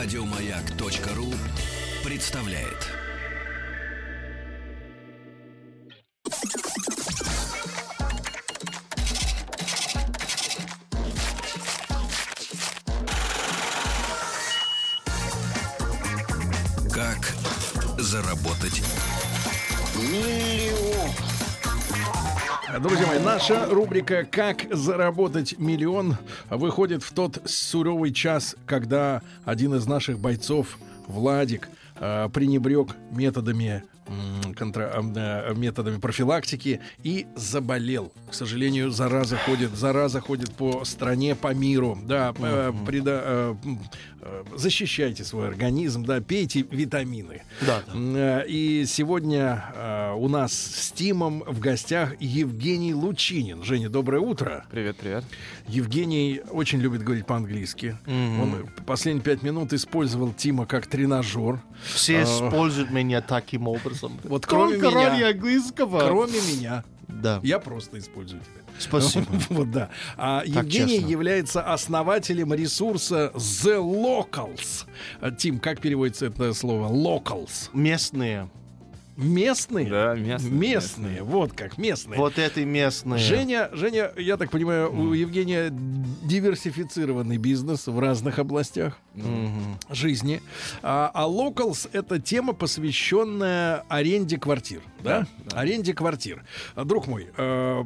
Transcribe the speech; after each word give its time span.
Радиомаяк.ру 0.00 1.34
представляет. 2.04 2.86
Как 16.94 17.34
заработать 17.98 18.80
Друзья 22.80 23.06
мои, 23.08 23.18
наша 23.18 23.66
рубрика 23.66 24.24
«Как 24.24 24.66
заработать 24.72 25.58
миллион» 25.58 26.16
выходит 26.48 27.02
в 27.02 27.12
тот 27.12 27.40
суровый 27.44 28.12
час, 28.12 28.56
когда 28.66 29.22
один 29.44 29.74
из 29.74 29.86
наших 29.86 30.18
бойцов, 30.18 30.78
Владик, 31.06 31.68
э, 31.96 32.28
пренебрег 32.32 32.94
методами 33.10 33.82
контра- 34.56 34.90
э, 35.16 35.54
методами 35.54 35.98
профилактики 35.98 36.80
и 37.02 37.26
заболел. 37.36 38.12
К 38.30 38.34
сожалению, 38.34 38.90
зараза 38.90 39.36
ходит, 39.36 39.70
зараза 39.76 40.20
ходит 40.20 40.52
по 40.54 40.84
стране, 40.84 41.34
по 41.34 41.52
миру. 41.54 41.98
Да, 42.04 42.32
э, 42.38 42.72
преда- 42.86 43.22
э, 43.24 43.54
э, 44.17 44.17
защищайте 44.56 45.24
свой 45.24 45.48
организм, 45.48 46.04
да, 46.04 46.20
пейте 46.20 46.64
витамины. 46.70 47.42
Да, 47.66 47.82
э, 47.94 48.44
И 48.48 48.84
сегодня 48.86 49.64
э, 49.74 50.14
у 50.16 50.28
нас 50.28 50.52
с 50.52 50.92
Тимом 50.92 51.42
в 51.46 51.58
гостях 51.60 52.14
Евгений 52.20 52.94
Лучинин. 52.94 53.62
Женя, 53.64 53.88
доброе 53.88 54.20
утро. 54.20 54.64
Привет, 54.70 54.96
привет. 54.96 55.24
Евгений 55.66 56.40
очень 56.50 56.78
любит 56.80 57.02
говорить 57.02 57.26
по-английски. 57.26 57.96
Он 58.06 58.68
последние 58.86 59.22
пять 59.22 59.42
минут 59.42 59.72
использовал 59.72 60.32
Тима 60.32 60.66
как 60.66 60.86
тренажер. 60.86 61.60
Все 61.84 62.20
А. 62.20 62.24
используют 62.24 62.90
меня 62.90 63.20
таким 63.20 63.68
образом. 63.68 64.18
Вот 64.24 64.46
кроме 64.46 64.78
Только 64.78 64.96
меня. 64.98 65.28
английского. 65.28 66.00
Кроме 66.00 66.40
меня. 66.52 66.84
Да. 67.08 67.40
Я 67.42 67.58
просто 67.58 67.98
использую 67.98 68.42
тебя. 68.42 68.62
Спасибо. 68.78 69.26
Вот 69.48 69.70
да. 69.70 69.90
А 70.16 70.42
Евгений 70.44 70.96
честно. 70.98 71.10
является 71.10 71.62
основателем 71.62 72.52
ресурса 72.54 73.32
The 73.34 73.78
Locals. 73.78 74.86
Тим, 75.36 75.58
как 75.58 75.80
переводится 75.80 76.26
это 76.26 76.52
слово? 76.54 76.88
Locals. 76.92 77.70
Местные. 77.72 78.48
Местные? 79.18 79.90
Да, 79.90 80.14
местные, 80.14 80.52
Местные. 80.52 81.22
Вот 81.24 81.52
как, 81.52 81.76
местные. 81.76 82.16
Вот 82.16 82.38
это 82.38 82.64
местные. 82.64 83.18
Женя, 83.18 83.68
Женя, 83.72 84.12
я 84.16 84.36
так 84.36 84.48
понимаю, 84.52 84.92
у 84.94 85.12
Евгения 85.12 85.70
диверсифицированный 85.72 87.36
бизнес 87.36 87.88
в 87.88 87.98
разных 87.98 88.38
областях 88.38 88.96
Мгм. 89.14 89.76
жизни. 89.90 90.40
А, 90.82 91.10
а 91.12 91.26
locals 91.28 91.90
это 91.92 92.20
тема, 92.20 92.52
посвященная 92.52 93.84
аренде 93.88 94.38
квартир. 94.38 94.82
Да? 95.02 95.26
Аренде 95.52 95.94
квартир. 95.94 96.44
Друг 96.76 97.08
мой, 97.08 97.26
э, 97.36 97.84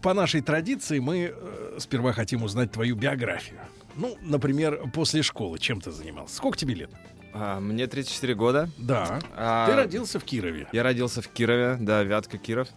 по 0.00 0.14
нашей 0.14 0.40
традиции 0.40 1.00
мы 1.00 1.34
э, 1.34 1.76
сперва 1.80 2.14
хотим 2.14 2.44
узнать 2.44 2.72
твою 2.72 2.96
биографию. 2.96 3.60
Ну, 3.94 4.16
например, 4.22 4.80
после 4.94 5.22
школы 5.22 5.58
чем 5.58 5.82
ты 5.82 5.90
занимался? 5.90 6.34
Сколько 6.36 6.56
тебе 6.56 6.74
лет? 6.74 6.90
А, 7.34 7.60
мне 7.60 7.86
34 7.86 8.34
года. 8.34 8.68
Да. 8.78 9.20
А, 9.36 9.66
Ты 9.66 9.74
родился 9.76 10.18
в 10.20 10.24
Кирове. 10.24 10.68
Я 10.72 10.82
родился 10.82 11.22
в 11.22 11.28
Кирове, 11.28 11.76
да, 11.80 12.02
Вятка, 12.02 12.38
Киров. 12.38 12.68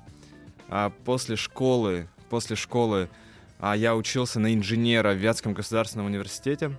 А 0.69 0.91
после 1.03 1.35
школы, 1.35 2.07
после 2.29 2.55
школы 2.55 3.09
а, 3.59 3.75
я 3.75 3.95
учился 3.95 4.39
на 4.39 4.53
инженера 4.53 5.13
в 5.13 5.17
Вятском 5.17 5.53
государственном 5.53 6.07
университете. 6.07 6.71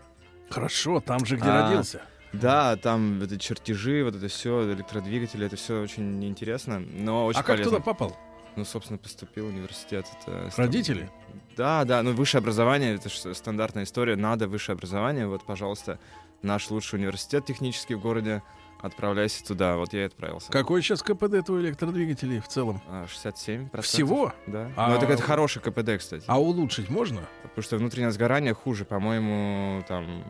Хорошо, 0.50 1.00
там 1.00 1.24
же, 1.27 1.36
где 1.36 1.48
А, 1.48 1.69
родился. 1.69 2.00
Да, 2.32 2.77
там 2.77 3.20
вот 3.20 3.30
эти 3.32 3.41
чертежи, 3.41 4.04
вот 4.04 4.14
это 4.14 4.28
все, 4.28 4.72
электродвигатели, 4.72 5.47
это 5.47 5.56
все 5.56 5.81
очень 5.81 6.25
интересно, 6.25 6.81
но 6.81 7.25
очень 7.26 7.41
А 7.41 7.42
как 7.42 7.56
полезно. 7.56 7.72
туда 7.72 7.82
попал? 7.82 8.16
Ну, 8.56 8.65
собственно, 8.65 8.98
поступил 8.98 9.47
в 9.47 9.48
университет. 9.50 10.06
Это 10.26 10.50
Родители? 10.56 11.10
Да, 11.56 11.84
да, 11.84 12.03
ну 12.03 12.12
высшее 12.12 12.41
образование, 12.41 12.94
это 12.94 13.09
же 13.09 13.34
стандартная 13.34 13.84
история, 13.84 14.16
надо 14.16 14.48
высшее 14.48 14.75
образование, 14.75 15.26
вот, 15.26 15.44
пожалуйста, 15.44 15.98
наш 16.42 16.70
лучший 16.70 16.98
университет 16.98 17.44
технический 17.47 17.94
в 17.94 18.00
городе, 18.00 18.42
отправляйся 18.80 19.44
туда, 19.44 19.76
вот 19.76 19.92
я 19.92 20.02
и 20.02 20.06
отправился. 20.06 20.50
Какой 20.52 20.82
сейчас 20.82 21.02
КПД 21.02 21.44
твой 21.44 21.60
электродвигателей 21.62 22.41
в 22.41 22.48
целом? 22.48 22.80
А, 22.88 23.06
67 23.08 23.69
Всего? 23.82 24.32
Да. 24.47 24.70
А- 24.76 24.91
Ну, 24.91 24.97
это, 24.97 25.06
это 25.06 25.22
хороший 25.22 25.60
КПД, 25.62 25.98
кстати. 25.98 26.24
А 26.26 26.41
улучшить 26.41 26.88
можно? 26.91 27.22
Потому 27.42 27.62
что 27.62 27.76
внутреннее 27.78 28.10
сгорание 28.12 28.54
хуже, 28.54 28.84
по-моему, 28.84 29.82
там 29.88 30.24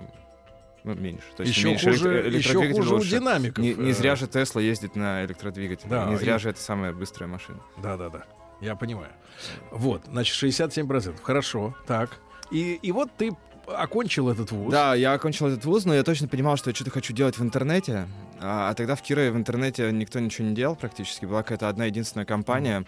ну, 0.85 0.95
меньше. 0.95 1.25
То 1.37 1.43
есть 1.43 1.57
Еще 1.57 1.69
меньше 1.71 1.91
хуже, 1.91 2.29
еще 2.31 2.73
хуже 2.73 2.95
у 2.95 2.99
лучше. 2.99 3.11
динамиков. 3.11 3.59
Не, 3.59 3.75
не 3.75 3.91
Э, 3.91 3.95
зря 3.95 4.15
же 4.15 4.29
Тесла 4.29 4.61
ездит 4.63 4.95
на 4.95 5.25
электродвигателе. 5.25 5.91
Да, 5.91 6.05
не 6.07 6.17
зря 6.17 6.37
и- 6.37 6.39
же 6.39 6.51
это 6.51 6.61
самая 6.61 6.93
быстрая 6.93 7.29
машина. 7.29 7.59
Да, 7.83 7.97
да, 7.97 8.09
да. 8.09 8.23
Я 8.61 8.77
понимаю. 8.77 9.11
Вот, 9.73 10.03
значит, 10.07 10.35
67%. 10.37 11.21
Хорошо. 11.23 11.75
Так. 11.87 12.21
И, 12.53 12.75
и 12.81 12.93
вот 12.93 13.11
ты 13.19 13.33
окончил 13.67 14.29
этот 14.29 14.51
вуз. 14.53 14.71
Да, 14.73 14.95
я 14.95 15.13
окончил 15.13 15.47
этот 15.47 15.65
вуз, 15.65 15.85
но 15.85 15.95
я 15.95 16.03
точно 16.03 16.29
понимал, 16.29 16.57
что 16.57 16.71
я 16.71 16.75
что-то 16.75 16.91
хочу 16.91 17.13
делать 17.13 17.39
в 17.39 17.43
интернете. 17.43 18.07
А, 18.41 18.71
а 18.71 18.75
тогда 18.75 18.95
в 18.97 19.03
Кирове 19.03 19.31
в 19.31 19.37
интернете 19.37 19.91
никто 19.93 20.19
ничего 20.21 20.47
не 20.49 20.55
делал 20.55 20.77
практически. 20.77 21.25
Была 21.25 21.43
какая-то 21.43 21.69
одна 21.69 21.87
единственная 21.87 22.27
компания, 22.27 22.85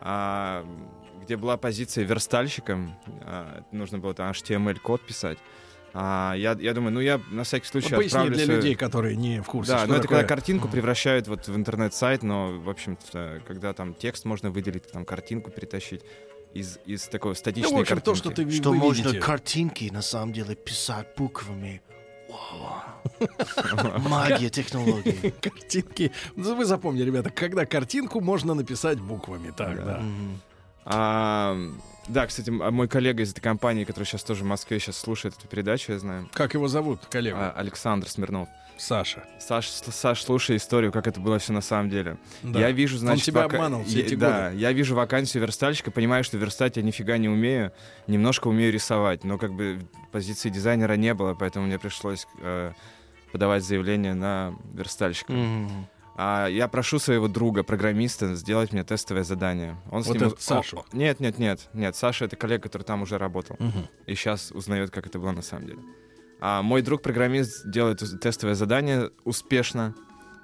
а, 0.00 0.64
где 1.22 1.36
была 1.36 1.56
позиция 1.56 2.04
верстальщиком. 2.04 2.94
А, 3.22 3.62
нужно 3.72 3.98
было 3.98 4.14
там 4.14 4.30
HTML-код 4.30 5.06
писать. 5.06 5.38
А, 5.98 6.34
я, 6.36 6.56
я 6.60 6.74
думаю, 6.74 6.92
ну 6.92 7.00
я 7.00 7.20
на 7.30 7.44
всякий 7.44 7.66
случай 7.66 7.88
Ну, 7.92 7.96
Поясни 7.96 8.08
отправлю 8.18 8.34
для 8.34 8.44
свою- 8.44 8.58
людей, 8.60 8.74
которые 8.74 9.16
не 9.16 9.40
в 9.40 9.46
курсе. 9.46 9.72
Да, 9.72 9.86
ну 9.86 9.94
это 9.94 10.02
такое. 10.02 10.18
когда 10.18 10.28
картинку 10.28 10.68
превращают 10.68 11.26
вот 11.26 11.48
в 11.48 11.56
интернет-сайт, 11.56 12.22
но, 12.22 12.52
в 12.58 12.68
общем-то, 12.68 13.40
когда 13.46 13.72
там 13.72 13.94
текст 13.94 14.26
можно 14.26 14.50
выделить, 14.50 14.90
там 14.92 15.06
картинку 15.06 15.50
перетащить 15.50 16.02
из, 16.60 16.78
из 16.86 17.08
такой 17.08 17.34
статичной 17.36 17.70
Ну, 17.70 17.78
в 17.78 17.80
общем, 17.80 18.00
то, 18.00 18.12
картинки. 18.12 18.18
что 18.18 18.44
ты 18.44 18.50
Что 18.50 18.70
вы 18.70 18.76
можно 18.76 19.02
видите. 19.08 19.20
картинки 19.20 19.90
на 19.92 20.02
самом 20.02 20.32
деле 20.32 20.54
писать 20.54 21.08
буквами. 21.16 21.82
Вау. 22.28 23.98
Магия 24.08 24.50
технологий. 24.50 25.30
Картинки. 25.40 26.12
Ну, 26.34 26.54
Вы 26.56 26.64
запомнили, 26.64 27.04
ребята, 27.06 27.30
когда 27.30 27.64
картинку 27.66 28.20
можно 28.20 28.54
написать 28.54 29.00
буквами. 29.00 29.52
Так, 29.56 29.84
да. 29.84 29.98
Мгм. 29.98 30.40
А, 30.84 31.56
да, 32.08 32.26
кстати, 32.26 32.50
мой 32.50 32.88
коллега 32.88 33.22
из 33.22 33.32
этой 33.32 33.40
компании, 33.40 33.84
который 33.84 34.04
сейчас 34.04 34.22
тоже 34.22 34.44
в 34.44 34.46
Москве 34.46 34.78
сейчас 34.78 34.96
слушает 34.98 35.34
эту 35.36 35.48
передачу, 35.48 35.92
я 35.92 35.98
знаю, 35.98 36.28
Как 36.32 36.54
его 36.54 36.68
зовут, 36.68 37.00
коллега? 37.10 37.50
а, 37.50 37.58
Александр 37.60 38.08
Смирнов. 38.08 38.48
Саша. 38.78 39.24
Саш, 39.38 39.68
с- 39.68 39.90
Саш, 39.92 40.22
слушай 40.22 40.56
историю, 40.56 40.92
как 40.92 41.06
это 41.06 41.18
было 41.20 41.38
все 41.38 41.52
на 41.52 41.60
самом 41.60 41.88
деле. 41.90 42.18
Да. 42.42 42.60
Я 42.60 42.70
вижу, 42.72 42.98
значит, 42.98 43.24
тебя 43.24 43.42
вака- 43.42 43.56
обманул 43.56 43.84
все 43.84 44.00
я- 44.00 44.04
эти 44.06 44.14
Да, 44.14 44.50
я 44.50 44.72
вижу 44.72 44.94
вакансию 44.94 45.42
верстальщика, 45.42 45.90
понимаю, 45.90 46.24
что 46.24 46.36
верстать 46.36 46.76
я 46.76 46.82
нифига 46.82 47.16
не 47.18 47.28
умею, 47.28 47.72
немножко 48.06 48.48
умею 48.48 48.72
рисовать, 48.72 49.24
но 49.24 49.38
как 49.38 49.52
бы 49.54 49.80
позиции 50.12 50.50
дизайнера 50.50 50.94
не 50.94 51.14
было, 51.14 51.34
поэтому 51.34 51.66
мне 51.66 51.78
пришлось 51.78 52.26
э, 52.40 52.72
подавать 53.32 53.64
заявление 53.64 54.14
на 54.14 54.54
верстальщика. 54.74 55.32
Мгм. 55.32 55.86
А 56.18 56.46
я 56.48 56.66
прошу 56.68 56.98
своего 56.98 57.28
друга, 57.28 57.62
программиста, 57.62 58.34
сделать 58.36 58.72
мне 58.72 58.84
тестовое 58.84 59.22
задание. 59.22 59.76
Он 59.90 60.02
с 60.02 60.06
Вот 60.06 60.14
ним 60.16 60.26
этот 60.28 60.38
уз- 60.38 60.44
Сашу? 60.44 60.78
О, 60.78 60.84
Нет, 60.96 61.20
нет, 61.20 61.38
нет, 61.38 61.68
нет. 61.74 61.94
Саша 61.94 62.24
это 62.24 62.36
коллега, 62.36 62.62
который 62.62 62.84
там 62.84 63.02
уже 63.02 63.18
работал. 63.18 63.56
Мгм. 63.58 63.86
И 64.06 64.14
сейчас 64.14 64.50
узнает, 64.50 64.90
как 64.90 65.06
это 65.06 65.18
было 65.18 65.32
на 65.32 65.42
самом 65.42 65.66
деле. 65.66 65.78
А 66.40 66.62
мой 66.62 66.82
друг-программист 66.82 67.68
делает 67.68 68.02
тестовое 68.20 68.54
задание 68.54 69.10
успешно. 69.24 69.94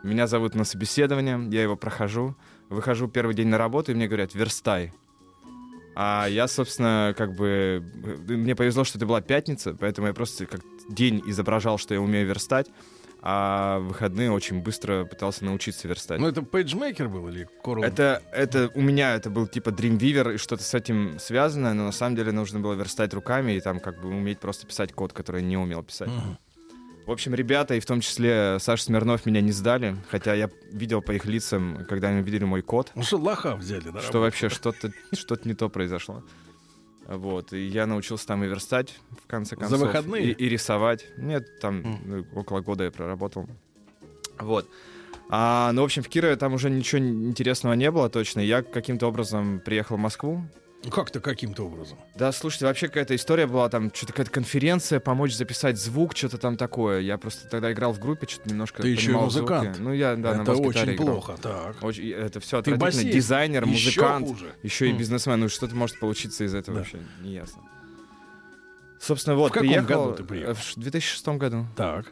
Меня 0.02 0.26
зовут 0.26 0.54
на 0.54 0.64
собеседование, 0.64 1.40
я 1.50 1.62
его 1.62 1.76
прохожу. 1.76 2.34
Выхожу 2.68 3.08
первый 3.08 3.34
день 3.34 3.48
на 3.48 3.58
работу, 3.58 3.92
и 3.92 3.94
мне 3.94 4.08
говорят, 4.08 4.34
верстай. 4.34 4.92
А 5.94 6.26
я, 6.26 6.48
собственно, 6.48 7.14
как 7.16 7.34
бы... 7.34 7.84
э, 8.28 8.32
Мне 8.32 8.56
повезло, 8.56 8.84
что 8.84 8.98
это 8.98 9.06
была 9.06 9.20
пятница, 9.20 9.74
поэтому 9.78 10.06
я 10.06 10.14
просто 10.14 10.46
как 10.46 10.62
день 10.88 11.22
изображал, 11.26 11.76
что 11.76 11.92
я 11.92 12.00
умею 12.00 12.26
верстать, 12.26 12.70
а 13.22 13.78
в 13.78 13.88
выходные 13.88 14.32
очень 14.32 14.60
быстро 14.62 15.04
пытался 15.04 15.44
научиться 15.44 15.86
верстать. 15.86 16.18
Ну, 16.20 16.26
это 16.26 16.40
PageMaker 16.40 17.08
был 17.08 17.28
или 17.28 17.48
Coral? 17.64 17.84
Это, 17.84 18.20
это 18.32 18.70
у 18.74 18.80
меня 18.80 19.14
это 19.14 19.30
был 19.30 19.46
типа 19.46 19.68
Dreamweaver 19.70 20.34
и 20.34 20.36
что-то 20.38 20.64
с 20.64 20.74
этим 20.74 21.18
связано, 21.20 21.72
но 21.72 21.84
на 21.84 21.92
самом 21.92 22.16
деле 22.16 22.32
нужно 22.32 22.58
было 22.58 22.74
верстать 22.74 23.14
руками 23.14 23.52
и 23.52 23.60
там 23.60 23.78
как 23.78 24.00
бы 24.00 24.08
уметь 24.08 24.40
просто 24.40 24.66
писать 24.66 24.92
код, 24.92 25.12
который 25.12 25.40
я 25.42 25.46
не 25.46 25.56
умел 25.56 25.84
писать. 25.84 26.08
Мгм. 26.08 26.36
В 27.06 27.10
общем, 27.10 27.34
ребята, 27.34 27.74
и 27.74 27.80
в 27.80 27.86
том 27.86 28.00
числе 28.00 28.58
Саша 28.60 28.84
Смирнов 28.84 29.26
меня 29.26 29.40
не 29.40 29.50
сдали, 29.50 29.96
хотя 30.08 30.34
я 30.34 30.48
видел 30.70 31.02
по 31.02 31.12
их 31.12 31.24
лицам, 31.24 31.84
когда 31.88 32.08
они 32.08 32.20
увидели 32.20 32.44
мой 32.44 32.62
код, 32.62 32.92
Ну 32.94 33.02
что, 33.02 33.18
лоха 33.18 33.56
взяли, 33.56 33.90
да? 33.90 34.00
что 34.00 34.20
вообще 34.20 34.48
что-то 34.48 34.92
что-то 35.12 35.48
не 35.48 35.54
то 35.54 35.68
произошло. 35.68 36.22
Вот, 37.06 37.52
и 37.52 37.66
я 37.66 37.86
научился 37.86 38.26
там 38.26 38.44
и 38.44 38.46
верстать, 38.46 38.98
в 39.22 39.26
конце 39.26 39.56
концов. 39.56 39.80
выходные? 39.80 40.30
И, 40.30 40.32
и 40.32 40.48
рисовать. 40.48 41.06
Нет, 41.16 41.60
там 41.60 41.98
ну, 42.04 42.24
около 42.34 42.60
года 42.60 42.84
я 42.84 42.90
проработал. 42.90 43.48
Вот. 44.38 44.68
А, 45.28 45.72
ну, 45.72 45.82
в 45.82 45.84
общем, 45.86 46.02
в 46.02 46.08
Кирове 46.08 46.36
там 46.36 46.54
уже 46.54 46.70
ничего 46.70 47.00
интересного 47.00 47.72
не 47.72 47.90
было 47.90 48.08
точно. 48.08 48.40
Я 48.40 48.62
каким-то 48.62 49.06
образом 49.06 49.60
приехал 49.60 49.96
в 49.96 50.00
Москву, 50.00 50.42
Как-то 50.90 51.20
каким-то 51.20 51.64
образом. 51.66 51.98
Да, 52.16 52.32
слушайте, 52.32 52.66
вообще 52.66 52.88
какая-то 52.88 53.14
история 53.14 53.46
была, 53.46 53.68
там 53.68 53.92
что-то 53.94 54.12
какая-то 54.12 54.32
конференция, 54.32 54.98
помочь 54.98 55.32
записать 55.34 55.78
звук, 55.78 56.16
что-то 56.16 56.38
там 56.38 56.56
такое. 56.56 57.00
Я 57.00 57.18
просто 57.18 57.48
тогда 57.48 57.72
играл 57.72 57.92
в 57.92 58.00
группе, 58.00 58.26
что-то 58.28 58.48
немножко 58.50 58.82
Ты 58.82 58.88
еще 58.88 59.12
и 59.12 59.14
музыкант. 59.14 59.76
звуки. 59.76 59.80
Ну, 59.80 59.92
я, 59.92 60.16
да, 60.16 60.34
на 60.34 60.42
Это 60.42 60.52
бас-гитаре 60.52 60.80
очень 60.92 60.94
играл. 60.94 61.06
плохо. 61.06 61.36
Так. 61.40 61.76
Очень, 61.82 62.10
это 62.10 62.40
все 62.40 62.60
Ты 62.62 62.72
отвратительно. 62.72 63.04
басист. 63.04 63.14
Дизайнер, 63.14 63.64
Еще 63.64 63.72
музыкант, 64.00 64.26
хуже. 64.28 64.54
еще 64.64 64.88
и 64.88 64.90
М. 64.90 64.98
бизнесмен. 64.98 65.40
Ну, 65.40 65.48
что-то 65.48 65.74
может 65.76 65.98
получиться 66.00 66.44
из 66.44 66.54
этого 66.54 66.78
Да. 66.78 66.80
вообще, 66.82 66.98
не 67.22 67.34
ясно. 67.34 67.62
Собственно, 69.00 69.36
вот, 69.36 69.50
В 69.50 69.54
каком 69.54 69.68
приехал 69.68 70.04
году 70.06 70.16
ты 70.16 70.24
приехал? 70.24 70.54
в 70.54 70.74
2006 70.76 71.38
году. 71.38 71.66
Так. 71.76 72.06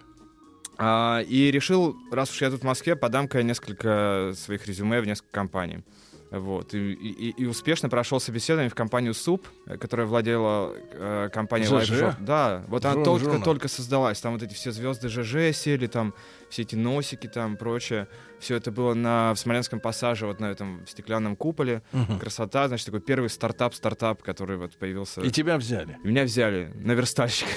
А, 0.79 1.21
и 1.29 1.51
решил, 1.51 1.97
раз 2.11 2.31
уж 2.31 2.41
я 2.41 2.51
тут 2.51 2.61
в 2.61 2.65
Москве, 2.65 2.97
подам-ка 2.97 3.43
несколько 3.43 4.33
своих 4.37 4.67
резюме 4.67 5.01
в 5.01 5.07
несколько 5.07 5.31
компаний. 5.33 5.85
Вот. 6.31 6.75
И, 6.75 6.93
и- 6.93 7.31
и 7.43 7.47
успешно 7.47 7.89
прошел 7.89 8.21
собеседование 8.21 8.71
в 8.71 8.75
компанию 8.77 9.15
СУП, 9.15 9.47
э, 9.67 9.77
которая 9.79 10.07
владела 10.07 10.73
э, 10.93 11.29
компанией 11.33 11.67
ЖЖ? 11.69 11.91
LiveJob. 11.91 12.15
Да, 12.21 12.65
вот 12.69 12.85
она 12.85 13.03
только-только 13.03 13.67
создалась. 13.69 14.21
Там 14.21 14.35
вот 14.35 14.43
эти 14.43 14.55
все 14.55 14.71
звезды 14.71 15.09
ЖЖ 15.09 15.53
сели, 15.57 15.89
там 15.89 16.15
все 16.49 16.63
эти 16.63 16.77
носики, 16.77 17.27
там 17.27 17.57
прочее. 17.57 18.07
Все 18.39 18.55
это 18.57 18.71
было 18.71 18.95
на, 18.95 19.35
в 19.35 19.39
Смоленском 19.41 19.81
пассаже, 19.81 20.27
вот 20.27 20.39
на 20.41 20.47
этом 20.47 20.87
стеклянном 20.87 21.35
куполе. 21.35 21.83
Мгм. 21.93 22.21
Красота, 22.21 22.69
значит, 22.69 22.87
такой 22.87 23.01
первый 23.01 23.29
стартап-стартап, 23.29 24.23
который 24.23 24.57
вот 24.57 24.77
появился. 24.79 25.21
И 25.23 25.31
тебя 25.31 25.59
взяли. 25.59 25.99
И 26.05 26.07
меня 26.09 26.23
взяли 26.25 26.73
на 26.77 26.93
верстальщика. 26.93 27.51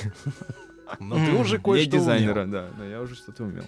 Но 0.99 1.15
ты 1.15 1.31
уже 1.33 1.59
кое-что 1.59 1.91
дизайнера, 1.91 2.41
умел. 2.43 2.51
да, 2.51 2.69
да, 2.77 2.85
я 2.85 3.01
уже 3.01 3.15
что-то 3.15 3.43
умел. 3.43 3.65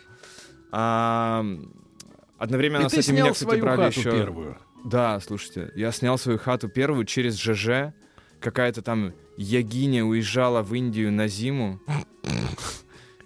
Одновременно 2.38 2.88
И 2.88 2.90
с 2.90 2.94
этим 2.94 3.16
меня, 3.16 3.32
кстати, 3.32 3.60
брали 3.60 3.88
еще... 3.88 4.12
первую. 4.12 4.58
Да, 4.86 5.20
слушайте, 5.20 5.72
я 5.76 5.92
снял 5.92 6.16
свою 6.20 6.38
хату 6.38 6.70
первую 6.70 7.06
через 7.06 7.40
ЖЖ. 7.42 7.92
Какая-то 8.40 8.84
там 8.84 9.14
Ягиня 9.36 10.06
уезжала 10.06 10.62
в 10.62 10.76
Индию 10.76 11.12
на 11.12 11.28
зиму. 11.28 11.82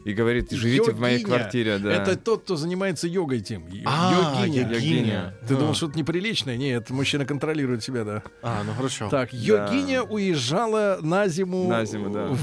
И 0.06 0.13
говорит, 0.13 0.50
живите 0.51 0.92
в 0.92 1.00
моей 1.00 1.19
Йогиня. 1.19 1.38
квартире, 1.38 1.78
да. 1.78 1.92
Это 1.92 2.16
тот, 2.16 2.44
кто 2.44 2.56
занимается 2.56 3.06
йогой, 3.07 3.42
Тим. 3.42 3.68
Й- 3.68 3.84
А, 3.86 4.42
Йогиня. 4.42 4.69
йогиня. 4.72 5.36
Ты 5.48 5.56
А. 5.56 5.57
думал, 5.57 5.74
что 5.74 5.88
это 5.88 5.98
неприличное? 5.98 6.56
Нет, 6.57 6.90
мужчина 6.90 7.25
контролирует 7.25 7.84
себя, 7.84 8.04
да. 8.06 8.24
А, 8.42 8.63
ну 8.63 8.72
хорошо. 8.74 9.10
Так, 9.10 9.34
йогиня 9.34 10.04
уезжала 10.04 11.00
на 11.01 11.28
зиму, 11.28 11.68
На 11.68 11.84
зиму, 11.86 12.10
да. 12.12 12.28
в, 12.28 12.38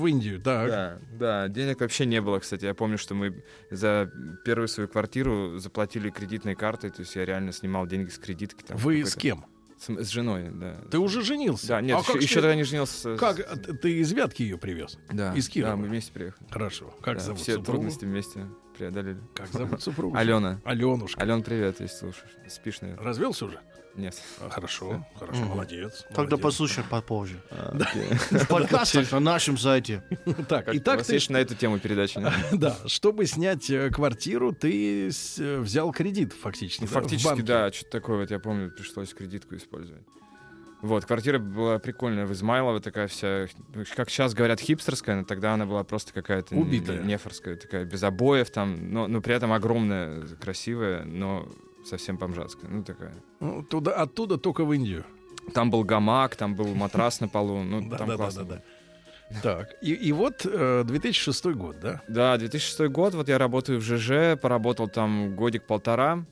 в 0.00 0.06
Индию. 0.06 0.40
Так. 0.40 0.68
Да, 0.68 0.98
да, 1.18 1.48
денег 1.48 1.80
вообще 1.80 2.06
не 2.06 2.20
было, 2.20 2.38
кстати. 2.38 2.64
Я 2.64 2.74
помню, 2.74 2.96
что 2.96 3.14
мы 3.14 3.42
за 3.70 4.10
первую 4.44 4.68
свою 4.68 4.88
квартиру 4.88 5.58
заплатили 5.58 6.10
кредитной 6.10 6.54
картой, 6.54 6.90
то 6.90 7.00
есть 7.02 7.16
я 7.16 7.24
реально 7.24 7.52
снимал 7.52 7.86
деньги 7.86 8.08
с 8.10 8.18
кредитки. 8.18 8.62
Там, 8.62 8.76
Вы 8.76 9.04
с 9.04 9.16
кем? 9.16 9.44
С, 9.82 9.88
с 10.04 10.08
женой, 10.10 10.48
да. 10.52 10.76
Ты 10.90 10.98
уже 10.98 11.22
женился? 11.22 11.66
Да, 11.66 11.80
нет, 11.80 11.96
А 11.98 12.00
еще, 12.00 12.18
еще 12.18 12.34
ты- 12.36 12.40
тогда 12.42 12.54
не 12.54 12.62
женился. 12.62 13.16
Как? 13.16 13.36
Ты- 13.62 13.74
Ты 13.74 13.98
из 13.98 14.12
Вятки 14.12 14.42
ее 14.42 14.56
привез? 14.58 14.96
Да, 15.10 15.34
из 15.34 15.48
Кирова? 15.48 15.72
Да, 15.72 15.76
мы 15.76 15.88
вместе 15.88 16.12
приехали. 16.12 16.46
Хорошо. 16.50 16.94
Как 17.02 17.16
Да, 17.18 17.24
зовут 17.24 17.40
все 17.40 17.54
супругу? 17.54 17.72
трудности 17.78 18.04
вместе 18.04 18.46
преодолели. 18.72 19.18
Как 19.34 19.48
зовут 19.48 19.82
супругу? 19.82 20.16
Алена. 20.16 20.60
Аленушка. 20.64 21.20
Ален, 21.20 21.42
привет, 21.42 21.80
если 21.80 21.96
слушаешь. 21.96 22.30
Спишь, 22.48 22.80
наверное? 22.80 23.04
Развелся 23.04 23.46
уже? 23.46 23.60
Нет. 23.94 24.16
А, 24.40 24.48
Хорошо, 24.48 25.06
хорошо, 25.18 25.44
молодец. 25.44 26.06
Тогда 26.14 26.38
послушай 26.38 26.82
попозже. 26.88 27.42
А, 27.50 27.76
В 28.30 28.46
подкастах 28.48 29.12
на 29.12 29.20
нашем 29.20 29.58
сайте. 29.58 30.02
Так, 30.48 30.74
итак, 30.74 30.98
вас 30.98 31.06
ты 31.08 31.20
на 31.32 31.36
эту 31.36 31.54
тему 31.54 31.78
передача? 31.78 32.20
нет? 32.20 32.32
Да, 32.52 32.76
чтобы 32.86 33.26
снять 33.26 33.68
э, 33.70 33.90
квартиру, 33.90 34.52
ты 34.52 35.08
э, 35.08 35.58
взял 35.58 35.92
кредит 35.92 36.32
фактически. 36.32 36.82
Ну, 36.82 36.86
фактически, 36.86 37.42
да, 37.42 37.70
что-то 37.70 37.90
такое, 37.90 38.18
вот 38.18 38.30
я 38.30 38.38
помню, 38.38 38.70
пришлось 38.70 39.12
кредитку 39.12 39.56
использовать. 39.56 40.02
Вот, 40.82 41.04
квартира 41.04 41.38
была 41.38 41.78
прикольная 41.78 42.26
в 42.26 42.32
Измайлово, 42.32 42.80
такая 42.80 43.06
вся, 43.06 43.46
как 43.94 44.10
сейчас 44.10 44.34
говорят, 44.34 44.60
хипстерская, 44.60 45.14
но 45.14 45.24
тогда 45.24 45.54
она 45.54 45.64
была 45.64 45.84
просто 45.84 46.12
какая-то 46.12 46.56
Убитая. 46.56 47.00
нефорская, 47.00 47.54
такая, 47.54 47.84
без 47.84 48.02
обоев 48.02 48.50
там, 48.50 48.92
но, 48.92 49.06
но 49.06 49.20
при 49.20 49.32
этом 49.32 49.52
огромная, 49.52 50.22
красивая, 50.40 51.04
но 51.04 51.48
совсем 51.84 52.18
бомжатская, 52.18 52.68
ну 52.68 52.82
такая. 52.82 53.14
Ну, 53.38 53.62
Туда, 53.62 53.92
оттуда 53.92 54.38
только 54.38 54.64
в 54.64 54.72
Индию. 54.72 55.04
Там 55.54 55.70
был 55.70 55.84
гамак, 55.84 56.34
там 56.34 56.56
был 56.56 56.74
матрас 56.74 57.20
на 57.20 57.28
полу, 57.28 57.62
ну 57.62 57.88
там 57.96 58.08
да, 58.08 58.16
классно 58.16 58.42
да, 58.42 58.48
было. 58.48 58.62
да. 59.30 59.40
Так, 59.40 59.76
и, 59.82 59.92
и 59.92 60.10
вот 60.10 60.44
э, 60.44 60.82
2006 60.84 61.44
год, 61.46 61.78
да? 61.80 62.02
Да, 62.08 62.36
2006 62.36 62.90
год, 62.90 63.14
вот 63.14 63.28
я 63.28 63.38
работаю 63.38 63.80
в 63.80 63.84
ЖЖ, 63.84 64.36
поработал 64.40 64.88
там 64.88 65.36
годик-полтора, 65.36 66.24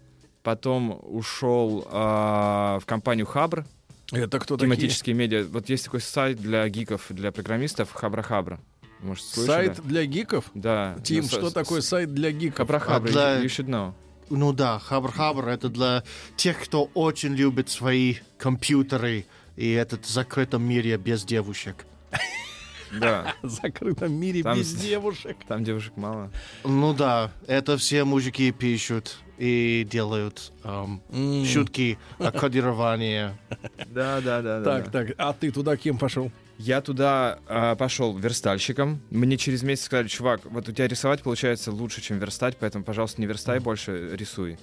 потом 0.43 0.99
ушел 1.05 1.87
а, 1.91 2.79
в 2.81 2.87
компанию 2.87 3.26
Хабр, 3.26 3.64
Это 4.12 4.38
кто 4.38 4.56
такие? 4.56 4.66
тематические 4.74 5.14
медиа. 5.14 5.44
Вот 5.50 5.68
есть 5.68 5.84
такой 5.84 6.00
сайт 6.00 6.38
для 6.38 6.68
гиков, 6.68 7.06
для 7.10 7.30
программистов, 7.32 7.94
Хабра-Хабра. 7.94 8.58
Может, 9.00 9.24
слышали? 9.24 9.66
Сайт 9.68 9.80
для 9.86 10.04
гиков? 10.04 10.44
Да. 10.54 10.96
Тим, 11.04 11.22
Ну, 11.22 11.28
что 11.28 11.50
с- 11.50 11.52
такое 11.52 11.80
с- 11.80 11.88
сайт 11.88 12.12
для 12.12 12.32
гиков? 12.32 12.68
Хабра-Хабра, 12.68 12.96
А 13.08 13.12
для- 13.12 13.40
you, 13.42 13.46
should 13.46 13.66
know. 13.68 13.92
Ну 14.28 14.52
да, 14.52 14.78
хабр-хабр 14.78 15.48
это 15.48 15.68
для 15.68 16.04
тех, 16.36 16.62
кто 16.62 16.84
очень 16.94 17.34
любит 17.34 17.68
свои 17.68 18.16
компьютеры 18.38 19.24
и 19.56 19.70
этот 19.72 20.06
закрытом 20.06 20.62
мире 20.62 20.96
без 20.98 21.24
девушек. 21.24 21.84
Да, 22.92 23.34
В 23.42 23.48
закрытом 23.48 24.12
мире 24.12 24.42
Там 24.42 24.58
без 24.58 24.72
девушек. 24.74 25.36
там 25.46 25.62
девушек 25.64 25.96
мало. 25.96 26.30
Ну 26.64 26.92
да, 26.92 27.30
это 27.46 27.76
все 27.78 28.04
мужики 28.04 28.50
пишут 28.52 29.16
и 29.40 29.87
делают 29.90 30.52
эм, 30.64 31.02
М. 31.10 31.44
шутки 31.46 31.98
о 32.19 32.31
кодировании. 32.40 33.31
Да, 33.88 34.20
да, 34.20 34.42
да. 34.42 34.62
Так, 34.62 34.92
так, 34.92 35.08
а 35.16 35.32
ты 35.32 35.50
туда 35.50 35.76
кем 35.78 35.96
пошел? 35.98 36.31
Я 36.58 36.82
туда 36.82 37.38
а, 37.46 37.75
пошел 37.75 38.16
верстальщиком. 38.19 39.00
Мне 39.10 39.38
через 39.38 39.62
месяц 39.62 39.84
сказали, 39.84 40.08
чувак, 40.08 40.42
вот 40.44 40.69
у 40.69 40.72
тебя 40.72 40.87
рисовать 40.87 41.22
получается 41.22 41.72
лучше, 41.72 42.02
чем 42.02 42.19
верстать, 42.19 42.58
поэтому, 42.60 42.84
пожалуйста, 42.84 43.19
не 43.19 43.26
верстай 43.26 43.60
больше, 43.60 44.14
рисуй. 44.14 44.58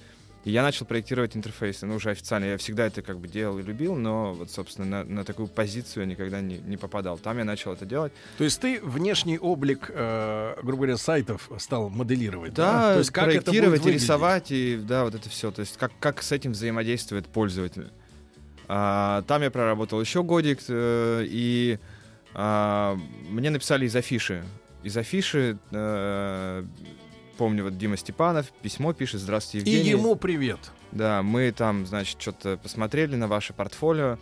И 0.48 0.50
я 0.50 0.62
начал 0.62 0.86
проектировать 0.86 1.36
интерфейсы, 1.36 1.84
ну, 1.84 1.96
уже 1.96 2.08
официально. 2.08 2.46
Я 2.46 2.56
всегда 2.56 2.86
это 2.86 3.02
как 3.02 3.18
бы 3.18 3.28
делал 3.28 3.58
и 3.58 3.62
любил, 3.62 3.96
но 3.96 4.32
вот, 4.32 4.50
собственно, 4.50 5.04
на, 5.04 5.04
на 5.04 5.24
такую 5.24 5.46
позицию 5.46 6.06
никогда 6.06 6.40
не, 6.40 6.56
не 6.56 6.78
попадал. 6.78 7.18
Там 7.18 7.36
я 7.36 7.44
начал 7.44 7.74
это 7.74 7.84
делать. 7.84 8.14
То 8.38 8.44
есть 8.44 8.58
ты 8.58 8.80
внешний 8.80 9.38
облик, 9.38 9.90
э, 9.90 10.54
грубо 10.62 10.84
говоря, 10.84 10.96
сайтов 10.96 11.50
стал 11.58 11.90
моделировать? 11.90 12.54
Да, 12.54 12.94
То 12.94 13.00
есть 13.00 13.10
как 13.10 13.28
это 13.28 13.42
проектировать 13.42 13.80
выглядеть? 13.80 14.02
рисовать, 14.02 14.50
и 14.50 14.78
да, 14.78 15.04
вот 15.04 15.14
это 15.14 15.28
все. 15.28 15.50
То 15.50 15.60
есть 15.60 15.76
как, 15.76 15.92
как 16.00 16.22
с 16.22 16.32
этим 16.32 16.52
взаимодействует 16.52 17.26
пользователь. 17.26 17.90
А, 18.68 19.20
там 19.28 19.42
я 19.42 19.50
проработал 19.50 20.00
еще 20.00 20.22
годик, 20.22 20.60
э, 20.66 21.26
и 21.28 21.78
а, 22.32 22.98
мне 23.28 23.50
написали 23.50 23.84
из 23.84 23.94
афиши. 23.94 24.42
Из 24.82 24.96
афиши, 24.96 25.58
э, 25.72 26.64
помню, 27.38 27.64
вот 27.64 27.78
Дима 27.78 27.96
Степанов 27.96 28.50
письмо 28.62 28.92
пишет, 28.92 29.20
здравствуйте, 29.20 29.66
И 29.70 29.72
Евгений. 29.74 29.90
ему 29.98 30.16
привет. 30.16 30.58
Да, 30.92 31.22
мы 31.22 31.50
там, 31.52 31.86
значит, 31.86 32.20
что-то 32.20 32.56
посмотрели 32.58 33.16
на 33.16 33.28
ваше 33.28 33.52
портфолио. 33.54 34.18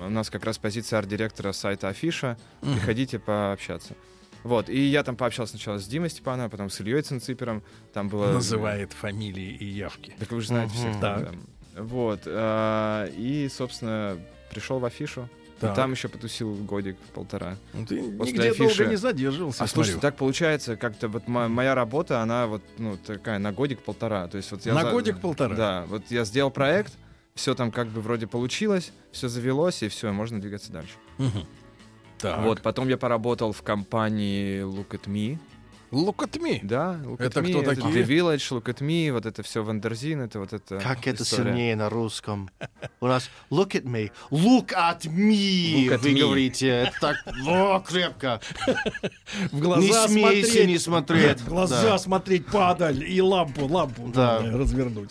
У 0.00 0.08
нас 0.08 0.30
как 0.30 0.44
раз 0.44 0.56
позиция 0.58 0.98
арт-директора 1.00 1.52
сайта 1.52 1.88
Афиша. 1.88 2.38
Приходите 2.62 3.18
пообщаться. 3.18 3.94
Вот, 4.44 4.68
и 4.68 4.78
я 4.80 5.04
там 5.04 5.16
пообщался 5.16 5.52
сначала 5.52 5.78
с 5.78 5.86
Димой 5.86 6.10
Степановым, 6.10 6.50
потом 6.50 6.70
с 6.70 6.80
Ильей 6.80 7.02
Цинципером. 7.02 7.62
Там 7.92 8.08
было... 8.08 8.32
Называет 8.32 8.92
фамилии 8.92 9.50
и 9.54 9.64
явки. 9.66 10.14
Так 10.18 10.30
вы 10.32 10.40
же 10.40 10.48
знаете 10.48 10.74
всех. 10.74 10.92
Там, 11.00 11.24
Так. 11.24 11.30
да. 11.74 11.82
Вот. 11.82 12.20
а, 12.26 13.06
И, 13.16 13.48
собственно, 13.48 14.18
пришел 14.50 14.78
в 14.80 14.84
Афишу. 14.84 15.28
Так. 15.62 15.72
И 15.72 15.76
там 15.76 15.92
еще 15.92 16.08
потусил 16.08 16.54
годик, 16.54 16.96
полтора. 17.14 17.56
Ну, 17.72 17.86
Ты 17.86 18.02
После 18.18 18.32
нигде 18.34 18.50
афиши- 18.50 18.76
долго 18.78 18.84
не 18.90 18.96
задерживался, 18.96 19.64
А 19.64 19.66
слушайте, 19.66 19.92
смотрю. 19.94 20.10
так 20.10 20.16
получается, 20.18 20.76
как-то 20.76 21.08
вот 21.08 21.28
мо- 21.28 21.48
моя 21.48 21.74
работа, 21.74 22.20
она 22.20 22.46
вот, 22.46 22.62
ну, 22.78 22.96
такая, 22.96 23.38
на 23.38 23.52
годик-полтора. 23.52 24.26
То 24.28 24.36
есть 24.38 24.50
вот 24.52 24.66
я 24.66 24.74
На 24.74 24.82
за- 24.82 24.90
годик-полтора? 24.90 25.54
Да, 25.56 25.84
вот 25.88 26.02
я 26.10 26.24
сделал 26.24 26.50
проект, 26.50 26.92
все 27.34 27.54
там 27.54 27.70
как 27.70 27.88
бы 27.88 28.00
вроде 28.00 28.26
получилось, 28.26 28.92
все 29.12 29.28
завелось, 29.28 29.82
и 29.82 29.88
все, 29.88 30.12
можно 30.12 30.40
двигаться 30.40 30.70
дальше. 30.72 30.92
Мгм. 31.18 31.46
Так. 32.18 32.40
Вот, 32.42 32.60
потом 32.62 32.88
я 32.88 32.96
поработал 32.98 33.52
в 33.52 33.62
компании 33.62 34.62
Look 34.62 34.90
at 34.90 35.04
Me. 35.06 35.38
Look 35.92 36.16
at 36.26 36.40
me. 36.40 36.60
Да, 36.62 36.98
Look 37.04 37.20
Это 37.20 37.40
at 37.40 37.48
кто 37.50 37.60
me, 37.60 37.64
такие? 37.64 38.02
The 38.02 38.06
Village, 38.06 38.50
Look 38.50 38.64
at 38.72 38.78
Me, 38.80 39.12
вот 39.12 39.26
это 39.26 39.42
все 39.42 39.62
Wonderzine, 39.62 40.22
это 40.22 40.38
вот 40.38 40.52
это 40.54 40.78
Как 40.78 41.06
это 41.06 41.22
история. 41.22 41.44
сильнее 41.50 41.76
на 41.76 41.90
русском? 41.90 42.48
У 43.00 43.06
нас 43.06 43.28
look 43.50 43.72
at 43.72 43.84
me, 43.84 44.10
look 44.30 44.68
at 44.72 45.02
me, 45.06 45.86
Look 45.88 45.94
at 45.94 45.98
вы 45.98 46.12
me. 46.14 46.18
говорите. 46.20 46.68
Это 46.68 46.92
так 47.00 47.16
о, 47.46 47.80
крепко. 47.80 48.40
В 49.52 49.60
глаза 49.60 49.82
Не 49.82 49.92
смейся, 50.08 50.46
смотреть. 50.50 50.66
не 50.68 50.78
смотреть. 50.78 51.40
В 51.40 51.48
глаза 51.48 51.82
Да. 51.82 51.98
смотреть 51.98 52.46
падаль 52.46 53.04
и 53.04 53.20
лампу, 53.20 53.66
лампу 53.66 54.08
Да. 54.14 54.38
развернуть. 54.40 55.10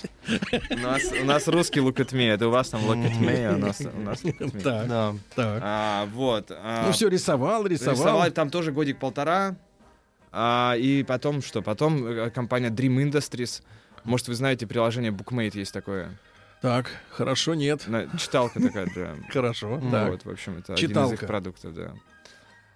У 0.71 0.77
нас, 0.77 1.01
у 1.21 1.25
нас 1.25 1.47
русский 1.47 1.79
Look 1.79 1.97
at 1.97 2.11
Me, 2.11 2.27
это 2.33 2.47
у 2.47 2.51
вас 2.51 2.69
там 2.69 2.81
Look 2.81 3.05
at 3.05 3.19
Me, 3.19 3.45
а 3.51 3.55
у 3.55 3.59
нас, 3.59 3.81
у 3.81 3.99
нас 4.01 4.23
Look 4.23 4.39
at 4.39 4.51
Me. 4.51 4.61
Так, 4.63 4.87
Да. 4.87 5.13
так. 5.35 5.59
А, 5.63 6.05
вот. 6.13 6.49
а, 6.51 6.85
Ну 6.87 6.91
все, 6.91 7.07
рисовал, 7.07 7.67
рисовал. 7.67 7.93
Рисовали 7.95 8.31
там 8.31 8.49
тоже 8.49 8.71
годик-полтора. 8.71 9.55
А, 10.31 10.75
и 10.77 11.03
потом 11.03 11.41
что? 11.41 11.61
Потом 11.61 12.05
э, 12.05 12.29
компания 12.29 12.69
Dream 12.69 13.09
Industries. 13.09 13.61
Может, 14.03 14.27
вы 14.29 14.35
знаете, 14.35 14.65
приложение 14.65 15.11
Bookmate 15.11 15.57
есть 15.57 15.73
такое. 15.73 16.17
Так, 16.61 16.91
хорошо, 17.09 17.55
нет. 17.55 17.87
Читалка 18.17 18.61
такая, 18.61 18.87
да. 18.95 19.15
Хорошо. 19.29 19.81
Так. 19.91 20.11
Вот, 20.11 20.25
в 20.25 20.29
общем, 20.29 20.57
это 20.59 20.73
один 20.73 20.85
из 20.85 20.89
Читалка. 20.89 21.15
их 21.15 21.27
продуктов, 21.27 21.73
да. 21.73 21.93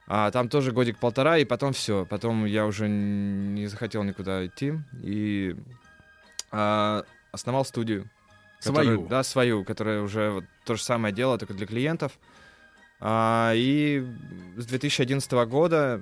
А 0.07 0.31
там 0.31 0.49
тоже 0.49 0.71
годик-полтора, 0.71 1.37
и 1.37 1.45
потом 1.45 1.73
все. 1.73 2.05
Потом 2.05 2.45
я 2.45 2.65
уже 2.65 2.87
не 2.87 3.67
захотел 3.67 4.03
никуда 4.03 4.45
идти. 4.45 4.73
И 5.01 5.55
а, 6.51 7.03
основал 7.31 7.65
студию. 7.65 8.09
Свою. 8.59 9.07
да, 9.07 9.21
свою, 9.21 9.63
которая 9.63 10.01
уже 10.01 10.31
вот 10.31 10.45
то 10.63 10.75
же 10.75 10.81
самое 10.81 11.13
дело, 11.13 11.37
только 11.37 11.53
для 11.53 11.67
клиентов. 11.67 12.13
А, 12.99 13.51
и 13.55 14.03
с 14.57 14.65
2011 14.65 15.31
года 15.47 16.01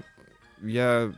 я 0.61 1.11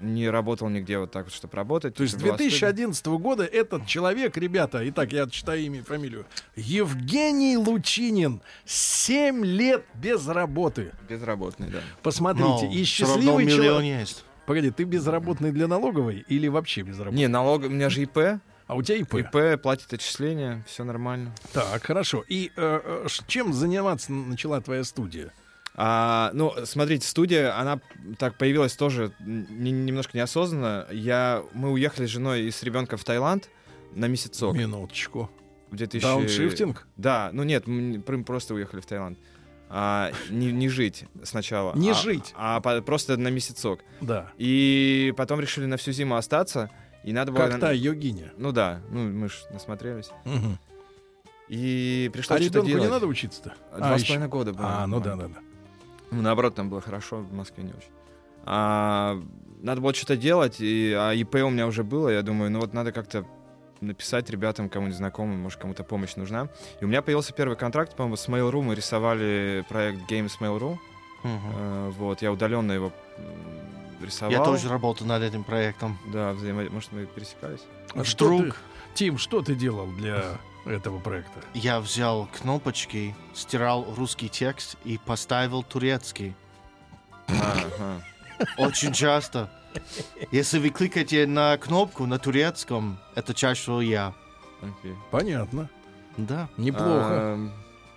не 0.00 0.28
работал 0.28 0.68
нигде 0.68 0.98
вот 0.98 1.10
так 1.10 1.26
вот, 1.26 1.34
чтобы 1.34 1.56
работать. 1.56 1.94
То 1.94 2.02
есть 2.02 2.14
с 2.14 2.16
Это 2.16 2.26
была 2.26 2.34
студия. 2.34 2.50
2011 2.50 3.06
года 3.06 3.44
этот 3.44 3.86
человек, 3.86 4.36
ребята, 4.36 4.88
итак, 4.88 5.12
я 5.12 5.28
читаю 5.28 5.60
имя 5.62 5.80
и 5.80 5.82
фамилию, 5.82 6.26
Евгений 6.56 7.56
Лучинин, 7.56 8.40
7 8.64 9.44
лет 9.44 9.84
без 9.94 10.26
работы. 10.26 10.92
Безработный, 11.08 11.68
да. 11.68 11.80
Посмотрите, 12.02 12.66
Но 12.66 12.72
и 12.72 12.84
счастливый 12.84 13.48
человек. 13.48 14.00
есть. 14.00 14.24
Погоди, 14.46 14.70
ты 14.70 14.84
безработный 14.84 15.52
для 15.52 15.68
налоговой 15.68 16.24
или 16.26 16.48
вообще 16.48 16.82
безработный? 16.82 17.20
Не, 17.20 17.28
налог, 17.28 17.62
у 17.62 17.68
меня 17.68 17.88
же 17.90 18.02
ИП. 18.02 18.40
А 18.66 18.74
у 18.74 18.82
тебя 18.82 18.98
ИП. 18.98 19.14
ИП 19.14 19.60
платит 19.60 19.92
отчисления, 19.92 20.64
все 20.66 20.84
нормально. 20.84 21.34
Так, 21.52 21.84
хорошо. 21.84 22.24
И 22.28 22.52
э, 22.56 22.80
э, 23.04 23.06
чем 23.26 23.52
заниматься 23.52 24.12
начала 24.12 24.60
твоя 24.60 24.84
студия? 24.84 25.32
А, 25.74 26.30
ну, 26.34 26.52
смотрите, 26.64 27.06
студия, 27.06 27.58
она 27.58 27.80
так 28.18 28.36
появилась 28.36 28.74
тоже 28.74 29.12
н- 29.20 29.46
немножко 29.86 30.16
неосознанно. 30.16 30.86
Я, 30.90 31.42
мы 31.54 31.70
уехали 31.70 32.06
с 32.06 32.10
женой 32.10 32.42
и 32.42 32.50
с 32.50 32.62
ребенком 32.62 32.98
в 32.98 33.04
Таиланд 33.04 33.48
на 33.94 34.06
месяцок. 34.06 34.54
Минуточку. 34.56 35.30
В 35.70 35.76
2000... 35.76 36.02
Дауншифтинг? 36.04 36.86
Да, 36.96 37.30
ну 37.32 37.44
нет, 37.44 37.66
мы 37.66 38.00
пр- 38.00 38.24
просто 38.24 38.54
уехали 38.54 38.80
в 38.80 38.86
Таиланд. 38.86 39.18
А, 39.68 40.10
не, 40.28 40.50
не 40.50 40.68
жить 40.68 41.04
сначала. 41.22 41.74
Не 41.76 41.92
а- 41.92 41.94
жить. 41.94 42.34
А, 42.36 42.60
по- 42.60 42.82
просто 42.82 43.16
на 43.16 43.28
месяцок. 43.28 43.80
Да. 44.00 44.32
И 44.36 45.14
потом 45.16 45.38
решили 45.40 45.66
на 45.66 45.76
всю 45.76 45.92
зиму 45.92 46.16
остаться. 46.16 46.70
И 47.04 47.12
надо 47.12 47.30
было... 47.32 47.46
Как 47.46 47.60
та 47.60 47.70
йогиня. 47.72 48.32
Ну 48.36 48.50
да, 48.52 48.80
ну 48.90 49.08
мы 49.08 49.28
же 49.28 49.36
насмотрелись. 49.52 50.10
Мгм. 50.24 50.58
И 51.48 52.10
пришлось 52.12 52.40
А 52.40 52.42
что-то 52.42 52.66
делать. 52.66 52.84
не 52.84 52.90
надо 52.90 53.06
учиться-то? 53.06 53.54
Два 53.76 53.96
с 53.96 54.00
еще- 54.02 54.08
половиной 54.14 54.28
года 54.28 54.52
было. 54.52 54.66
А, 54.82 54.86
ну 54.86 55.00
да, 55.00 55.16
да, 55.16 55.28
да. 55.28 55.40
Ну, 56.10 56.22
наоборот, 56.22 56.54
там 56.54 56.70
было 56.70 56.80
хорошо, 56.80 57.18
в 57.18 57.32
Москве 57.32 57.64
не 57.64 57.72
очень. 57.72 57.90
А, 58.44 59.20
надо 59.62 59.80
было 59.80 59.94
что-то 59.94 60.16
делать, 60.16 60.56
и, 60.60 60.94
а 60.96 61.12
ИП 61.12 61.36
у 61.36 61.50
меня 61.50 61.66
уже 61.66 61.84
было, 61.84 62.08
я 62.08 62.22
думаю, 62.22 62.50
ну 62.50 62.60
вот 62.60 62.72
надо 62.72 62.92
как-то 62.92 63.24
написать 63.80 64.28
ребятам, 64.30 64.68
кому-нибудь 64.68 64.96
знакомым, 64.96 65.40
может, 65.40 65.60
кому-то 65.60 65.84
помощь 65.84 66.16
нужна. 66.16 66.48
И 66.80 66.84
у 66.84 66.88
меня 66.88 67.02
появился 67.02 67.32
первый 67.32 67.56
контракт, 67.56 67.96
по-моему, 67.96 68.16
с 68.16 68.28
Mail.ru, 68.28 68.62
мы 68.62 68.74
рисовали 68.74 69.64
проект 69.68 70.10
Games 70.10 70.32
Mail.ru. 70.40 70.78
Э, 71.24 71.90
вот, 71.96 72.22
я 72.22 72.32
удаленно 72.32 72.72
его 72.72 72.92
рисовал. 74.02 74.32
Я 74.32 74.44
тоже 74.44 74.68
работал 74.68 75.06
над 75.06 75.22
этим 75.22 75.44
проектом. 75.44 75.98
Да, 76.12 76.32
взаимо... 76.32 76.64
может, 76.70 76.92
мы 76.92 77.06
пересекались? 77.06 77.60
А 77.94 78.04
что 78.04 78.26
Вдруг 78.26 78.54
ты, 78.54 78.60
Тим, 78.94 79.18
что 79.18 79.42
ты 79.42 79.54
делал 79.54 79.86
для 79.86 80.38
этого 80.64 80.98
проекта? 80.98 81.40
я 81.54 81.80
взял 81.80 82.28
кнопочки, 82.32 83.14
стирал 83.34 83.94
русский 83.96 84.28
текст 84.28 84.76
и 84.84 84.98
поставил 84.98 85.62
турецкий. 85.62 86.34
Ага. 87.28 88.02
Очень 88.56 88.92
часто. 88.92 89.50
Если 90.30 90.58
вы 90.58 90.70
кликаете 90.70 91.26
на 91.26 91.56
кнопку 91.58 92.06
на 92.06 92.18
турецком, 92.18 92.98
это 93.14 93.34
чаще 93.34 93.62
всего 93.62 93.80
я. 93.80 94.14
Понятно. 95.10 95.68
Да. 96.16 96.48
Неплохо. 96.56 97.38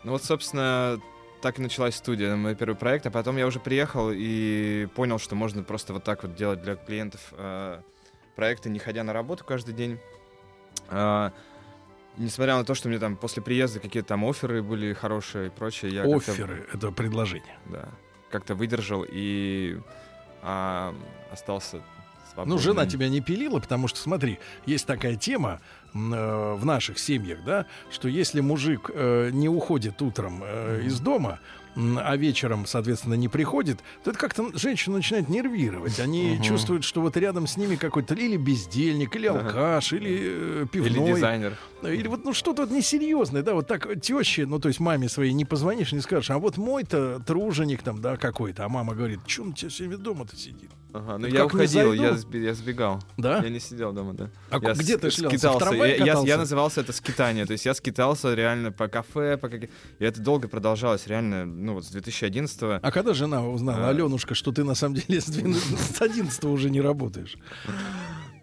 Ну 0.04 0.12
вот, 0.12 0.24
собственно, 0.24 1.00
так 1.42 1.60
и 1.60 1.62
началась 1.62 1.96
студия, 1.96 2.36
мой 2.36 2.56
первый 2.56 2.76
проект. 2.76 3.06
А 3.06 3.12
потом 3.12 3.38
я 3.38 3.48
уже 3.48 3.60
приехал 3.60 4.10
и 4.14 4.88
понял, 4.96 5.20
что 5.20 5.36
можно 5.36 5.64
просто 5.64 5.94
вот 5.94 6.04
так 6.04 6.24
вот 6.24 6.36
делать 6.36 6.62
для 6.62 6.76
клиентов 6.76 7.22
э, 7.32 7.82
проекты, 8.36 8.70
не 8.70 8.80
ходя 8.80 9.04
на 9.04 9.14
работу 9.14 9.44
каждый 9.44 9.74
день. 9.74 10.00
А, 10.90 11.32
Несмотря 12.18 12.58
на 12.58 12.64
то, 12.64 12.76
что 12.76 12.90
мне 12.90 13.00
там 13.00 13.16
после 13.16 13.42
приезда 13.42 13.80
какие-то 13.80 14.10
там 14.10 14.26
оферы 14.26 14.62
были 14.62 14.94
хорошие 14.94 15.48
и 15.48 15.50
прочее, 15.50 15.92
я 15.92 16.04
Оферы— 16.04 16.68
это 16.74 16.92
предложение. 16.92 17.58
да, 17.66 17.90
как-то 18.30 18.56
выдержал 18.56 19.06
и 19.08 19.80
а, 20.42 20.94
остался 21.32 21.82
свободным. 22.34 22.58
Ну, 22.58 22.62
жена 22.62 22.86
тебя 22.86 23.10
не 23.10 23.22
пилила, 23.22 23.60
потому 23.60 23.88
что, 23.88 24.00
смотри, 24.00 24.40
есть 24.66 24.86
такая 24.86 25.16
тема 25.16 25.62
э, 25.94 25.98
в 25.98 26.66
наших 26.66 27.00
семьях, 27.00 27.44
да, 27.46 27.66
что 27.92 28.08
если 28.08 28.42
мужик 28.42 28.90
э, 28.94 29.30
не 29.32 29.50
уходит 29.50 30.02
утром 30.02 30.42
э, 30.44 30.82
из 30.84 31.00
дома, 31.00 31.40
а 31.76 32.16
вечером, 32.16 32.66
соответственно, 32.66 33.16
не 33.16 33.28
приходит, 33.28 33.80
то 34.04 34.12
это 34.12 34.20
как-то 34.20 34.52
женщину 34.58 34.98
начинает 34.98 35.30
нервировать. 35.30 36.00
Они 36.00 36.34
Мгм. 36.36 36.44
чувствуют, 36.44 36.84
что 36.84 37.02
вот 37.02 37.18
рядом 37.18 37.48
с 37.48 37.58
ними 37.58 37.76
какой-то 37.76 38.14
или 38.16 38.38
бездельник, 38.38 39.16
или 39.16 39.28
Ага. 39.28 39.40
алкаш, 39.48 39.94
или 39.94 40.20
э, 40.22 40.60
Или 40.62 40.68
пивной. 40.68 41.14
дизайнер. 41.14 41.58
Или 41.84 42.08
вот 42.08 42.24
ну 42.24 42.34
что-то 42.34 42.62
вот 42.64 42.72
несерьезное, 42.72 43.44
да, 43.44 43.54
вот 43.56 43.68
так 43.68 43.88
теще, 44.02 44.46
ну 44.46 44.58
то 44.60 44.70
есть 44.70 44.80
маме 44.80 45.10
своей 45.10 45.34
не 45.34 45.44
позвонишь, 45.46 45.92
не 45.92 46.00
скажешь, 46.00 46.30
а 46.32 46.38
вот 46.38 46.58
мой-то 46.58 47.20
труженик 47.26 47.82
там, 47.84 48.02
да, 48.02 48.16
какой-то, 48.16 48.64
а 48.66 48.70
мама 48.70 48.94
говорит, 48.96 49.20
что 49.28 49.44
он 49.44 49.54
тебе 49.54 49.70
сегодня 49.70 49.98
дома-то 49.98 50.38
сидит, 50.38 50.70
Ага, 50.94 51.18
ну 51.18 51.28
я 51.28 51.46
уходил, 51.46 51.92
я, 51.92 52.12
сби- 52.12 52.44
я 52.46 52.54
сбегал. 52.54 53.04
да? 53.18 53.40
Я 53.44 53.50
не 53.50 53.60
сидел 53.60 53.92
дома, 53.92 54.14
да. 54.14 54.30
А 54.50 54.60
Я 54.62 54.74
где 54.76 54.98
с- 54.98 55.02
ты 55.02 55.12
шлялся? 55.12 55.38
Скитался. 55.38 55.74
я, 55.76 55.96
я- 56.06 56.22
я 56.26 56.38
назывался 56.38 56.82
это 56.82 56.94
скитание. 56.94 57.46
То 57.46 57.52
есть 57.54 57.66
я 57.66 57.74
скитался 57.74 58.34
реально 58.34 58.72
по 58.72 58.88
кафе, 58.88 59.38
по 59.38 59.50
каким... 59.50 59.70
И 60.00 60.06
это 60.06 60.22
долго 60.22 60.48
продолжалось, 60.48 61.08
реально, 61.08 61.46
ну 61.64 61.74
вот 61.76 61.86
с 61.86 61.90
2011 61.90 62.62
А 62.82 62.92
когда 62.92 63.14
жена 63.14 63.48
узнала, 63.48 63.88
А. 63.88 63.90
Аленушка, 63.90 64.36
что 64.36 64.52
ты 64.52 64.64
на 64.64 64.76
самом 64.76 64.96
деле 64.96 65.22
с 65.22 65.26
12 65.26 65.80
с 65.98 66.02
11 66.02 66.44
уже 66.46 66.70
не 66.70 66.82
работаешь? 66.82 67.38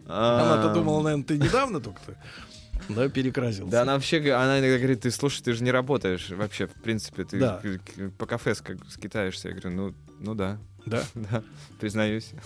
А, 0.06 0.54
Она-то 0.54 0.74
думала, 0.74 1.02
наверное, 1.02 1.24
ты 1.24 1.38
недавно 1.38 1.80
только-то, 1.80 2.16
да, 2.88 3.08
перекрасился. 3.08 3.70
Да, 3.70 3.82
она 3.82 3.94
вообще, 3.94 4.18
она 4.32 4.58
иногда 4.58 4.78
говорит, 4.78 5.02
ты 5.02 5.10
слушай, 5.12 5.42
ты 5.42 5.52
же 5.52 5.62
не 5.62 5.70
работаешь 5.70 6.30
вообще, 6.30 6.66
в 6.66 6.72
принципе, 6.72 7.24
ты 7.24 7.38
Да. 7.38 7.62
по 8.18 8.26
кафе 8.26 8.54
скитаешься. 8.54 9.48
Я 9.48 9.54
говорю, 9.54 9.70
ну, 9.76 9.94
ну 10.18 10.34
да, 10.34 10.58
Да? 10.86 11.04
да, 11.14 11.42
признаюсь. 11.78 12.30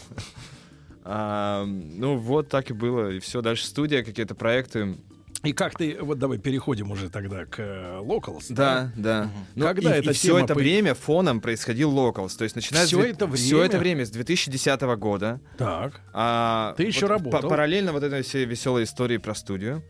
А, 1.07 1.67
ну 1.67 2.17
вот 2.17 2.49
так 2.49 2.71
и 2.71 2.73
было, 2.73 3.11
и 3.11 3.19
все. 3.19 3.43
Дальше 3.43 3.67
студия, 3.67 4.03
какие-то 4.03 4.35
проекты. 4.35 4.97
И 5.45 5.53
как 5.53 5.77
ты, 5.77 5.97
вот 6.01 6.19
давай 6.19 6.39
переходим 6.39 6.91
уже 6.91 7.11
тогда 7.11 7.45
к 7.45 7.57
э, 7.59 8.01
Locals. 8.03 8.47
Да, 8.49 8.91
да. 8.97 9.29
Ну, 9.55 9.67
Когда 9.67 9.97
и, 9.97 10.01
эта 10.01 10.13
все 10.13 10.29
тема 10.29 10.41
это 10.45 10.55
по- 10.55 10.61
время 10.61 10.95
фоном 10.95 11.41
происходил 11.41 11.91
локалс. 11.91 12.35
То 12.37 12.45
есть 12.45 12.57
начиная 12.57 12.87
Всё 12.87 13.03
с... 13.03 13.05
это 13.05 13.31
всё 13.33 13.63
это 13.63 13.79
время? 13.79 14.03
время, 14.03 14.07
с 14.07 14.11
2010 14.11 14.81
года. 14.99 15.41
Так. 15.59 16.01
А, 16.13 16.75
Ты 16.77 16.85
ещё 16.85 17.03
вот 17.03 17.11
работал? 17.11 17.41
па- 17.43 17.49
параллельно 17.49 17.93
вот 17.93 18.03
этой 18.03 18.23
всей 18.23 18.45
веселой 18.47 18.85
истории 18.85 19.19
про 19.19 19.35
студию, 19.35 19.83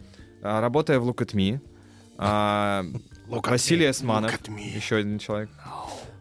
а, 0.42 0.60
работая 0.60 0.98
в 0.98 1.08
Look 1.08 1.18
at 1.24 1.34
Me, 1.34 1.60
а, 2.18 2.82
Look 3.28 3.42
at 3.44 3.50
Василий 3.50 3.86
Османов, 3.86 4.32
еще 4.58 4.96
один 4.96 5.18
человек, 5.18 5.50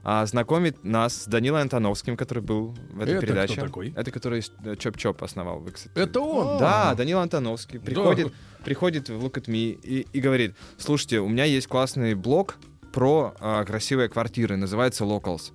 а, 0.04 0.26
знакомит 0.26 0.84
нас 0.84 1.24
с 1.24 1.26
Данилой 1.28 1.62
Антоновским, 1.62 2.18
который 2.18 2.44
был 2.44 2.76
в 2.92 3.00
этой 3.02 3.12
Это 3.16 3.18
кто 3.18 3.28
передаче. 3.28 3.62
такой? 3.62 3.94
Это 3.96 4.12
который 4.12 4.40
э, 4.40 4.76
Чоп-Чоп 4.76 5.24
основал. 5.24 5.60
Вы, 5.60 5.72
кстати, 5.72 5.98
Это 5.98 6.20
он? 6.20 6.58
да, 6.60 6.94
Данила 6.96 7.22
Антоновский 7.22 7.80
приходит, 7.80 8.34
приходит 8.66 9.10
в 9.10 9.24
Look 9.26 9.36
at 9.36 9.46
Me 9.46 9.72
и, 9.82 10.02
и 10.12 10.20
говорит, 10.20 10.56
слушайте, 10.78 11.20
у 11.20 11.30
меня 11.30 11.46
есть 11.46 11.68
классный 11.68 12.16
блог 12.16 12.58
про 12.92 13.34
а, 13.40 13.64
красивые 13.64 14.10
квартиры, 14.10 14.58
называется 14.58 15.06
Locals. 15.06 15.52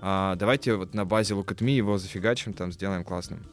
А, 0.00 0.36
давайте 0.36 0.76
вот 0.76 0.94
на 0.94 1.04
базе 1.04 1.34
Look 1.34 1.46
at 1.48 1.58
Me 1.58 1.72
его 1.72 1.98
зафигачим, 1.98 2.52
там 2.52 2.72
сделаем 2.72 3.02
классным. 3.04 3.44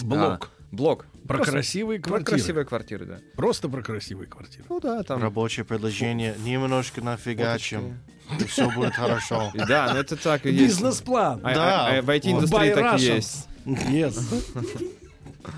Блок. 0.00 0.50
А, 0.52 0.74
блог. 0.74 1.06
Про 1.26 1.38
Просто 1.38 1.52
красивые 1.52 2.00
Про 2.00 2.08
квартиры. 2.10 2.36
красивые 2.38 2.64
квартиры, 2.64 3.04
да. 3.06 3.18
Просто 3.34 3.68
про 3.68 3.82
красивые 3.82 4.28
квартиры. 4.28 4.64
Ну 4.68 4.80
да, 4.80 5.02
там... 5.02 5.20
Рабочее 5.20 5.64
предложение. 5.66 6.34
Немножко 6.42 7.02
нафигачим. 7.02 7.98
И 8.40 8.44
все 8.44 8.70
будет 8.70 8.94
хорошо. 8.94 9.50
Да, 9.54 9.90
ну 9.94 10.00
это 10.00 10.16
так 10.16 10.46
и 10.46 10.50
есть. 10.50 10.64
Бизнес-план. 10.76 11.40
А- 11.42 11.54
Да. 11.54 11.86
а- 11.88 11.98
а 11.98 12.02
в 12.02 12.10
IT-индустрии 12.10 12.74
так 12.74 12.98
и 12.98 13.02
есть. 13.04 13.48
Yes. 13.64 14.18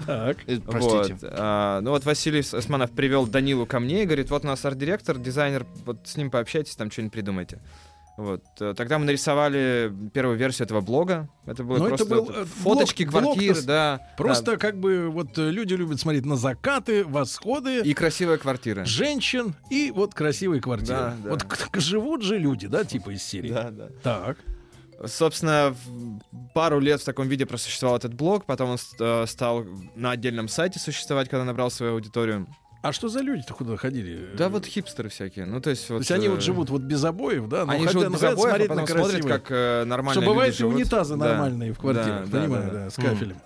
Так. 0.06 0.36
Э, 0.46 0.58
Простите. 0.60 1.14
Вот, 1.20 1.30
а, 1.32 1.80
ну 1.80 1.90
вот 1.90 2.04
Василий 2.04 2.40
Османов 2.52 2.92
привел 2.92 3.26
Данилу 3.26 3.66
ко 3.66 3.80
мне 3.80 4.02
и 4.04 4.06
говорит, 4.06 4.30
вот 4.30 4.44
у 4.44 4.46
нас 4.46 4.64
арт-директор, 4.64 5.18
дизайнер, 5.18 5.66
вот 5.84 5.98
с 6.04 6.16
ним 6.16 6.30
пообщайтесь, 6.30 6.76
там 6.76 6.90
что-нибудь 6.92 7.12
придумайте. 7.12 7.58
Вот. 8.20 8.42
э, 8.60 8.74
Тогда 8.76 8.98
мы 8.98 9.06
нарисовали 9.06 9.90
первую 10.12 10.36
версию 10.36 10.66
этого 10.66 10.82
блога. 10.82 11.30
Это 11.46 11.64
было 11.64 11.76
это 11.78 11.86
просто 11.88 12.04
был, 12.06 12.24
вот 12.26 12.36
э, 12.36 12.44
фоточки 12.44 13.04
блог- 13.04 13.08
квартир, 13.22 13.54
с- 13.56 13.64
да. 13.64 14.00
Просто 14.18 14.58
как 14.58 14.78
бы 14.78 15.08
вот 15.08 15.38
э, 15.38 15.50
люди 15.50 15.72
любят 15.72 15.98
смотреть 16.00 16.26
на 16.26 16.36
закаты, 16.36 17.04
восходы. 17.04 17.82
да. 17.82 17.88
И 17.88 17.94
красивая 17.94 18.36
квартира. 18.36 18.84
женщин 18.84 19.54
и 19.70 19.90
вот 19.90 20.12
красивые 20.14 20.60
квартиры. 20.60 20.98
Да, 20.98 21.16
да. 21.24 21.30
Вот 21.30 21.46
живут 21.82 22.22
же 22.22 22.36
люди, 22.36 22.66
да, 22.66 22.84
типа 22.84 23.10
из 23.10 23.22
серии. 23.22 23.50
Да, 23.52 23.70
да. 23.70 23.88
Так. 24.02 24.36
Собственно, 25.06 25.74
пару 26.54 26.78
лет 26.78 27.00
в 27.00 27.04
таком 27.06 27.26
виде 27.26 27.46
просуществовал 27.46 27.96
этот 27.96 28.12
блог, 28.12 28.44
потом 28.44 28.70
он 28.70 28.76
ст- 28.78 29.00
стал 29.30 29.64
на 29.96 30.10
отдельном 30.10 30.46
сайте 30.48 30.78
существовать, 30.78 31.30
когда 31.30 31.44
набрал 31.44 31.70
свою 31.70 31.94
аудиторию. 31.94 32.46
А 32.82 32.92
что 32.92 33.08
за 33.08 33.20
люди-то 33.20 33.52
куда 33.52 33.76
ходили? 33.76 34.30
Да, 34.36 34.48
вот 34.48 34.64
хипстеры 34.64 35.10
всякие. 35.10 35.44
Ну, 35.44 35.60
то 35.60 35.68
есть, 35.68 35.88
вот, 35.90 35.96
То 35.96 36.00
есть 36.00 36.10
они 36.12 36.28
вот 36.28 36.38
э, 36.38 36.40
живут 36.40 36.70
вот 36.70 36.80
без 36.80 37.04
обоев, 37.04 37.46
да? 37.46 37.66
но 37.66 37.72
Они 37.72 37.84
хотя- 37.86 37.98
живут 37.98 38.08
ну, 38.08 38.14
без 38.14 38.22
обоев, 38.22 38.38
а 38.38 38.48
смотреть 38.48 38.68
потом 38.68 38.84
на 38.84 38.86
смотрят, 39.04 39.26
как 39.26 39.46
э, 39.50 39.84
нормальные 39.84 40.22
Что 40.22 40.30
бывает 40.30 40.48
люди 40.52 40.56
и 40.56 40.60
живут. 40.60 40.74
унитазы 40.76 41.16
Да. 41.16 41.24
нормальные 41.26 41.72
в 41.74 41.78
квартирах, 41.78 42.24
Да, 42.30 42.38
да, 42.38 42.40
понимаю, 42.44 42.70
да. 42.72 42.84
да, 42.84 42.90
с 42.90 42.94
кафелем. 42.94 43.36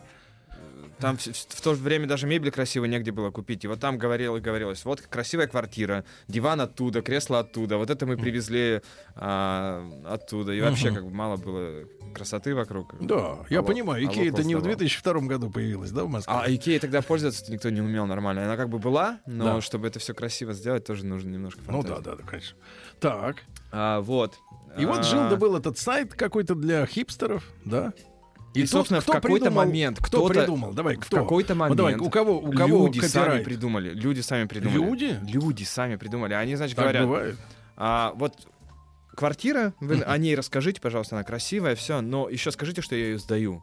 Там 1.01 1.17
в, 1.17 1.23
в 1.27 1.61
то 1.61 1.75
же 1.75 1.83
время 1.83 2.07
даже 2.07 2.27
мебель 2.27 2.51
красивой 2.51 2.89
негде 2.89 3.13
было 3.13 3.31
купить. 3.31 3.65
И 3.65 3.69
вот 3.69 3.81
там 3.81 3.99
говорилось, 3.99 4.43
говорилось, 4.43 4.85
вот 4.85 5.01
красивая 5.03 5.47
квартира, 5.47 6.05
диван 6.29 6.61
оттуда, 6.61 7.03
кресло 7.03 7.41
оттуда. 7.41 7.77
Вот 7.79 7.91
это 7.91 8.07
мы 8.07 8.17
привезли 8.17 8.81
а, 9.17 9.85
оттуда. 10.07 10.53
И 10.53 10.61
вообще 10.61 10.91
как 10.93 11.05
бы 11.05 11.11
мало 11.11 11.37
было 11.37 11.85
красоты 12.15 12.55
вокруг. 12.55 12.95
Да, 13.01 13.39
я 13.51 13.59
Алло, 13.59 13.67
понимаю, 13.67 14.03
алло, 14.05 14.13
Икея 14.13 14.31
это 14.31 14.45
не 14.45 14.55
в 14.55 14.59
просто 14.63 14.79
2002 14.79 15.21
году 15.23 15.51
появилась, 15.51 15.91
да, 15.91 16.05
в 16.05 16.09
Москве? 16.09 16.33
А 16.35 16.49
Икеей 16.49 16.79
тогда 16.79 17.03
пользоваться 17.03 17.51
никто 17.51 17.71
не 17.71 17.81
умел 17.81 18.07
нормально. 18.07 18.45
Она 18.45 18.57
как 18.57 18.69
бы 18.69 18.79
была, 18.79 19.21
но 19.27 19.57
Да. 19.57 19.61
чтобы 19.61 19.89
это 19.89 19.99
все 19.99 20.15
красиво 20.15 20.53
сделать, 20.53 20.85
тоже 20.87 21.05
нужно 21.05 21.31
немножко 21.31 21.61
ну 21.67 21.83
фантазии. 21.83 21.95
да, 22.05 22.11
да, 22.13 22.17
да, 22.17 22.23
конечно. 22.25 22.57
Так, 23.01 23.43
А, 23.73 24.01
вот. 24.01 24.35
и 24.79 24.85
вот 24.87 24.99
А, 25.01 25.03
жил 25.03 25.29
да 25.29 25.37
был 25.37 25.57
этот 25.57 25.77
сайт 25.77 26.15
какой-то 26.15 26.55
для 26.55 26.87
хипстеров, 26.87 27.45
да? 27.65 27.93
И, 28.55 28.61
тот, 28.63 28.71
собственно, 28.71 29.01
в 29.01 29.05
кто 29.05 29.13
какой-то 29.15 29.47
придумал- 29.47 29.65
момент 29.67 29.99
кто 30.01 30.27
придумал? 30.29 30.73
Давай, 30.73 30.97
В 30.97 31.01
кто? 31.01 31.17
какой-то 31.17 31.55
Ну, 31.55 31.61
момент 31.61 31.77
давай, 31.77 31.95
у 31.97 32.09
кого, 32.11 32.39
у 32.39 32.53
кого 32.53 32.87
люди 32.87 33.01
сами 33.01 33.11
копирайт? 33.25 33.45
придумали. 33.45 33.91
Люди 33.91 34.21
сами 34.21 34.47
придумали. 34.47 34.79
Люди? 34.79 35.19
Люди 35.27 35.65
сами 35.65 35.97
придумали. 35.97 36.35
Они, 36.35 36.55
значит, 36.57 36.77
Так 36.77 36.85
говорят, 36.85 37.03
бывает. 37.07 37.37
а, 37.77 38.13
вот 38.17 38.35
квартира, 39.15 39.75
вы 39.81 40.01
о 40.03 40.19
ней 40.19 40.35
расскажите, 40.35 40.81
пожалуйста, 40.81 41.17
она 41.17 41.25
красивая, 41.25 41.75
все, 41.75 42.01
но 42.01 42.29
еще 42.29 42.51
скажите, 42.51 42.81
что 42.83 42.95
я 42.97 43.07
ее 43.07 43.19
сдаю. 43.19 43.63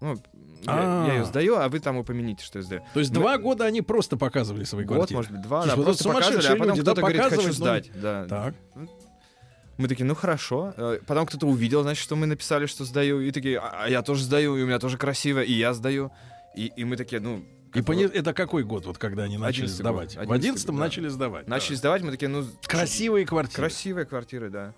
Ну, 0.00 0.14
я, 0.14 0.20
А. 0.68 1.06
я 1.08 1.14
ее 1.14 1.24
сдаю, 1.24 1.56
а 1.56 1.68
вы 1.68 1.80
там 1.80 1.96
упомяните, 1.96 2.44
что 2.44 2.60
я 2.60 2.64
сдаю. 2.64 2.82
То 2.94 3.00
есть 3.00 3.10
Мы- 3.12 3.16
два 3.20 3.36
года 3.38 3.64
они 3.64 3.82
просто 3.82 4.16
показывали 4.16 4.62
свои 4.64 4.84
квартиры. 4.84 5.16
может 5.16 5.32
быть, 5.32 5.42
два, 5.42 5.62
Слушай, 5.62 5.70
да, 5.72 5.76
вот 5.76 5.84
просто 5.86 6.04
показывали, 6.04 6.46
а 6.46 6.50
потом 6.52 6.66
люди, 6.68 6.82
да, 6.82 6.92
кто-то 6.92 7.00
говорит, 7.00 7.22
хочу 7.22 7.46
ну, 7.48 7.52
сдать. 7.52 7.90
Да. 8.00 8.24
Так. 8.26 8.54
Мы 9.78 9.88
такие, 9.88 10.04
ну 10.04 10.14
хорошо. 10.14 10.74
Э, 10.76 10.98
Потом 11.06 11.24
кто-то 11.26 11.46
увидел, 11.46 11.82
значит, 11.82 12.02
что 12.02 12.16
мы 12.16 12.26
написали, 12.26 12.66
что 12.66 12.84
сдаю, 12.84 13.20
и 13.20 13.30
такие, 13.30 13.58
а 13.58 13.84
а 13.84 13.88
я 13.88 14.02
тоже 14.02 14.24
сдаю, 14.24 14.56
и 14.56 14.62
у 14.62 14.66
меня 14.66 14.78
тоже 14.78 14.98
красиво, 14.98 15.40
и 15.40 15.52
я 15.52 15.72
сдаю. 15.72 16.10
И, 16.56 16.72
и 16.76 16.84
мы 16.84 16.96
такие, 16.96 17.20
ну... 17.20 17.44
И 17.74 17.82
пони- 17.82 18.04
это 18.12 18.32
какой 18.34 18.64
год, 18.64 18.86
вот 18.86 18.98
когда 18.98 19.22
они 19.24 19.38
начали 19.38 19.66
11-й 19.66 19.68
сдавать? 19.68 20.16
год, 20.16 20.26
В 20.26 20.32
11-м 20.32 20.54
11-й, 20.54 20.66
да. 20.66 20.72
начали 20.72 21.08
сдавать. 21.08 21.44
да. 21.46 21.50
Начали 21.50 21.74
сдавать, 21.76 22.02
мы 22.02 22.10
такие, 22.10 22.28
ну... 22.28 22.44
Красивые 22.66 23.24
квартиры. 23.26 23.62
Красивые 23.62 24.04
квартиры, 24.06 24.50
да. 24.50 24.74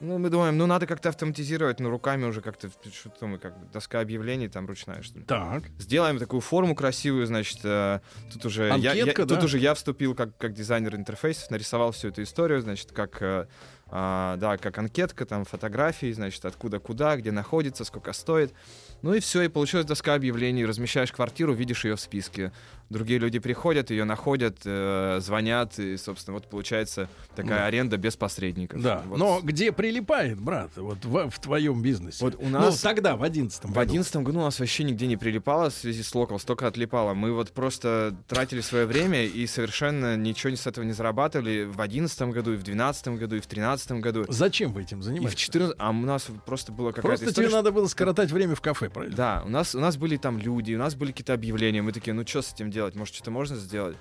Ну, 0.00 0.18
мы 0.18 0.30
думаем, 0.30 0.58
ну, 0.58 0.66
надо 0.66 0.88
как-то 0.88 1.10
автоматизировать, 1.10 1.78
ну, 1.78 1.88
руками 1.88 2.24
уже 2.24 2.40
как-то, 2.40 2.68
что 2.92 3.26
мы, 3.28 3.38
как 3.38 3.56
бы, 3.56 3.66
доска 3.72 4.00
объявлений 4.00 4.48
там 4.48 4.66
ручная, 4.66 5.00
что 5.02 5.20
ли. 5.20 5.24
Так. 5.24 5.62
Сделаем 5.78 6.18
такую 6.18 6.40
форму 6.40 6.74
красивую, 6.74 7.24
значит, 7.28 7.60
э, 7.62 8.00
тут 8.32 8.44
уже 8.46 8.64
я, 8.66 8.74
я- 8.76 8.90
Анкетка, 9.02 9.26
тут 9.26 9.38
да? 9.38 9.44
уже 9.44 9.58
я 9.58 9.74
вступил 9.74 10.16
как, 10.16 10.36
как 10.36 10.54
дизайнер 10.54 10.96
интерфейсов, 10.96 11.52
нарисовал 11.52 11.92
всю 11.92 12.08
эту 12.08 12.24
историю, 12.24 12.60
значит, 12.62 12.90
как, 12.90 13.22
э, 13.22 13.46
а, 13.94 14.38
да, 14.38 14.56
как 14.56 14.78
анкетка, 14.78 15.26
там, 15.26 15.44
фотографии, 15.44 16.10
значит, 16.12 16.42
откуда 16.46 16.78
куда, 16.78 17.14
где 17.16 17.30
находится, 17.30 17.84
сколько 17.84 18.14
стоит. 18.14 18.54
Ну 19.02 19.12
и 19.12 19.20
все, 19.20 19.42
и 19.42 19.48
получилась 19.48 19.84
доска 19.84 20.14
объявлений, 20.14 20.64
размещаешь 20.64 21.12
квартиру, 21.12 21.52
видишь 21.52 21.84
ее 21.84 21.96
в 21.96 22.00
списке. 22.00 22.52
Другие 22.92 23.18
люди 23.18 23.38
приходят, 23.38 23.90
ее 23.90 24.04
находят, 24.04 24.58
э, 24.64 25.18
звонят, 25.20 25.78
и, 25.78 25.96
собственно, 25.96 26.34
вот 26.34 26.46
получается 26.48 27.08
такая 27.34 27.60
Да. 27.60 27.66
аренда 27.66 27.96
без 27.96 28.16
посредников. 28.16 28.82
Да. 28.82 29.02
Вот. 29.06 29.18
Но 29.18 29.40
где 29.42 29.72
прилипает, 29.72 30.38
брат, 30.38 30.70
вот 30.76 31.04
в, 31.04 31.30
в 31.30 31.38
твоем 31.40 31.82
бизнесе? 31.82 32.18
Вот 32.24 32.36
у 32.38 32.48
нас- 32.48 32.82
Ну, 32.82 32.88
тогда, 32.88 33.16
в 33.16 33.22
11-м 33.22 33.72
В 33.72 33.78
одиннадцатом 33.78 34.24
году 34.24 34.40
у 34.40 34.42
нас 34.42 34.60
вообще 34.60 34.84
нигде 34.84 35.06
не 35.06 35.16
прилипало 35.16 35.70
в 35.70 35.74
связи 35.74 36.02
с 36.02 36.14
локал, 36.14 36.38
столько 36.38 36.66
отлипало. 36.66 37.14
Мы 37.14 37.32
вот 37.32 37.50
просто 37.52 38.14
тратили 38.28 38.60
свое 38.60 38.84
время 38.86 39.24
и 39.24 39.46
совершенно 39.46 40.16
ничего 40.16 40.54
с 40.54 40.66
этого 40.66 40.84
не 40.84 40.92
зарабатывали 40.92 41.64
в 41.64 41.80
одиннадцатом 41.80 42.30
году, 42.30 42.52
и 42.52 42.56
в 42.56 42.62
двенадцатом 42.62 43.16
году, 43.16 43.36
и 43.36 43.40
в 43.40 43.46
тринадцатом 43.46 44.00
году. 44.02 44.26
Зачем 44.28 44.72
вы 44.72 44.82
этим 44.82 44.98
И 44.98 45.00
в 45.00 45.04
занимаетесь? 45.04 45.38
14... 45.38 45.76
А 45.78 45.90
у 45.90 45.92
нас 45.94 46.26
просто 46.44 46.72
была 46.72 46.90
какая-то 46.90 47.08
Просто 47.08 47.26
история, 47.30 47.48
тебе 47.48 47.56
надо 47.56 47.72
было 47.72 47.86
скоротать 47.86 48.30
время 48.30 48.54
в 48.54 48.60
кафе, 48.60 48.90
правильно? 48.90 49.16
Да, 49.16 49.42
у 49.46 49.48
нас, 49.48 49.74
у 49.74 49.80
нас 49.80 49.96
были 49.96 50.16
там 50.18 50.38
люди, 50.38 50.74
у 50.74 50.78
нас 50.78 50.94
были 50.94 51.12
какие-то 51.12 51.32
объявления. 51.32 51.80
Мы 51.80 51.92
такие, 51.92 52.12
ну 52.12 52.26
что 52.26 52.42
с 52.42 52.52
этим 52.52 52.70
делать? 52.70 52.81
Может, 52.94 53.14
что-то 53.14 53.30
можно 53.30 53.56
сделать? 53.56 53.96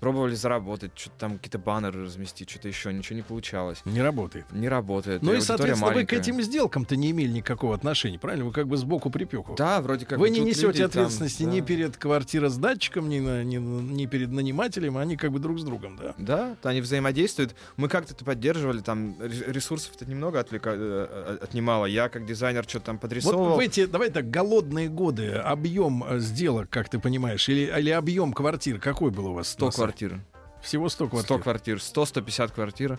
Пробовали 0.00 0.34
заработать, 0.34 0.92
что-то 0.94 1.16
там 1.18 1.36
какие-то 1.38 1.58
баннеры 1.58 2.04
разместить, 2.04 2.50
что-то 2.50 2.68
еще, 2.68 2.92
ничего 2.92 3.16
не 3.16 3.22
получалось. 3.22 3.80
Не 3.84 4.02
работает. 4.02 4.46
Не 4.52 4.68
работает. 4.68 5.22
Ну 5.22 5.32
и, 5.32 5.36
аудитория 5.36 5.46
соответственно, 5.58 5.86
вы 5.86 5.92
к 5.92 5.94
маленькая. 5.94 6.16
этим 6.20 6.42
сделкам-то 6.42 6.96
не 6.96 7.10
имели 7.12 7.30
никакого 7.32 7.74
отношения, 7.74 8.18
правильно? 8.18 8.44
Вы 8.44 8.52
как 8.52 8.68
бы 8.68 8.76
сбоку 8.76 9.10
припеку. 9.10 9.54
Да, 9.56 9.80
вроде 9.80 10.04
как. 10.06 10.18
Вы 10.18 10.30
не 10.30 10.40
несете 10.40 10.66
люди 10.66 10.78
там, 10.78 10.86
ответственности 10.88 11.42
ни 11.44 11.60
да. 11.60 11.66
перед 11.66 11.96
квартиросдатчиком, 11.96 13.08
ни, 13.08 13.20
на- 13.20 13.42
ни, 13.44 13.56
ни 13.56 14.06
перед 14.06 14.30
нанимателем, 14.30 14.98
они 14.98 15.16
как 15.16 15.32
бы 15.32 15.38
друг 15.38 15.58
с 15.58 15.62
другом, 15.62 15.96
да. 15.96 16.14
Да, 16.18 16.56
они 16.62 16.80
взаимодействуют. 16.80 17.54
Мы 17.76 17.88
как-то 17.88 18.12
это 18.14 18.24
поддерживали, 18.24 18.80
там 18.80 19.16
ре- 19.20 19.52
ресурсов-то 19.52 20.04
немного 20.06 20.40
отвлека... 20.40 20.70
э, 20.74 21.06
э, 21.38 21.38
отнимало. 21.42 21.86
Я 21.86 22.08
как 22.08 22.26
дизайнер 22.26 22.64
что-то 22.68 22.86
там 22.86 22.96
Вот 22.96 23.02
подрисовывал. 23.02 23.56
в 23.56 23.60
эти, 23.60 23.86
давай 23.86 24.10
так, 24.10 24.30
голодные 24.30 24.88
годы, 24.88 25.32
объем 25.32 26.04
э, 26.06 26.18
сделок, 26.18 26.68
как 26.70 26.88
ты 26.88 26.98
понимаешь, 26.98 27.48
или, 27.48 27.72
или 27.78 27.90
объем 27.90 28.32
квартир, 28.32 28.78
какой 28.78 29.10
был 29.10 29.28
у 29.28 29.32
вас? 29.34 29.48
100 29.48 29.66
на 29.66 29.72
сайте? 29.72 29.85
Квартир. 29.86 30.20
Всего 30.62 30.88
100 30.88 31.08
квартир. 31.08 31.26
100 31.26 31.38
квартир. 31.38 31.76
100-150 31.78 32.52
квартир. 32.54 32.98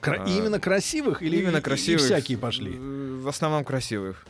Кра- 0.00 0.22
А, 0.22 0.28
и 0.28 0.36
именно 0.36 0.60
красивых 0.60 1.22
или 1.22 1.38
Именно 1.38 1.56
и- 1.56 1.60
и 1.60 1.62
красивых. 1.62 2.02
всякие 2.02 2.36
пошли? 2.38 2.72
Э, 2.74 3.20
В 3.22 3.28
основном 3.28 3.64
красивых. 3.64 4.26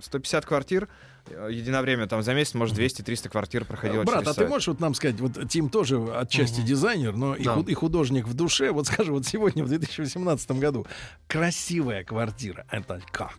150 0.00 0.46
квартир. 0.46 0.88
э, 1.28 1.48
Единовременно 1.52 2.08
там 2.08 2.20
за 2.22 2.34
месяц, 2.34 2.54
может, 2.54 2.74
200-300 2.76 3.28
квартир 3.28 3.64
проходило 3.64 4.02
Брат, 4.02 4.22
а 4.26 4.30
ты 4.30 4.40
сайт. 4.40 4.48
можешь 4.48 4.66
вот 4.68 4.80
нам 4.80 4.92
сказать, 4.94 5.20
вот 5.20 5.48
Тим 5.48 5.68
тоже 5.68 5.96
отчасти 6.16 6.62
дизайнер, 6.62 7.14
но 7.14 7.36
и, 7.36 7.44
Да. 7.44 7.62
и 7.64 7.74
художник 7.74 8.26
в 8.26 8.34
душе. 8.34 8.72
Вот 8.72 8.86
скажи, 8.88 9.12
вот 9.12 9.24
сегодня, 9.24 9.62
в 9.64 9.68
2018 9.68 10.58
году, 10.58 10.84
красивая 11.28 12.02
квартира, 12.04 12.66
это 12.70 13.00
как? 13.12 13.38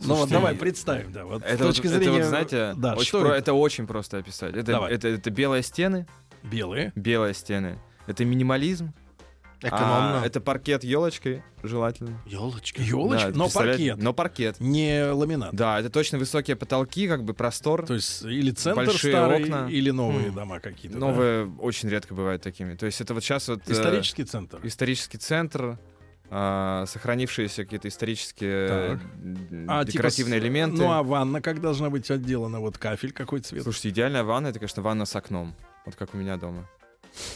ну 0.00 0.08
вот 0.08 0.28
Слушайте, 0.28 0.34
давай 0.34 0.54
представим, 0.54 1.12
да, 1.12 1.24
вот 1.24 1.42
Это, 1.42 1.56
с 1.56 1.60
вот- 1.60 1.66
точки 1.68 1.86
это 1.86 1.96
зрения... 1.96 2.18
вот, 2.18 2.24
знаете, 2.28 2.74
да, 2.76 2.94
очень 2.94 3.18
про- 3.18 3.28
это? 3.30 3.36
это 3.38 3.52
очень 3.54 3.86
просто 3.86 4.18
описать. 4.18 4.54
Это, 4.54 4.72
Давай. 4.72 4.92
это, 4.92 5.08
это 5.08 5.30
белые 5.30 5.62
стены, 5.62 6.06
Белые. 6.42 6.92
белые 6.94 7.34
стены. 7.34 7.78
Это 8.06 8.24
минимализм. 8.24 8.92
Экономно. 9.60 10.22
а, 10.22 10.24
это 10.24 10.40
паркет 10.40 10.84
елочкой, 10.84 11.42
желательно. 11.64 12.22
Елочки. 12.26 12.80
Елочка, 12.80 13.32
Да, 13.32 13.36
но 13.36 13.48
паркет, 13.50 13.96
Но 13.98 14.12
паркет. 14.12 14.60
не 14.60 15.10
ламинат. 15.10 15.52
Да, 15.52 15.80
это 15.80 15.90
точно 15.90 16.16
высокие 16.18 16.54
потолки, 16.54 17.08
как 17.08 17.24
бы 17.24 17.34
простор. 17.34 17.84
То 17.84 17.94
есть 17.94 18.22
или 18.22 18.52
центр 18.52 18.84
Большие 18.86 19.12
старый, 19.14 19.42
окна. 19.42 19.66
или 19.68 19.90
новые 19.90 20.28
М. 20.28 20.34
дома 20.36 20.60
какие-то. 20.60 20.96
да? 21.00 21.06
Новые 21.06 21.50
очень 21.58 21.88
редко 21.88 22.14
бывают 22.14 22.40
такими. 22.40 22.76
То 22.76 22.86
есть 22.86 23.00
это 23.00 23.14
вот 23.14 23.24
сейчас 23.24 23.48
вот... 23.48 23.68
э, 23.68 23.72
Исторический 23.72 24.22
центр. 24.22 24.60
исторический 24.62 25.18
центр, 25.18 25.76
а, 26.30 26.84
сохранившиеся 26.86 27.64
какие-то 27.64 27.88
исторические 27.88 28.68
Так. 28.68 29.00
А, 29.66 29.80
типа 29.84 29.92
декоративные 29.92 30.40
с- 30.40 30.42
элементы. 30.44 30.76
Ну 30.76 30.92
а 30.92 31.02
ванна 31.02 31.42
как 31.42 31.60
должна 31.60 31.90
быть 31.90 32.08
отделана? 32.12 32.60
Вот 32.60 32.78
кафель 32.78 33.10
какой 33.10 33.40
цвет? 33.40 33.64
Слушайте, 33.64 33.88
идеальная 33.88 34.22
ванна, 34.22 34.46
это, 34.48 34.60
конечно, 34.60 34.82
ванна 34.82 35.04
с 35.04 35.16
окном. 35.16 35.56
Вот 35.88 35.96
как 35.96 36.12
у 36.12 36.18
меня 36.18 36.36
дома. 36.36 36.66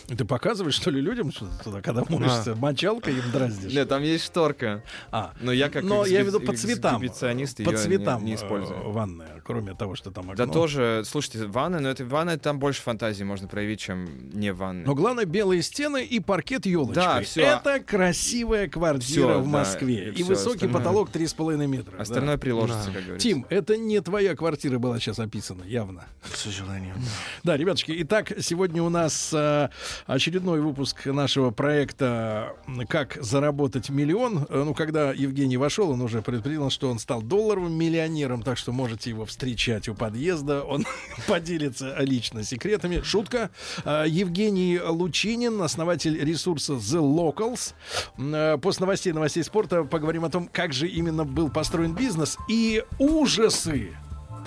Ты 0.06 0.24
показываешь, 0.24 0.74
что 0.74 0.90
ли, 0.90 1.00
людям 1.00 1.32
что 1.32 1.46
туда, 1.62 1.80
когда 1.80 2.04
моешься? 2.08 2.54
Мочалкой 2.54 3.14
им 3.14 3.30
дразнишь? 3.32 3.72
Нет, 3.72 3.88
там 3.88 4.02
есть 4.02 4.24
шторка. 4.24 4.82
А, 5.10 5.32
Но 5.40 5.52
я 5.52 5.68
как 5.68 5.82
но 5.84 6.04
я 6.04 6.20
имею 6.20 6.24
в 6.24 6.28
виду 6.28 6.40
по 6.40 6.56
цветам. 6.56 7.00
По 7.00 7.04
не- 7.04 7.76
цветам 7.76 8.24
не, 8.24 8.32
э, 8.32 8.34
использую. 8.36 8.90
ванная, 8.90 9.40
кроме 9.44 9.74
того, 9.74 9.94
что 9.96 10.10
там 10.10 10.30
окно. 10.30 10.46
Да 10.46 10.52
тоже, 10.52 11.02
слушайте, 11.04 11.46
ванна, 11.46 11.80
но 11.80 11.88
это 11.88 12.04
ванна, 12.04 12.38
там 12.38 12.58
больше 12.58 12.82
фантазии 12.82 13.24
можно 13.24 13.48
проявить, 13.48 13.80
чем 13.80 14.30
не 14.32 14.52
ванна. 14.52 14.84
Но 14.86 14.94
главное, 14.94 15.24
белые 15.24 15.62
стены 15.62 16.04
и 16.04 16.20
паркет 16.20 16.66
елочкой. 16.66 16.94
Да, 17.04 17.20
всё. 17.22 17.42
Это 17.42 17.80
красивая 17.80 18.68
квартира 18.68 19.38
в 19.38 19.44
да, 19.44 19.48
Москве. 19.58 20.12
и 20.16 20.22
высокий 20.22 20.66
остальное. 20.66 20.78
потолок 20.78 21.10
3,5 21.10 21.66
метра. 21.66 21.92
да. 21.96 22.02
Остальное 22.02 22.38
приложится, 22.38 22.86
Да. 22.86 22.92
как 22.94 23.02
говорится. 23.04 23.28
Тим, 23.28 23.46
это 23.48 23.76
не 23.76 24.00
твоя 24.00 24.34
квартира 24.36 24.78
была 24.78 24.98
сейчас 24.98 25.18
описана, 25.18 25.64
явно. 25.64 26.04
К 26.30 26.36
сожалению. 26.36 26.94
Да, 27.42 27.56
ребятушки, 27.56 27.94
итак, 27.98 28.32
сегодня 28.40 28.82
у 28.82 28.88
нас 28.88 29.30
э, 29.32 29.68
очередной 30.06 30.60
выпуск 30.60 31.06
нашего 31.06 31.50
проекта 31.50 32.54
«Как 32.88 33.18
заработать 33.20 33.90
миллион». 33.90 34.46
Э, 34.48 34.62
Ну, 34.64 34.74
когда 34.74 35.12
Евгений 35.12 35.56
вошел, 35.56 35.90
он 35.90 36.00
уже 36.00 36.22
предупредил, 36.22 36.70
что 36.70 36.90
он 36.90 36.98
стал 36.98 37.22
долларовым 37.22 37.72
миллионером, 37.72 38.42
так 38.42 38.58
что 38.58 38.72
можете 38.72 39.10
его 39.10 39.24
встречать 39.24 39.88
у 39.88 39.94
подъезда. 39.94 40.62
Он 40.62 40.84
поделится 41.26 41.96
лично 42.00 42.42
секретами. 42.44 43.00
Шутка. 43.02 43.50
Э, 43.84 44.04
Евгений 44.06 44.80
Лучинин, 44.80 45.60
основатель 45.62 46.18
ресурса 46.22 46.74
The 46.74 47.00
Locals. 47.00 47.74
Э, 48.18 48.58
После 48.58 48.84
новостей, 48.84 49.12
новостей 49.12 49.42
спорта 49.42 49.84
поговорим 49.84 50.24
о 50.24 50.30
том, 50.30 50.48
как 50.52 50.72
же 50.72 50.86
именно 50.88 51.24
был 51.24 51.50
построен 51.50 51.94
бизнес 51.94 52.38
и 52.48 52.84
ужасы 52.98 53.90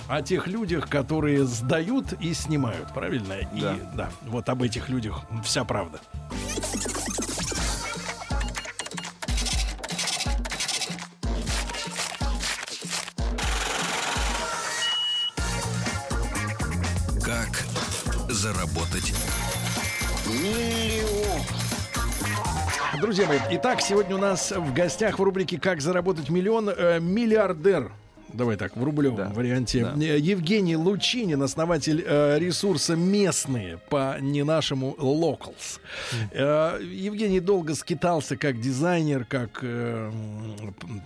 о 0.08 0.22
тех 0.22 0.46
людях, 0.46 0.88
которые 0.88 1.44
сдают 1.44 2.12
и 2.20 2.34
снимают, 2.34 2.92
правильно? 2.94 3.34
И 3.54 3.60
Да. 3.60 3.76
да, 3.94 4.10
вот 4.26 4.48
об 4.48 4.62
этих 4.62 4.88
людях 4.88 5.22
вся 5.44 5.64
правда. 5.64 6.00
Как 17.22 17.64
заработать 18.28 19.12
Друзья 23.00 23.26
мои, 23.26 23.38
итак, 23.50 23.80
сегодня 23.82 24.14
у 24.16 24.18
нас 24.18 24.50
в 24.50 24.72
гостях 24.72 25.18
в 25.18 25.22
рубрике 25.22 25.60
«Как 25.60 25.80
заработать 25.80 26.30
миллион» 26.30 26.70
э, 26.70 26.98
миллиардер. 26.98 27.92
Давай 28.36 28.56
так, 28.56 28.76
в 28.76 28.84
рублевом 28.84 29.16
Да, 29.16 29.28
варианте. 29.34 29.82
да. 29.84 29.94
Э, 30.04 30.18
Евгений 30.18 30.76
Лучинин, 30.76 31.42
основатель 31.42 32.04
э, 32.06 32.38
ресурса 32.38 32.94
«Местные» 32.96 33.78
по 33.88 34.16
не 34.20 34.44
нашему 34.44 34.94
«Locals». 34.98 35.80
Э, 36.32 36.78
Евгений 36.82 37.40
долго 37.40 37.74
скитался 37.74 38.36
как 38.36 38.60
дизайнер, 38.60 39.24
как, 39.24 39.60
э, 39.62 40.10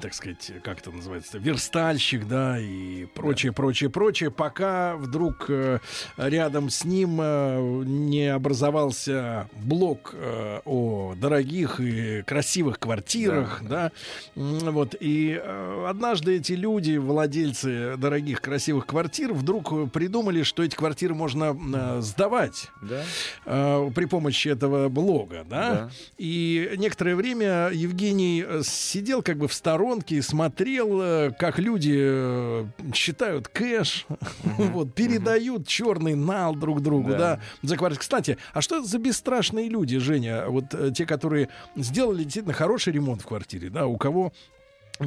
так 0.01 0.15
сказать, 0.15 0.53
как 0.65 0.81
это 0.81 0.91
называется, 0.91 1.39
верстальщик, 1.39 2.27
да, 2.27 2.59
и 2.59 3.07
прочее, 3.15 3.53
прочее, 3.53 3.91
прочее, 3.91 4.31
пока 4.31 4.97
вдруг 4.97 5.47
э, 5.49 5.79
рядом 6.17 6.69
с 6.71 6.85
ним 6.85 7.19
э, 7.21 7.83
не 7.85 8.27
образовался 8.29 9.49
блок 9.63 10.15
э, 10.17 10.61
о 10.65 11.15
дорогих 11.17 11.81
и 11.81 12.23
красивых 12.23 12.79
квартирах, 12.79 13.63
да, 13.63 13.93
М, 14.37 14.59
вот, 14.73 14.95
и 14.99 15.39
э, 15.41 15.87
однажды 15.89 16.37
эти 16.37 16.53
люди, 16.53 16.97
владельцы 17.25 17.97
дорогих 17.99 18.41
красивых 18.41 18.87
квартир, 18.87 19.35
вдруг 19.35 19.71
э, 19.73 19.87
придумали, 19.93 20.43
что 20.43 20.63
эти 20.63 20.75
квартиры 20.75 21.15
можно 21.15 21.55
э, 21.75 22.01
сдавать 22.01 22.69
Да? 22.81 23.03
э, 23.45 23.91
при 23.95 24.07
помощи 24.07 24.49
этого 24.49 24.89
блога, 24.89 25.45
да? 25.49 25.71
Да. 25.71 25.91
И 26.17 26.73
некоторое 26.79 27.15
время 27.17 27.71
Евгений 27.75 28.43
э, 28.47 28.63
сидел 28.65 29.23
как 29.23 29.37
бы 29.37 29.49
в 29.49 29.53
сторонке 29.55 30.17
и 30.17 30.23
смотрел, 30.23 30.99
э, 31.03 31.31
как 31.39 31.59
люди 31.59 32.67
считают 32.95 33.49
кэш, 33.49 34.07
вот, 34.45 34.95
передают 34.95 35.69
черный 35.69 36.15
нал 36.15 36.55
друг 36.55 36.81
другу, 36.81 37.11
да, 37.11 37.19
Да. 37.19 37.41
за 37.63 37.77
квартиру. 37.77 38.01
Кстати, 38.01 38.39
а 38.55 38.63
что 38.63 38.83
за 38.83 38.99
бесстрашные 38.99 39.69
люди, 39.69 39.99
Женя? 39.99 40.47
Вот 40.49 40.75
те, 40.95 41.05
которые 41.05 41.51
сделали 41.77 42.23
действительно 42.25 42.55
хороший 42.55 42.95
ремонт 42.95 43.21
в 43.21 43.27
квартире, 43.27 43.69
да, 43.69 43.87
у 43.87 43.99
кого 43.99 44.33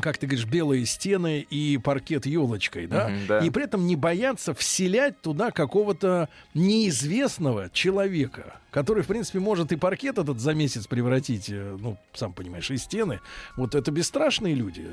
как 0.01 0.17
ты 0.17 0.25
говоришь, 0.25 0.45
белые 0.45 0.86
стены 0.86 1.45
и 1.49 1.77
паркет 1.77 2.25
елочкой, 2.25 2.88
да? 2.88 3.10
Мгм, 3.10 3.27
да. 3.27 3.39
И 3.39 3.49
при 3.49 3.63
этом 3.65 3.86
не 3.86 3.95
бояться 3.95 4.53
вселять 4.53 5.21
туда 5.21 5.51
какого-то 5.51 6.29
неизвестного 6.53 7.69
человека, 7.69 8.60
который, 8.71 9.03
в 9.03 9.08
принципе, 9.08 9.39
может 9.39 9.71
и 9.71 9.75
паркет 9.75 10.17
этот 10.17 10.39
за 10.39 10.53
месяц 10.53 10.88
превратить, 10.88 11.49
э, 11.49 11.77
ну, 11.79 11.97
сам 12.13 12.34
понимаешь, 12.34 12.71
и 12.71 12.77
стены. 12.77 13.19
Вот 13.56 13.75
это 13.75 13.91
бесстрашные 13.91 14.56
люди. 14.56 14.88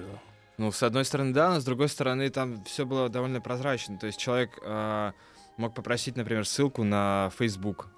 Ну, 0.58 0.72
с 0.72 0.82
одной 0.82 1.06
стороны, 1.06 1.32
да, 1.32 1.54
но 1.54 1.60
с 1.60 1.64
другой 1.64 1.88
стороны, 1.88 2.28
там 2.28 2.62
все 2.64 2.84
было 2.84 3.08
довольно 3.08 3.40
прозрачно. 3.40 3.96
То 3.98 4.06
есть 4.06 4.18
человек 4.18 4.58
э, 4.62 5.12
мог 5.56 5.74
попросить, 5.74 6.16
например, 6.16 6.44
ссылку 6.44 6.84
на 6.84 7.30
Facebook 7.38 7.88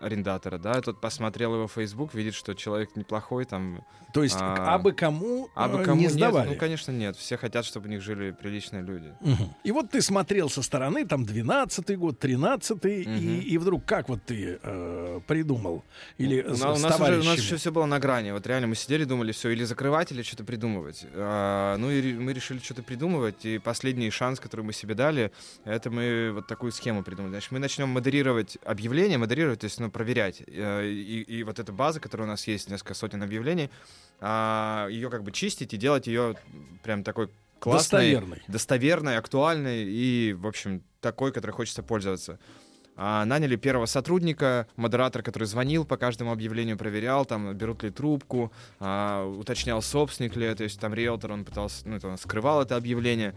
арендатора, 0.00 0.58
да, 0.58 0.80
тот 0.80 1.00
посмотрел 1.00 1.54
его 1.54 1.68
Facebook, 1.68 2.14
видит, 2.14 2.34
что 2.34 2.54
человек 2.54 2.96
неплохой, 2.96 3.44
там, 3.44 3.84
То 4.12 4.22
есть, 4.22 4.36
А, 4.38 4.74
а 4.74 4.78
бы 4.78 4.92
кому, 4.92 5.48
а 5.54 5.68
бы 5.68 5.80
э, 5.80 5.84
кому 5.84 5.96
не 5.96 6.02
нет, 6.04 6.12
сдавали. 6.12 6.48
ну, 6.50 6.56
конечно, 6.56 6.92
нет. 6.92 7.16
Все 7.16 7.36
хотят, 7.36 7.64
чтобы 7.64 7.88
у 7.88 7.90
них 7.90 8.00
жили 8.00 8.30
приличные 8.30 8.82
люди. 8.82 9.12
Мгм. 9.20 9.54
И 9.64 9.72
вот 9.72 9.90
ты 9.90 10.00
смотрел 10.02 10.48
со 10.48 10.62
стороны, 10.62 11.04
там, 11.06 11.24
12-й 11.24 11.96
год, 11.96 12.18
13-й, 12.24 13.02
и, 13.02 13.08
Мгм. 13.08 13.40
и 13.40 13.58
вдруг 13.58 13.84
как 13.84 14.08
вот 14.08 14.20
ты 14.24 14.58
э, 14.62 15.20
придумал? 15.26 15.82
Или 16.18 16.42
У 16.42 16.54
с, 16.54 16.60
у 16.62 16.64
нас, 16.78 17.00
уже, 17.00 17.20
у 17.20 17.24
нас 17.24 17.38
еще 17.38 17.56
все 17.56 17.72
было 17.72 17.86
на 17.86 17.98
грани. 17.98 18.30
Вот 18.30 18.46
реально 18.46 18.68
мы 18.68 18.74
сидели, 18.76 19.04
думали, 19.04 19.32
все, 19.32 19.50
или 19.50 19.64
закрывать, 19.64 20.12
или 20.12 20.22
что-то 20.22 20.44
придумывать. 20.44 21.04
А, 21.14 21.76
ну 21.78 21.90
и 21.90 22.12
мы 22.14 22.32
решили 22.32 22.58
что-то 22.58 22.82
придумывать. 22.84 23.44
И 23.44 23.58
последний 23.58 24.10
шанс, 24.10 24.38
который 24.38 24.62
мы 24.64 24.72
себе 24.72 24.94
дали, 24.94 25.32
это 25.64 25.90
мы 25.90 26.30
вот 26.34 26.46
такую 26.46 26.70
схему 26.72 27.02
придумали. 27.02 27.32
Значит, 27.32 27.50
мы 27.52 27.58
начнем 27.58 27.88
модерировать 27.88 28.58
объявления, 28.64 29.18
модерировать, 29.18 29.60
то 29.60 29.64
есть 29.64 29.80
ну, 29.84 29.90
проверять. 29.90 30.42
Э, 30.46 30.84
И, 30.86 31.22
и 31.22 31.42
вот 31.44 31.58
эта 31.58 31.72
база, 31.72 32.00
которая 32.00 32.26
у 32.26 32.30
нас 32.30 32.46
есть, 32.46 32.70
несколько 32.70 32.94
сотен 32.94 33.22
объявлений, 33.22 33.70
ее 34.22 35.10
как 35.10 35.22
бы 35.22 35.32
чистить 35.32 35.74
и 35.74 35.76
делать 35.76 36.06
ее 36.06 36.36
прям 36.82 37.02
такой 37.04 37.28
классной, 37.58 38.12
Достоверной. 38.12 38.42
достоверной, 38.48 39.16
актуальной 39.18 39.84
и, 39.84 40.32
в 40.32 40.46
общем, 40.46 40.82
такой, 41.00 41.32
которой 41.32 41.50
хочется 41.52 41.82
пользоваться. 41.82 42.38
А, 42.96 43.24
наняли 43.24 43.56
первого 43.56 43.86
сотрудника, 43.86 44.66
модератор, 44.76 45.22
который 45.22 45.44
звонил 45.44 45.84
по 45.84 45.96
каждому 45.96 46.30
объявлению, 46.30 46.78
проверял, 46.78 47.24
там, 47.26 47.52
берут 47.54 47.82
ли 47.82 47.90
трубку, 47.90 48.52
а, 48.78 49.26
уточнял, 49.26 49.82
собственник 49.82 50.36
ли, 50.36 50.54
то 50.54 50.62
есть 50.62 50.78
там 50.78 50.94
риэлтор, 50.94 51.32
он 51.32 51.44
пытался, 51.44 51.86
ну, 51.88 51.98
он 52.02 52.16
скрывал 52.18 52.62
это 52.62 52.76
объявление. 52.76 53.34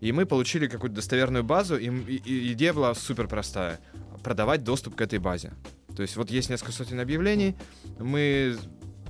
И 0.00 0.12
мы 0.12 0.26
получили 0.26 0.68
какую-то 0.68 0.94
достоверную 0.96 1.42
базу, 1.42 1.76
и, 1.76 1.88
и- 1.88 2.22
и 2.24 2.52
идея 2.52 2.72
была 2.72 2.94
супер 2.94 3.26
простая. 3.26 3.80
Продавать 4.22 4.64
доступ 4.64 4.96
к 4.96 5.00
этой 5.00 5.18
базе. 5.18 5.52
То 5.96 6.02
есть 6.02 6.16
вот 6.16 6.30
есть 6.30 6.50
несколько 6.50 6.72
сотен 6.72 7.00
объявлений, 7.00 7.56
мы 7.98 8.56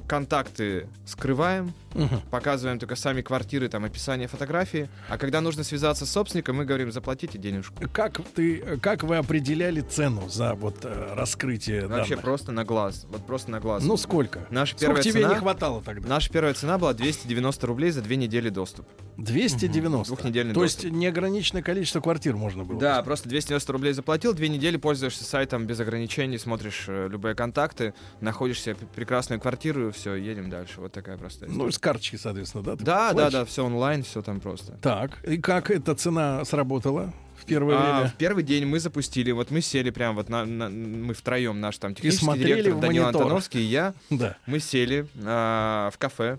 контакты 0.09 0.89
скрываем, 1.07 1.73
Мгм. 1.95 2.21
показываем 2.31 2.79
только 2.79 2.97
сами 2.97 3.23
квартиры, 3.23 3.69
там 3.69 3.85
описание 3.85 4.29
фотографии, 4.29 4.89
а 5.09 5.17
когда 5.19 5.41
нужно 5.41 5.65
связаться 5.65 6.05
с 6.07 6.11
собственником, 6.11 6.57
мы 6.57 6.65
говорим, 6.65 6.93
заплатите 6.93 7.39
денежку. 7.39 7.75
Как 7.93 8.21
ты, 8.35 8.79
как 8.83 9.05
вы 9.05 9.17
определяли 9.17 9.81
цену 9.81 10.29
за 10.29 10.55
вот 10.55 10.85
э, 10.85 11.15
раскрытие 11.15 11.87
Вообще 11.87 12.11
данных? 12.11 12.25
просто 12.25 12.53
на 12.53 12.65
глаз, 12.65 13.07
вот 13.11 13.25
просто 13.27 13.51
на 13.51 13.61
глаз. 13.61 13.85
Ну 13.85 13.97
сколько? 13.97 14.47
Наша 14.51 14.73
Сколько 14.77 14.87
первая 14.87 15.03
тебе 15.03 15.23
цена, 15.23 15.35
не 15.35 15.41
хватало 15.41 15.83
тогда? 15.83 16.09
наша 16.09 16.31
первая 16.31 16.55
цена 16.55 16.79
была 16.79 16.93
290 16.95 17.67
рублей 17.67 17.91
за 17.91 18.03
две 18.03 18.17
недели 18.17 18.49
доступ. 18.51 18.87
290. 19.17 20.07
Двухнедельный 20.09 20.55
То 20.55 20.61
доступ. 20.61 20.85
есть 20.85 20.95
неограниченное 20.95 21.63
количество 21.63 22.01
квартир 22.01 22.37
можно 22.37 22.65
было. 22.65 22.79
Да, 22.79 23.03
просто 23.03 23.29
290 23.29 23.73
рублей 23.73 23.93
заплатил, 23.93 24.33
две 24.35 24.49
недели 24.49 24.77
пользуешься 24.77 25.25
сайтом 25.25 25.67
без 25.67 25.81
ограничений, 25.81 26.39
смотришь 26.39 26.85
э, 26.87 27.09
любые 27.11 27.35
контакты, 27.35 27.95
находишь 28.21 28.61
себе 28.63 28.75
п- 28.77 28.87
прекрасную 28.95 29.41
квартиру, 29.41 29.91
все, 29.99 30.15
едем 30.15 30.49
дальше. 30.51 30.81
Вот 30.81 30.93
такая 30.93 31.17
простая 31.19 31.49
история. 31.51 31.65
Ну, 31.67 31.71
с 31.71 31.79
карточки, 31.79 32.17
соответственно, 32.17 32.65
да? 32.65 32.77
ты 32.77 32.85
да, 32.85 33.09
да, 33.09 33.13
платишь? 33.15 33.33
да, 33.33 33.45
все 33.45 33.65
онлайн, 33.67 34.03
все 34.03 34.23
там 34.23 34.41
просто. 34.41 34.73
Так, 34.81 35.23
и 35.27 35.39
как 35.39 35.71
эта 35.71 35.95
цена 35.95 36.45
сработала 36.45 37.13
в 37.37 37.45
первое 37.45 37.77
А, 37.77 37.95
время? 37.99 38.09
в 38.11 38.15
первый 38.15 38.43
день 38.45 38.67
мы 38.67 38.81
запустили, 38.81 39.31
вот 39.33 39.51
мы 39.51 39.61
сели 39.61 39.91
прям 39.91 40.15
вот 40.17 40.29
на, 40.29 40.45
на- 40.45 40.69
мы 40.71 41.15
втроем, 41.15 41.61
наш 41.61 41.79
там 41.79 41.95
технический 41.95 42.39
директор 42.39 42.75
Данил 42.81 43.03
монитор. 43.05 43.23
Антоновский 43.23 43.61
и 43.61 43.65
я, 43.65 43.95
Да. 44.11 44.37
мы 44.47 44.59
сели 44.61 45.07
а, 45.25 45.91
в 45.93 45.99
кафе, 45.99 46.39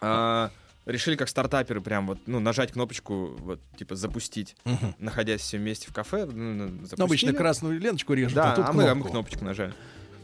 а, 0.00 0.50
решили 0.84 1.16
как 1.16 1.28
стартаперы 1.28 1.80
прям 1.80 2.06
вот, 2.06 2.18
ну, 2.26 2.38
нажать 2.40 2.72
кнопочку, 2.72 3.36
вот, 3.40 3.60
типа, 3.76 3.96
запустить, 3.96 4.54
Мгм. 4.64 4.94
находясь 4.98 5.40
все 5.40 5.58
вместе 5.58 5.88
в 5.88 5.92
кафе, 5.92 6.26
ну, 6.26 6.52
ну, 6.54 6.86
Ну, 6.96 7.04
обычно 7.04 7.32
красную 7.32 7.80
ленточку 7.80 8.12
режут, 8.14 8.34
Да, 8.34 8.52
а 8.52 8.56
тут 8.56 8.64
а 8.68 8.72
мы, 8.72 8.88
а 8.88 8.94
мы 8.94 9.08
кнопочку 9.08 9.44
нажали. 9.44 9.72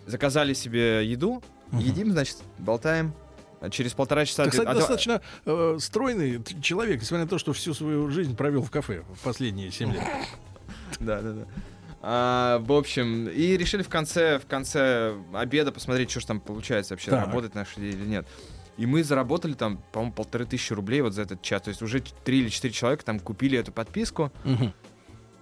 Заказали 0.06 0.52
себе 0.54 1.04
еду, 1.08 1.42
Мгм. 1.72 1.80
едим, 1.80 2.12
значит, 2.12 2.38
болтаем. 2.58 3.12
А 3.60 3.70
Через 3.70 3.92
полтора 3.92 4.24
часа... 4.24 4.44
Ты, 4.44 4.50
кстати, 4.50 4.66
а 4.66 4.72
то- 4.72 4.78
достаточно 4.78 5.20
э, 5.46 5.76
стройный 5.80 6.42
человек, 6.60 7.00
несмотря 7.00 7.24
на 7.24 7.28
то, 7.30 7.38
что 7.38 7.52
всю 7.52 7.74
свою 7.74 8.10
жизнь 8.10 8.36
провел 8.36 8.62
в 8.62 8.70
кафе 8.70 9.04
в 9.14 9.20
последние 9.20 9.70
7 9.70 9.92
лет. 9.92 10.02
Да, 11.00 11.20
да, 11.20 11.32
да. 11.32 11.44
А, 12.02 12.58
в 12.58 12.72
общем, 12.72 13.28
и 13.28 13.56
решили 13.56 13.82
в 13.82 13.88
конце, 13.88 14.38
в 14.38 14.46
конце 14.46 15.14
обеда 15.32 15.70
посмотреть, 15.72 16.10
что 16.10 16.20
же 16.20 16.26
там 16.26 16.40
получается 16.40 16.94
вообще, 16.94 17.10
Так. 17.10 17.26
работать 17.26 17.54
наши 17.54 17.80
или 17.80 18.04
нет. 18.04 18.26
И 18.76 18.86
мы 18.86 19.04
заработали 19.04 19.54
там, 19.54 19.80
по-моему, 19.92 20.12
полторы 20.12 20.44
тысячи 20.44 20.72
рублей 20.72 21.00
вот 21.00 21.12
за 21.14 21.22
этот 21.22 21.40
час. 21.42 21.62
То 21.62 21.68
есть 21.68 21.82
уже 21.82 22.00
три 22.24 22.40
или 22.40 22.48
четыре 22.48 22.74
человека 22.74 23.04
там 23.04 23.20
купили 23.20 23.56
эту 23.58 23.70
подписку. 23.70 24.32
Мгм. 24.44 24.72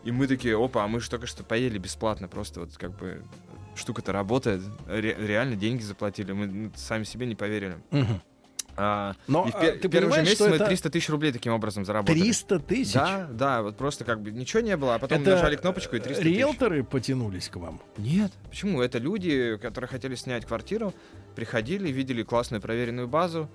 И 0.04 0.12
мы 0.12 0.26
такие, 0.26 0.62
опа, 0.62 0.84
а 0.84 0.88
мы 0.88 1.00
же 1.00 1.08
только 1.08 1.26
что 1.26 1.42
поели 1.44 1.78
бесплатно. 1.78 2.28
Просто 2.28 2.60
вот 2.60 2.76
как 2.76 2.96
бы 2.98 3.22
штука-то 3.80 4.12
работает. 4.12 4.62
Ре- 4.86 5.16
реально 5.18 5.56
деньги 5.56 5.82
заплатили. 5.82 6.32
Мы 6.32 6.46
ну, 6.46 6.72
сами 6.76 7.04
себе 7.04 7.26
не 7.26 7.34
поверили. 7.34 7.76
Мгм. 7.90 8.20
А, 8.76 9.14
Но 9.26 9.46
и 9.46 9.50
в 9.50 9.56
а, 9.56 9.60
пе- 9.60 9.72
ты 9.72 9.88
первый 9.88 10.14
же 10.14 10.20
месяц 10.20 10.36
что 10.36 10.48
мы 10.48 10.56
это 10.56 10.66
300 10.66 10.90
тысяч 10.90 11.08
рублей 11.10 11.32
таким 11.32 11.52
образом 11.52 11.84
заработали. 11.84 12.20
300 12.20 12.60
тысяч? 12.60 12.94
Да, 12.94 13.28
да, 13.30 13.62
вот 13.62 13.76
просто 13.76 14.04
как 14.04 14.22
бы 14.22 14.30
ничего 14.30 14.60
не 14.62 14.76
было, 14.76 14.94
а 14.94 14.98
потом 14.98 15.20
Это 15.20 15.32
нажали 15.32 15.56
кнопочку 15.56 15.96
и 15.96 16.00
300 16.00 16.22
тысяч. 16.22 16.36
риэлторы 16.36 16.84
потянулись 16.84 17.48
к 17.48 17.56
вам? 17.56 17.80
Нет, 17.98 18.32
почему? 18.48 18.80
Это 18.80 18.98
люди, 18.98 19.58
которые 19.60 19.88
хотели 19.88 20.14
снять 20.14 20.46
квартиру, 20.46 20.94
приходили, 21.34 21.90
видели 21.90 22.22
классную 22.22 22.62
проверенную 22.62 23.08
базу, 23.08 23.50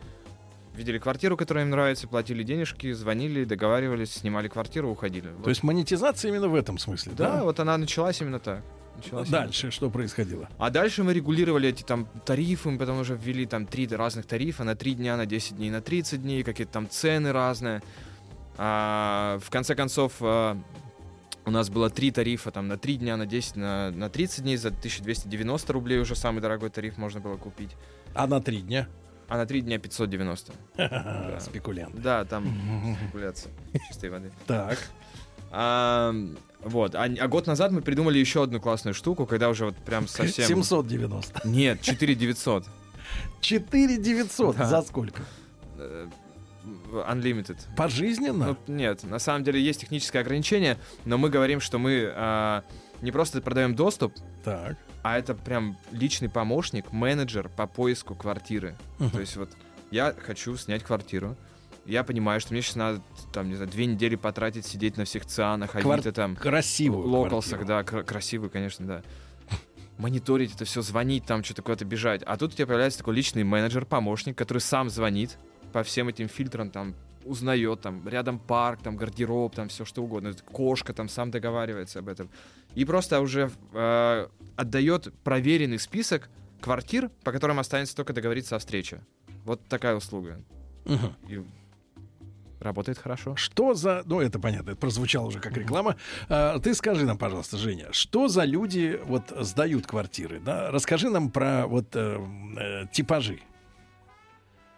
видели 0.75 0.99
квартиру, 0.99 1.37
которая 1.37 1.63
им 1.63 1.71
нравится, 1.71 2.07
платили 2.07 2.43
денежки, 2.43 2.91
звонили, 2.91 3.45
договаривались, 3.45 4.11
снимали 4.11 4.47
квартиру, 4.47 4.89
уходили. 4.89 5.29
Вот. 5.29 5.43
То 5.45 5.49
есть 5.49 5.63
монетизация 5.63 6.29
именно 6.29 6.49
в 6.49 6.55
этом 6.55 6.77
смысле, 6.77 7.13
да, 7.15 7.37
да? 7.37 7.43
вот 7.43 7.59
она 7.59 7.77
началась 7.77 8.21
именно 8.21 8.39
так. 8.39 8.61
Началась 8.97 9.27
именно 9.27 9.43
Дальше 9.43 9.71
что 9.71 9.89
происходило? 9.89 10.49
А 10.57 10.69
дальше 10.69 11.03
мы 11.03 11.13
регулировали 11.13 11.69
эти 11.69 11.83
там 11.83 12.07
тарифы, 12.25 12.69
мы 12.69 12.77
потом 12.77 12.99
уже 12.99 13.15
ввели 13.15 13.45
там 13.45 13.65
три 13.65 13.87
разных 13.87 14.25
тарифа 14.25 14.63
на 14.63 14.75
3 14.75 14.95
дня, 14.95 15.17
на 15.17 15.25
10 15.25 15.57
дней, 15.57 15.69
на 15.69 15.81
30 15.81 16.21
дней, 16.21 16.43
какие-то 16.43 16.73
там 16.73 16.89
цены 16.89 17.31
разные. 17.31 17.81
А, 18.57 19.39
в 19.39 19.49
конце 19.49 19.75
концов, 19.75 20.13
а, 20.21 20.57
у 21.45 21.51
нас 21.51 21.69
было 21.69 21.89
три 21.89 22.11
тарифа 22.11 22.51
там 22.51 22.67
на 22.67 22.77
3 22.77 22.97
дня, 22.97 23.17
на 23.17 23.25
10, 23.25 23.55
на, 23.55 23.91
на 23.91 24.09
30 24.09 24.43
дней 24.43 24.57
за 24.57 24.69
1290 24.69 25.73
рублей 25.73 25.99
уже 25.99 26.15
самый 26.15 26.41
дорогой 26.41 26.69
тариф 26.69 26.97
можно 26.97 27.19
было 27.19 27.37
купить. 27.37 27.71
А 28.13 28.27
на 28.27 28.41
три 28.41 28.61
дня? 28.61 28.87
А 29.27 29.37
на 29.37 29.45
3 29.45 29.61
дня 29.61 29.77
590. 29.77 30.53
Спекулянт. 31.39 31.99
Да, 32.01 32.25
там 32.25 32.95
спекуляция 33.01 33.51
чистой 33.87 34.09
воды. 34.09 34.31
Так. 34.47 34.77
А, 35.57 36.13
вот. 36.61 36.95
А, 36.95 37.03
а 37.03 37.27
год 37.29 37.47
назад 37.47 37.71
мы 37.71 37.81
придумали 37.81 38.19
еще 38.19 38.43
одну 38.43 38.59
классную 38.59 38.93
штуку, 38.93 39.25
когда 39.25 39.49
уже 39.49 39.65
вот 39.65 39.75
прям 39.77 40.07
совсем... 40.07 40.45
790. 40.45 41.47
Нет, 41.47 41.81
4900. 41.81 42.65
4900 43.39 44.57
Да. 44.57 44.65
за 44.65 44.81
сколько? 44.81 45.21
Э, 45.77 46.07
Unlimited. 46.91 47.57
Пожизненно? 47.77 48.47
Ну, 48.67 48.73
нет, 48.73 49.03
на 49.03 49.19
самом 49.19 49.43
деле 49.45 49.61
есть 49.61 49.79
техническое 49.81 50.19
ограничение, 50.19 50.77
но 51.05 51.17
мы 51.17 51.29
говорим, 51.29 51.61
что 51.61 51.77
мы 51.77 52.11
а, 52.13 52.63
не 53.01 53.11
просто 53.11 53.41
продаем 53.41 53.75
доступ, 53.75 54.13
так. 54.43 54.75
а 55.03 55.17
это 55.17 55.35
прям 55.35 55.77
личный 55.91 56.27
помощник, 56.29 56.91
менеджер 56.91 57.49
по 57.49 57.67
поиску 57.67 58.15
квартиры. 58.15 58.75
То 59.13 59.19
есть 59.19 59.35
вот 59.37 59.49
я 59.91 60.13
хочу 60.13 60.57
снять 60.57 60.83
квартиру, 60.83 61.37
я 61.85 62.03
понимаю, 62.03 62.39
что 62.39 62.53
мне 62.53 62.61
сейчас 62.61 62.75
надо, 62.75 63.01
там, 63.33 63.47
не 63.49 63.55
знаю, 63.55 63.69
две 63.71 63.85
недели 63.85 64.15
потратить, 64.15 64.65
сидеть 64.65 64.97
на 64.97 65.05
всех 65.05 65.25
цианах, 65.25 65.75
Квар- 65.75 65.93
авито 65.95 66.11
там, 66.11 66.35
Красивую 66.35 67.07
локалсах, 67.07 67.59
квартиру. 67.59 67.67
да, 67.67 67.83
кра- 67.83 68.03
красивый, 68.03 68.49
конечно, 68.49 68.85
да. 68.85 69.03
Мониторить 69.97 70.53
это 70.53 70.65
все, 70.65 70.81
звонить 70.81 71.25
там, 71.25 71.43
что-то 71.43 71.61
куда-то 71.61 71.85
бежать. 71.85 72.21
А 72.23 72.35
тут 72.35 72.51
у 72.51 72.55
тебя 72.55 72.67
появляется 72.67 72.99
такой 72.99 73.15
личный 73.15 73.43
менеджер, 73.45 73.85
помощник, 73.85 74.37
который 74.37 74.57
сам 74.59 74.89
звонит 74.89 75.37
по 75.71 75.83
всем 75.83 76.09
этим 76.09 76.27
фильтрам, 76.27 76.69
там, 76.69 76.95
узнает, 77.23 77.79
там, 77.81 78.05
рядом 78.07 78.37
парк, 78.37 78.81
там, 78.83 78.97
гардероб, 78.97 79.55
там, 79.55 79.69
все 79.69 79.85
что 79.85 80.03
угодно. 80.03 80.33
Кошка 80.51 80.93
там 80.93 81.07
сам 81.07 81.31
договаривается 81.31 81.99
об 81.99 82.09
этом. 82.09 82.29
И 82.75 82.83
просто 82.83 83.21
уже 83.21 83.49
э, 83.73 84.27
отдает 84.57 85.13
проверенный 85.23 85.79
список 85.79 86.29
квартир, 86.59 87.09
по 87.23 87.31
которым 87.31 87.59
останется 87.59 87.95
только 87.95 88.11
договориться 88.11 88.57
о 88.57 88.59
встрече. 88.59 88.99
Вот 89.45 89.61
такая 89.69 89.95
услуга. 89.95 90.41
Мгм. 90.83 91.15
И 91.29 91.41
работает 92.65 92.97
хорошо. 92.97 93.35
Что 93.35 93.73
за... 93.73 94.03
Ну, 94.05 94.19
это 94.19 94.39
понятно, 94.39 94.71
это 94.71 94.79
прозвучало 94.79 95.27
уже 95.27 95.39
как 95.39 95.55
реклама. 95.55 95.95
А, 96.27 96.59
ты 96.59 96.73
скажи 96.73 97.05
нам, 97.05 97.17
пожалуйста, 97.17 97.57
Женя, 97.57 97.87
что 97.91 98.27
за 98.27 98.43
люди 98.43 98.99
вот 99.05 99.33
сдают 99.39 99.87
квартиры? 99.87 100.39
Да? 100.39 100.71
Расскажи 100.71 101.09
нам 101.09 101.29
про 101.29 101.67
вот 101.67 101.95
э, 101.95 102.19
э, 102.57 102.85
типажи 102.91 103.39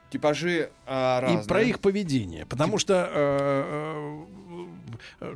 Типажи 0.09 0.69
а, 0.85 1.19
разные. 1.19 1.43
и 1.43 1.47
про 1.47 1.61
их 1.63 1.79
поведение. 1.79 2.45
Потому 2.45 2.77
что 2.77 2.93
э, 2.93 3.09
э, 3.13 4.25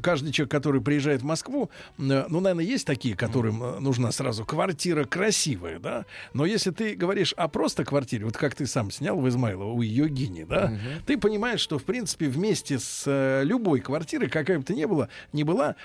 каждый 0.02 0.32
человек, 0.32 0.52
который 0.52 0.82
приезжает 0.82 1.22
в 1.22 1.26
Москву, 1.26 1.70
э, 1.98 2.26
ну, 2.30 2.40
наверное, 2.40 2.66
есть 2.66 2.86
такие, 2.86 3.16
которым 3.16 3.64
э, 3.64 3.80
нужна 3.80 4.12
сразу 4.12 4.46
квартира 4.46 5.06
красивая, 5.06 5.80
да? 5.80 6.06
Но 6.34 6.46
если 6.46 6.72
ты 6.72 6.96
говоришь 6.96 7.34
о 7.34 7.48
просто 7.48 7.86
квартире, 7.86 8.26
вот 8.26 8.38
как 8.38 8.56
ты 8.56 8.66
сам 8.66 8.92
снял 8.92 9.20
в 9.20 9.28
Измайлово 9.28 9.72
у 9.72 9.82
Йогини, 9.82 10.44
да? 10.44 10.68
Мгм. 10.68 11.04
ты 11.06 11.18
понимаешь, 11.18 11.60
что, 11.60 11.78
в 11.78 11.84
принципе, 11.84 12.28
вместе 12.28 12.80
с 12.80 13.04
э, 13.06 13.44
любой 13.44 13.80
квартирой, 13.80 14.30
какая 14.30 14.60
бы 14.60 14.64
то 14.64 14.74
ни 14.74 14.86
была, 14.86 15.10
ни 15.34 15.44
была, 15.44 15.76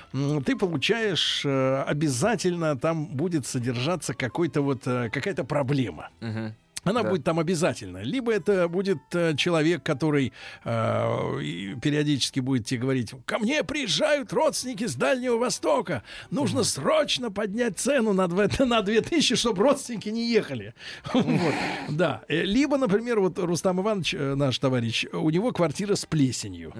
ты 0.44 0.56
получаешь 0.56 1.42
э, 1.44 1.82
обязательно 1.86 2.76
там 2.76 3.06
будет 3.06 3.46
содержаться 3.46 4.14
какой-то 4.14 4.62
вот 4.62 4.86
э, 4.86 5.10
какая-то 5.10 5.44
проблема. 5.44 6.08
Мгм. 6.20 6.54
Она 6.86 7.02
Да. 7.02 7.10
будет 7.10 7.24
там 7.24 7.38
обязательно. 7.38 7.98
Либо 7.98 8.32
это 8.32 8.68
будет 8.68 8.98
э, 9.12 9.34
человек, 9.36 9.82
который 9.82 10.32
э, 10.64 11.74
периодически 11.82 12.40
будет 12.40 12.66
тебе 12.66 12.80
говорить: 12.80 13.12
ко 13.26 13.38
мне 13.38 13.62
приезжают 13.64 14.32
родственники 14.32 14.86
с 14.86 14.94
Дальнего 14.94 15.36
Востока. 15.36 16.02
Нужно 16.30 16.64
срочно 16.64 17.30
поднять 17.30 17.78
цену 17.78 18.12
на, 18.12 18.22
дв- 18.26 18.64
на 18.64 18.82
2000, 18.82 19.34
чтобы 19.36 19.62
родственники 19.62 20.08
не 20.08 20.30
ехали. 20.30 20.74
Вот. 21.12 21.54
Да. 21.90 22.22
Э, 22.28 22.42
Либо, 22.42 22.76
например, 22.78 23.20
вот 23.20 23.38
Рустам 23.38 23.80
Иванович, 23.80 24.14
э, 24.14 24.34
наш 24.34 24.58
товарищ, 24.58 25.04
у 25.12 25.30
него 25.30 25.52
квартира 25.52 25.94
с 25.96 26.06
плесенью. 26.06 26.72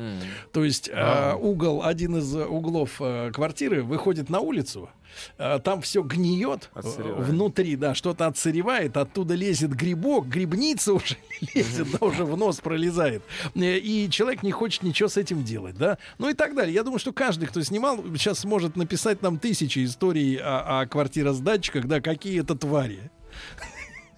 То 0.53 0.65
есть 0.65 0.89
э, 0.93 1.35
угол, 1.35 1.83
один 1.83 2.17
из 2.19 2.35
углов 2.35 2.97
э, 3.01 3.31
квартиры 3.33 3.83
выходит 3.83 4.31
на 4.31 4.41
улицу, 4.41 4.89
там 5.37 5.81
все 5.83 6.03
гниет 6.03 6.71
э, 6.75 6.79
Отсыревает. 6.81 7.27
внутри, 7.27 7.77
да, 7.77 7.95
что-то 7.95 8.27
отсыревает, 8.27 8.97
оттуда 8.97 9.35
лезет 9.35 9.71
грибок, 9.75 10.27
грибница 10.29 10.95
уже 10.95 11.17
лезет, 11.55 11.89
да, 11.93 12.07
уже 12.07 12.25
в 12.25 12.37
нос 12.37 12.61
пролезает. 12.61 13.23
Э, 13.55 13.79
И 13.79 14.09
человек 14.11 14.43
не 14.43 14.53
хочет 14.53 14.83
ничего 14.83 15.09
с 15.09 15.17
этим 15.17 15.45
делать, 15.45 15.77
да. 15.77 15.99
Ну 16.19 16.29
и 16.29 16.35
так 16.35 16.55
далее. 16.55 16.75
Я 16.75 16.83
думаю, 16.83 16.99
что 16.99 17.13
каждый, 17.13 17.47
кто 17.47 17.63
снимал, 17.63 18.03
сейчас 18.17 18.41
сможет 18.41 18.77
написать 18.77 19.23
нам 19.23 19.39
тысячи 19.39 19.85
историй 19.85 20.37
о, 20.37 20.81
о 20.81 20.87
квартиросдатчиках, 20.87 21.87
да, 21.87 22.01
какие 22.01 22.41
это 22.41 22.55
твари. 22.55 23.11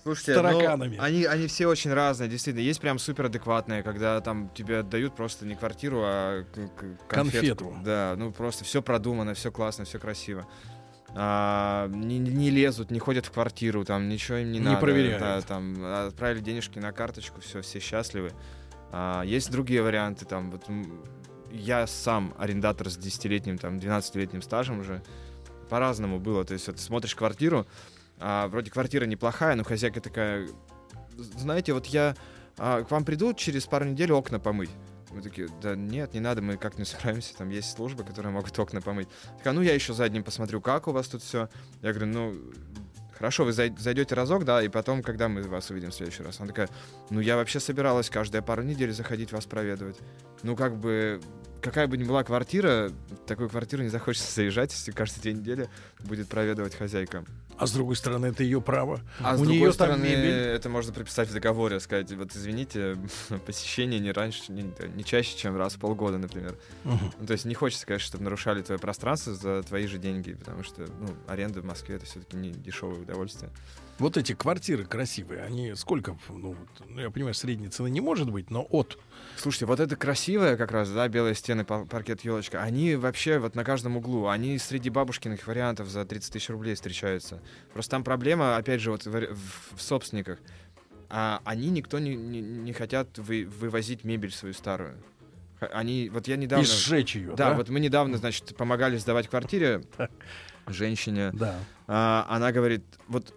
Слушайте, 0.05 0.33
С 0.33 0.37
тараканами. 0.37 0.97
ну, 0.97 1.03
они, 1.03 1.25
они 1.25 1.47
все 1.49 1.67
очень 1.67 1.93
разные, 1.93 2.31
действительно. 2.31 2.63
Есть 2.63 2.81
прям 2.81 2.99
супер 2.99 3.27
адекватные, 3.27 3.83
когда 3.83 4.21
там 4.21 4.49
тебе 4.55 4.79
отдают 4.79 5.15
просто 5.15 5.45
не 5.45 5.55
квартиру, 5.55 6.01
а 6.03 6.45
конфетку. 7.09 7.09
Конфету. 7.09 7.77
Да, 7.85 8.15
ну 8.17 8.31
просто 8.33 8.65
все 8.65 8.81
продумано, 8.81 9.35
все 9.35 9.51
классно, 9.53 9.85
все 9.85 9.99
красиво. 9.99 10.47
А, 11.15 11.89
не, 11.89 12.19
не 12.19 12.51
лезут, 12.51 12.91
не 12.91 12.99
ходят 12.99 13.27
в 13.27 13.31
квартиру, 13.31 13.85
там 13.85 14.09
ничего 14.09 14.39
им 14.39 14.53
не, 14.53 14.59
Не 14.59 14.65
надо. 14.67 14.81
проверяют. 14.81 15.21
Да, 15.21 15.41
там 15.41 15.77
отправили 16.07 16.41
денежки 16.41 16.79
на 16.79 16.93
карточку, 16.93 17.41
все, 17.41 17.63
все 17.63 17.81
счастливы. 17.81 18.33
А, 18.93 19.23
есть 19.23 19.51
другие 19.51 19.83
варианты, 19.83 20.25
там 20.27 20.51
вот 20.51 20.65
я 21.51 21.87
сам 21.87 22.35
арендатор 22.39 22.91
с 22.91 22.99
10-летним, 22.99 23.59
там 23.59 23.79
12-летним 23.79 24.43
стажем 24.43 24.81
уже. 24.81 25.03
По-разному 25.71 26.19
было. 26.19 26.45
То 26.45 26.55
есть 26.55 26.67
вот 26.67 26.79
смотришь 26.79 27.15
квартиру, 27.15 27.67
а, 28.19 28.49
вроде 28.49 28.71
квартира 28.71 29.05
неплохая, 29.05 29.55
но 29.55 29.65
хозяйка 29.65 30.01
такая, 30.01 30.49
знаете, 31.17 31.73
вот 31.73 31.87
я 31.87 32.17
а, 32.59 32.83
к 32.83 32.91
вам 32.91 33.05
приду 33.05 33.33
через 33.35 33.67
пару 33.67 33.85
недель 33.85 34.13
окна 34.13 34.41
помыть. 34.41 34.71
Мы 35.11 35.23
такие, 35.23 35.49
да 35.63 35.75
нет, 35.75 36.15
не 36.15 36.21
надо, 36.21 36.43
мы 36.43 36.57
как-нибудь 36.57 36.89
справимся, 36.89 37.37
там 37.37 37.49
есть 37.49 37.71
службы, 37.71 38.05
которые 38.05 38.33
могут 38.33 38.59
окна 38.59 38.81
помыть. 38.81 39.09
Такая, 39.39 39.55
ну 39.55 39.63
я 39.63 39.75
еще 39.75 39.95
задним 39.95 40.23
посмотрю, 40.23 40.61
как 40.61 40.89
у 40.89 40.93
вас 40.93 41.09
тут 41.09 41.23
все. 41.23 41.49
Я 41.83 41.93
говорю, 41.93 42.13
ну 42.13 42.35
хорошо, 43.19 43.45
вы 43.45 43.51
зай- 43.51 43.77
зайдете 43.79 44.15
разок, 44.15 44.45
да, 44.45 44.63
и 44.63 44.69
потом, 44.69 45.03
когда 45.03 45.29
мы 45.29 45.43
вас 45.43 45.71
увидим 45.71 45.91
в 45.91 45.95
следующий 45.95 46.23
раз. 46.23 46.39
Она 46.41 46.49
такая, 46.49 46.69
ну 47.11 47.21
я 47.21 47.37
вообще 47.37 47.61
собиралась 47.61 48.11
каждые 48.11 48.43
пару 48.43 48.63
недель 48.63 48.93
заходить 48.93 49.33
вас 49.33 49.45
проведывать. 49.47 49.99
Ну 50.43 50.57
как 50.57 50.77
бы, 50.77 51.21
какая 51.61 51.87
бы 51.87 51.97
ни 51.97 52.05
была 52.05 52.23
квартира, 52.23 52.91
такую 53.27 53.49
квартиру 53.49 53.83
не 53.83 53.89
захочется 53.89 54.33
заезжать, 54.33 54.73
если 54.73 54.93
каждые 54.93 55.23
две 55.23 55.33
недели 55.33 55.69
будет 56.01 56.29
проведывать 56.29 56.75
хозяйка. 56.75 57.25
А 57.59 57.67
с 57.67 57.73
другой 57.73 57.97
стороны, 57.97 58.27
это 58.27 58.45
ее 58.45 58.61
право. 58.61 59.01
А 59.21 59.35
У 59.35 59.39
с 59.39 59.41
другой 59.41 59.73
стороны, 59.73 60.05
мебель. 60.05 60.31
это 60.31 60.69
можно 60.69 60.93
прописать 60.93 61.29
в 61.29 61.33
договоре, 61.33 61.81
сказать, 61.81 62.13
вот 62.13 62.35
извините, 62.35 62.97
посещение 63.47 63.99
не 63.99 64.13
раньше, 64.13 64.53
не, 64.53 64.73
не 64.95 65.05
чаще, 65.05 65.37
чем 65.37 65.57
раз 65.57 65.75
в 65.75 65.81
полгода, 65.81 66.19
например. 66.19 66.57
Мгм. 66.85 67.13
Ну, 67.21 67.27
то 67.27 67.33
есть 67.33 67.45
не 67.45 67.55
хочется, 67.55 67.85
конечно, 67.85 68.07
чтобы 68.07 68.25
нарушали 68.25 68.63
твое 68.63 68.79
пространство 68.79 69.35
за 69.35 69.63
твои 69.65 69.87
же 69.87 69.99
деньги, 69.99 70.35
потому 70.35 70.63
что, 70.63 70.83
ну, 71.01 71.09
аренда 71.27 71.61
в 71.61 71.65
Москве 71.65 71.97
это 71.97 72.07
все-таки 72.07 72.37
не 72.37 72.51
дешевое 72.51 73.01
удовольствие. 73.01 73.51
Вот 73.99 74.17
эти 74.17 74.33
квартиры 74.33 74.85
красивые, 74.85 75.43
они 75.43 75.75
сколько, 75.75 76.17
ну, 76.29 76.55
ну, 76.89 77.01
я 77.01 77.11
понимаю, 77.11 77.35
средней 77.35 77.69
цены 77.69 77.89
не 77.89 78.01
может 78.01 78.31
быть, 78.31 78.51
но 78.51 78.65
от. 78.71 78.99
Слушайте, 79.39 79.67
вот 79.67 79.79
это 79.79 79.95
красивое 79.95 80.57
как 80.57 80.73
раз, 80.73 80.91
да, 80.91 81.07
белые 81.07 81.35
стены, 81.37 81.65
пар- 81.65 81.85
паркет, 81.87 82.23
елочка, 82.23 82.61
они 82.61 82.97
вообще 82.97 83.39
вот 83.39 83.55
на 83.55 83.63
каждом 83.63 83.97
углу, 83.97 84.27
они 84.27 84.59
среди 84.59 84.91
бабушкиных 84.91 85.47
вариантов 85.47 85.89
за 85.89 86.05
30 86.05 86.33
тысяч 86.33 86.51
рублей 86.51 86.75
встречаются. 86.75 87.41
Просто 87.73 87.93
там 87.93 88.03
проблема, 88.03 88.57
опять 88.57 88.81
же, 88.81 88.91
вот 88.91 89.07
в, 89.07 89.11
в- 89.13 89.77
в 89.77 89.81
собственниках. 89.81 90.39
А 91.09 91.41
они 91.45 91.71
никто 91.71 92.01
не, 92.01 92.17
не, 92.17 92.41
не 92.41 92.73
хотят 92.73 93.17
вы- 93.17 93.45
вывозить 93.47 94.03
мебель 94.03 94.33
свою 94.33 94.55
старую. 94.55 94.97
Они, 95.61 96.09
вот 96.13 96.27
я 96.27 96.37
недавно... 96.37 96.63
И 96.63 96.67
сжечь 96.67 97.15
ее, 97.15 97.29
да, 97.29 97.51
да? 97.51 97.55
вот 97.55 97.69
мы 97.69 97.79
недавно, 97.81 98.17
значит, 98.17 98.57
помогали 98.57 98.97
сдавать 98.97 99.29
квартире 99.29 99.83
женщине. 100.67 101.31
Да. 101.33 101.57
А, 101.87 102.27
она 102.29 102.51
говорит, 102.53 102.85
вот 103.07 103.33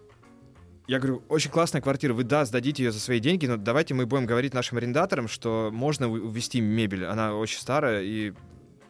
я 0.92 0.98
говорю, 0.98 1.22
очень 1.30 1.50
классная 1.50 1.80
квартира, 1.80 2.12
вы, 2.12 2.22
да, 2.22 2.44
сдадите 2.44 2.84
ее 2.84 2.92
за 2.92 3.00
свои 3.00 3.18
деньги, 3.18 3.46
но 3.46 3.56
давайте 3.56 3.94
мы 3.94 4.04
будем 4.04 4.26
говорить 4.26 4.52
нашим 4.52 4.76
арендаторам, 4.76 5.26
что 5.26 5.70
можно 5.72 6.06
увезти 6.06 6.60
мебель, 6.60 7.06
она 7.06 7.34
очень 7.34 7.58
старая 7.58 8.02
и 8.02 8.34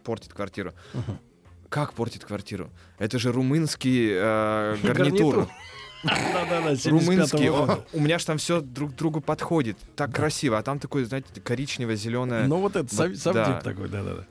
портит 0.03 0.33
квартиру. 0.33 0.73
Мгм. 0.95 1.21
Как 1.69 1.93
портит 1.93 2.25
квартиру? 2.25 2.71
Это 2.99 3.21
же 3.21 3.31
румынский 3.31 4.09
э, 4.15 4.77
Гарнитур. 4.83 5.35
гарнитур. 5.37 5.49
Да-да-да, 6.03 6.73
75-го 6.73 6.91
Румынский. 6.91 7.49
у 7.93 8.01
меня 8.01 8.19
же 8.19 8.27
там 8.27 8.39
все 8.39 8.61
друг 8.61 8.97
другу 8.97 9.21
подходит. 9.21 9.79
Так 9.95 10.13
красиво. 10.13 10.59
А 10.59 10.63
там 10.65 10.81
такой, 10.81 11.05
знаете, 11.05 11.29
коричнево-зеленое. 11.41 12.49
Ну 12.49 12.57
вот 12.57 12.75
это 12.75 12.97
да. 13.33 13.61
такой, 13.61 13.89
да-да-да. 13.89 14.27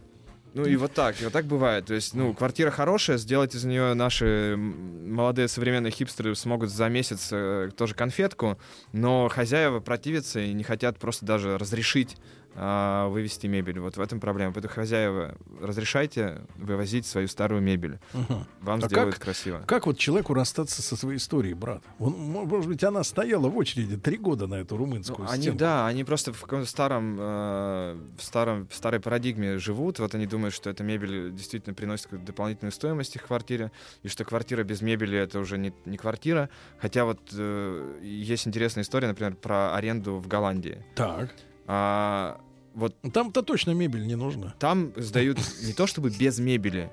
Ну 0.54 0.66
и 0.66 0.76
вот 0.76 0.94
так, 0.94 1.22
и 1.22 1.24
вот 1.24 1.32
так 1.32 1.46
бывает. 1.46 1.86
То 1.86 1.94
есть, 1.94 2.14
ну, 2.14 2.34
квартира 2.34 2.72
хорошая, 2.72 3.18
сделать 3.18 3.56
из 3.56 3.64
нее 3.64 3.94
наши 3.94 4.56
молодые 4.58 5.48
современные 5.48 5.92
хипстеры 5.92 6.36
смогут 6.36 6.70
за 6.70 6.90
месяц 6.90 7.30
э, 7.32 7.70
тоже 7.78 7.96
конфетку, 7.96 8.60
но 8.92 9.30
хозяева 9.30 9.80
противятся 9.80 10.42
и 10.42 10.52
не 10.54 10.64
хотят 10.64 11.00
просто 11.00 11.26
даже 11.26 11.58
разрешить 11.58 12.18
а, 12.56 13.08
вывести 13.10 13.48
мебель. 13.48 13.80
Вот 13.80 13.98
в 13.98 14.02
этом 14.02 14.20
проблема. 14.20 14.54
Поэтому 14.54 14.74
хозяева, 14.74 15.36
разрешайте 15.62 16.42
вывозить 16.56 17.06
свою 17.06 17.28
старую 17.28 17.62
мебель. 17.62 18.00
Мгм. 18.14 18.46
Вам 18.62 18.80
А 18.84 18.88
сделают 18.88 19.16
как- 19.16 19.24
красиво. 19.24 19.64
Как 19.68 19.86
вот 19.86 19.98
человеку 19.98 20.34
расстаться 20.34 20.82
со 20.82 20.96
своей 20.96 21.18
историей, 21.18 21.54
брат? 21.54 21.84
Он, 22.00 22.14
мо- 22.14 22.46
может 22.46 22.68
быть, 22.68 22.84
она 22.84 23.04
стояла 23.04 23.48
в 23.48 23.58
очереди 23.58 23.98
три 23.98 24.18
года 24.18 24.48
на 24.48 24.56
эту 24.56 24.76
Ну, 24.76 24.86
румынскую 24.86 25.30
они, 25.30 25.42
стенку. 25.44 25.60
да, 25.60 25.88
они 25.88 26.04
просто 26.04 26.34
в 26.34 26.42
каком-то 26.42 26.66
старом, 26.70 27.18
э, 27.20 27.98
в 28.18 28.24
старом, 28.24 28.68
в 28.68 28.76
старой 28.76 29.00
парадигме 29.00 29.58
живут. 29.58 30.00
Вот 30.00 30.14
они 30.16 30.26
думают, 30.28 30.54
что 30.54 30.70
эта 30.70 30.84
мебель 30.84 31.32
действительно 31.32 31.74
приносит 31.74 32.10
дополнительную 32.24 32.72
стоимость 32.72 33.16
их 33.16 33.24
квартире, 33.24 33.72
и 34.04 34.08
что 34.08 34.26
квартира 34.26 34.64
без 34.64 34.82
мебели 34.82 35.18
это 35.18 35.40
уже 35.40 35.58
не, 35.58 35.74
не 35.86 35.98
квартира. 35.98 36.50
Хотя 36.80 37.06
вот 37.06 37.20
э, 37.34 38.00
есть 38.04 38.48
интересная 38.48 38.84
история, 38.84 39.08
например, 39.08 39.36
про 39.36 39.76
аренду 39.76 40.18
в 40.18 40.28
Голландии. 40.28 40.84
Так. 40.96 41.34
А, 41.74 42.42
вот 42.74 42.96
Ну, 43.02 43.12
Там-то 43.12 43.44
точно 43.44 43.72
мебель 43.72 44.06
не 44.06 44.16
нужна. 44.16 44.54
там 44.60 44.92
сдают 44.98 45.38
не 45.64 45.72
то 45.72 45.88
чтобы 45.88 46.10
без 46.10 46.38
мебели, 46.40 46.92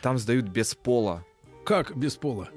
там 0.00 0.16
сдают 0.16 0.46
без 0.46 0.74
пола. 0.74 1.24
Как 1.66 1.94
без 1.94 2.16
пола? 2.16 2.48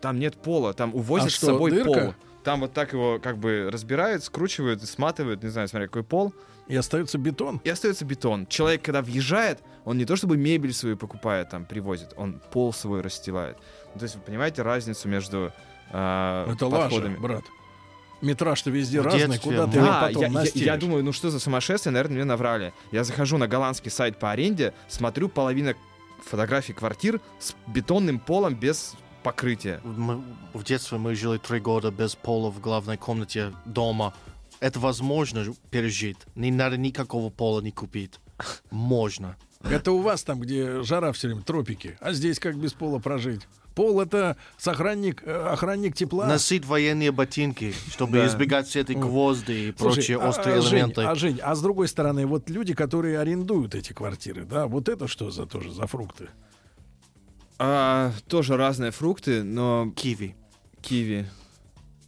Там 0.00 0.20
нет 0.20 0.36
пола, 0.36 0.72
там 0.74 0.94
увозят 0.94 1.26
А 1.28 1.30
с 1.30 1.34
что, 1.34 1.46
собой 1.46 1.72
дырка? 1.72 1.92
пол. 1.92 2.14
Там 2.44 2.60
вот 2.60 2.72
так 2.72 2.92
его 2.92 3.18
как 3.18 3.38
бы 3.38 3.68
разбирают, 3.72 4.22
скручивают, 4.22 4.80
сматывают, 4.84 5.42
не 5.42 5.48
знаю, 5.48 5.66
смотря 5.66 5.88
какой 5.88 6.04
пол. 6.04 6.32
И 6.68 6.76
остается 6.76 7.18
бетон. 7.18 7.60
И 7.64 7.68
остается 7.68 8.04
бетон. 8.04 8.46
Человек, 8.46 8.82
когда 8.82 9.02
въезжает, 9.02 9.60
он 9.84 9.98
не 9.98 10.04
то 10.04 10.14
чтобы 10.14 10.36
мебель 10.36 10.72
свою 10.72 10.96
покупает, 10.96 11.48
там, 11.50 11.64
привозит, 11.64 12.12
он 12.16 12.40
пол 12.52 12.72
свой 12.72 13.00
расстилает. 13.00 13.56
Ну, 13.94 13.98
то 13.98 14.04
есть 14.04 14.14
вы 14.14 14.20
понимаете 14.20 14.62
разницу 14.62 15.08
между 15.08 15.52
э, 15.90 16.52
Это 16.52 16.66
лажа, 16.68 16.84
подходами? 16.84 17.16
брат. 17.16 17.42
Метраж-то 18.22 18.70
везде 18.70 19.00
В 19.02 19.04
разный, 19.04 19.28
детстве 19.28 19.40
куда 19.40 19.66
ты 19.66 19.80
Да, 19.80 20.00
потом 20.06 20.22
я, 20.22 20.28
я- 20.28 20.32
настелишь? 20.32 20.66
я 20.66 20.76
думаю, 20.76 21.04
ну 21.04 21.12
что 21.12 21.30
за 21.30 21.38
сумасшествие, 21.38 21.92
наверное, 21.92 22.16
мне 22.16 22.24
наврали. 22.24 22.72
Я 22.92 23.04
захожу 23.04 23.36
на 23.38 23.46
голландский 23.46 23.90
сайт 23.90 24.18
по 24.18 24.30
аренде, 24.32 24.72
смотрю 24.88 25.28
половина 25.28 25.74
фотографий 26.24 26.72
квартир 26.72 27.20
с 27.38 27.54
бетонным 27.66 28.18
полом 28.18 28.54
без 28.54 28.94
покрытия. 29.22 29.80
Мы- 29.84 30.22
в 30.54 30.64
детстве 30.64 30.96
мы 30.98 31.14
жили 31.14 31.36
три 31.38 31.60
года 31.60 31.90
без 31.90 32.14
пола 32.14 32.50
в 32.50 32.60
главной 32.60 32.96
комнате 32.96 33.52
дома. 33.66 34.14
Это 34.60 34.80
возможно 34.80 35.44
пережить. 35.70 36.16
Не 36.34 36.50
надо 36.50 36.78
никакого 36.78 37.28
пола 37.28 37.60
не 37.60 37.70
купить. 37.72 38.18
Можно. 38.70 39.36
Это 39.62 39.92
у 39.92 40.00
вас 40.00 40.22
там, 40.22 40.40
где 40.40 40.82
жара 40.82 41.12
все 41.12 41.26
время, 41.28 41.42
тропики. 41.42 41.96
А 42.00 42.12
здесь 42.12 42.38
как 42.38 42.56
без 42.56 42.72
пола 42.72 42.98
прожить? 42.98 43.46
Пол 43.76 44.00
это 44.00 44.38
сохранник, 44.56 45.22
э, 45.26 45.48
охранник 45.52 45.94
тепла. 45.94 46.26
Носить 46.26 46.64
военные 46.64 47.12
ботинки, 47.12 47.74
чтобы 47.90 48.14
Да. 48.16 48.26
избегать 48.26 48.66
все 48.66 48.80
эти 48.80 48.92
гвозди 48.92 49.52
и 49.52 49.74
Слушай, 49.76 49.94
прочие 49.96 50.16
а- 50.18 50.28
острые 50.30 50.56
а, 50.56 50.60
Жень, 50.62 50.72
элементы. 50.78 51.02
а, 51.02 51.14
Жень, 51.14 51.40
а 51.42 51.54
с 51.54 51.60
другой 51.60 51.86
стороны, 51.86 52.24
вот 52.26 52.48
люди, 52.48 52.72
которые 52.72 53.18
арендуют 53.20 53.74
эти 53.74 53.92
квартиры, 53.92 54.44
да, 54.46 54.66
вот 54.66 54.88
это 54.88 55.06
что 55.08 55.30
за 55.30 55.44
тоже 55.44 55.72
за 55.72 55.86
фрукты? 55.86 56.28
А, 57.58 58.12
тоже 58.28 58.56
разные 58.56 58.92
фрукты, 58.92 59.42
но 59.42 59.92
Киви. 59.94 60.34
киви. 60.80 61.26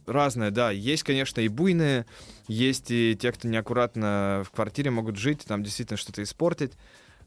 Разное, 0.07 0.49
да. 0.49 0.71
Есть, 0.71 1.03
конечно, 1.03 1.39
и 1.39 1.47
буйные, 1.49 2.07
есть 2.47 2.89
и 2.89 3.15
те, 3.15 3.31
кто 3.31 3.47
неаккуратно 3.47 4.43
в 4.43 4.49
квартире 4.49 4.89
могут 4.89 5.17
жить, 5.17 5.45
там 5.45 5.61
действительно 5.63 5.97
что-то 5.97 6.23
испортить. 6.23 6.71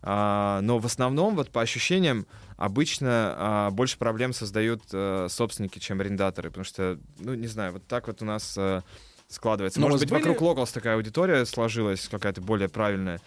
А, 0.02 0.60
но 0.62 0.78
в 0.78 0.86
основном, 0.86 1.36
вот 1.36 1.50
по 1.50 1.60
ощущениям, 1.60 2.26
обычно 2.56 3.34
а, 3.36 3.70
больше 3.70 3.98
проблем 3.98 4.32
создают 4.32 4.82
э, 4.92 5.28
собственники, 5.30 5.78
чем 5.78 6.00
арендаторы, 6.00 6.50
потому 6.50 6.64
что, 6.64 6.98
ну, 7.18 7.34
не 7.34 7.46
знаю, 7.46 7.72
вот 7.72 7.86
так 7.86 8.06
вот 8.08 8.20
у 8.22 8.24
нас 8.24 8.54
э, 8.58 8.82
складывается. 9.28 9.80
Но 9.80 9.86
у 9.86 9.90
Может 9.90 10.02
быть, 10.06 10.10
были- 10.10 10.20
вокруг 10.20 10.40
Локалс 10.42 10.72
такая 10.72 10.96
аудитория 10.96 11.44
сложилась, 11.46 12.08
какая-то 12.08 12.40
более 12.40 12.68
правильная, 12.68 13.20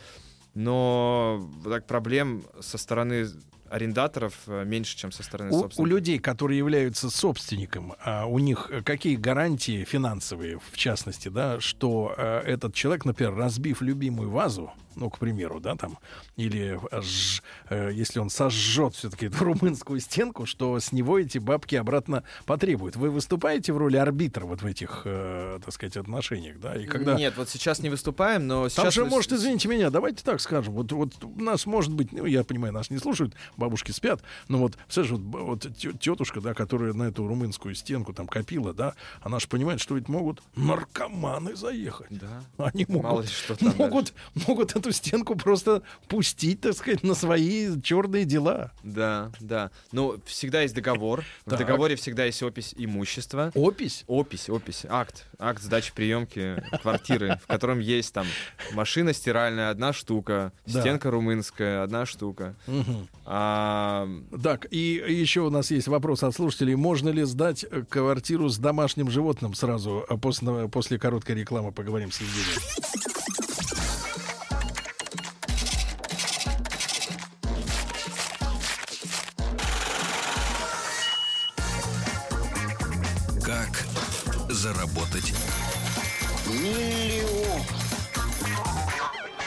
но 0.53 1.49
так 1.63 1.85
проблем 1.85 2.43
со 2.59 2.77
стороны 2.77 3.27
арендаторов 3.69 4.33
э, 4.47 4.63
меньше, 4.65 4.95
чем 4.97 5.11
со 5.11 5.23
стороны 5.23 5.51
У, 5.51 5.55
у 5.55 5.59
собственников. 5.61 5.91
людей, 5.91 6.19
которые 6.19 6.57
являются 6.57 7.09
собственником, 7.09 7.93
а 8.03 8.25
у 8.25 8.39
них 8.39 8.69
какие 8.85 9.15
гарантии 9.15 9.83
финансовые, 9.85 10.59
в 10.71 10.77
частности, 10.77 11.29
да, 11.29 11.59
что 11.59 12.13
э, 12.17 12.41
этот 12.45 12.73
человек, 12.73 13.05
например, 13.05 13.35
разбив 13.35 13.81
любимую 13.81 14.29
вазу, 14.29 14.71
ну, 14.95 15.10
к 15.10 15.19
примеру, 15.19 15.60
да, 15.60 15.75
там, 15.75 15.97
или 16.36 16.79
э, 16.91 17.01
ж- 17.01 17.41
э, 17.69 17.91
если 17.93 18.19
он 18.19 18.29
сожжет 18.29 18.95
все-таки 18.95 19.27
эту 19.27 19.43
румынскую 19.43 19.99
стенку, 19.99 20.45
что 20.45 20.79
с 20.79 20.91
него 20.91 21.19
эти 21.19 21.38
бабки 21.38 21.75
обратно 21.75 22.23
потребуют. 22.45 22.95
Вы 22.95 23.10
выступаете 23.10 23.73
в 23.73 23.77
роли 23.77 23.97
арбитра 23.97 24.45
вот 24.45 24.62
в 24.62 24.65
этих, 24.65 25.01
э, 25.05 25.60
так 25.63 25.73
сказать, 25.73 25.97
отношениях, 25.97 26.60
да, 26.60 26.75
и 26.75 26.86
когда... 26.86 27.15
Нет, 27.15 27.34
вот 27.38 27.49
сейчас 27.49 27.79
не 27.79 27.89
выступаем, 27.89 28.47
но 28.47 28.62
Там 28.63 28.69
сейчас... 28.69 28.93
же, 28.93 29.03
мы- 29.05 29.10
может, 29.12 29.31
извините 29.34 29.67
меня, 29.67 29.89
давайте 29.89 30.23
так 30.23 30.39
скажем. 30.41 30.73
Вот, 30.73 30.91
вот 30.91 31.13
нас 31.38 31.65
может 31.65 31.93
быть, 31.93 32.12
ну, 32.12 32.25
я 32.25 32.43
понимаю, 32.43 32.73
нас 32.73 32.89
не 32.89 32.97
слушают, 32.97 33.34
бабушки 33.58 33.91
спят, 33.91 34.21
но 34.47 34.60
вот, 34.60 34.77
вот, 34.95 35.19
б- 35.19 35.39
вот 35.39 35.67
тё- 35.77 35.91
тетушка, 35.93 36.41
да, 36.41 36.53
которая 36.53 36.93
на 36.93 37.03
эту 37.03 37.27
румынскую 37.27 37.75
стенку 37.75 38.13
там 38.13 38.27
копила, 38.27 38.73
да, 38.73 38.93
она 39.21 39.39
же 39.39 39.47
понимает, 39.47 39.79
что 39.79 39.95
ведь 39.95 40.08
могут 40.10 40.41
наркоманы 40.55 41.55
заехать. 41.55 42.08
Да. 42.10 42.43
Они 42.58 42.86
Мало 42.88 43.01
могут, 43.03 43.25
ли 43.25 43.31
что 43.31 43.55
там 43.55 43.73
могут, 43.77 44.13
могут 44.47 44.75
эту 44.86 44.91
стенку 44.93 45.36
просто 45.36 45.82
пустить, 46.08 46.62
так 46.62 46.74
сказать, 46.76 47.04
на 47.04 47.15
свои 47.15 47.82
черные 47.82 48.26
дела. 48.26 48.71
Да, 48.84 49.32
да. 49.39 49.71
Ну, 49.91 50.17
всегда 50.26 50.62
есть 50.62 50.76
договор. 50.76 51.24
В 51.45 51.50
Так. 51.50 51.60
договоре 51.60 51.95
всегда 51.95 52.26
есть 52.26 52.41
опись 52.43 52.74
имущества. 52.78 53.52
Опись. 53.56 54.04
Опись, 54.08 54.50
опись, 54.50 54.86
акт, 54.88 55.26
акт 55.39 55.62
сдачи 55.62 55.91
приемки 55.93 56.63
квартиры, 56.82 57.39
в 57.43 57.48
котором 57.48 57.80
есть 57.80 58.13
там 58.13 58.28
машина 58.74 59.13
стиральная 59.13 59.69
одна 59.71 59.91
штука, 59.93 60.52
Да. 60.67 60.82
стенка 60.82 61.10
румынская 61.12 61.84
одна 61.84 62.06
штука. 62.06 62.56
А, 63.26 64.08
Так, 64.43 64.67
и 64.71 65.04
еще 65.08 65.41
у 65.41 65.50
нас 65.50 65.71
есть 65.71 65.88
вопрос 65.88 66.21
от 66.24 66.36
слушателей. 66.36 66.76
Можно 66.76 67.10
ли 67.10 67.24
сдать 67.24 67.65
э, 67.69 67.84
квартиру 67.89 68.50
с 68.50 68.58
домашним 68.58 69.10
животным 69.10 69.56
сразу? 69.56 70.06
А 70.08 70.17
после, 70.17 70.67
после 70.69 71.00
короткой 71.00 71.36
рекламы 71.36 71.71
поговорим 71.71 72.12
с 72.12 72.21
Евгением. 72.21 73.14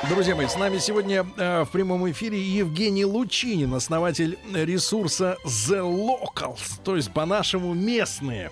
Друзья 0.09 0.35
мои, 0.35 0.47
с 0.47 0.57
нами 0.57 0.79
сегодня 0.79 1.27
э, 1.37 1.65
в 1.65 1.71
прямом 1.71 2.11
эфире 2.11 2.41
Евгений 2.41 3.05
Лучинин, 3.05 3.75
основатель 3.75 4.39
ресурса 4.55 5.37
The 5.45 5.81
Locals, 5.83 6.81
то 6.83 6.97
есть 6.97 7.13
по-нашему 7.13 7.75
местные. 7.75 8.51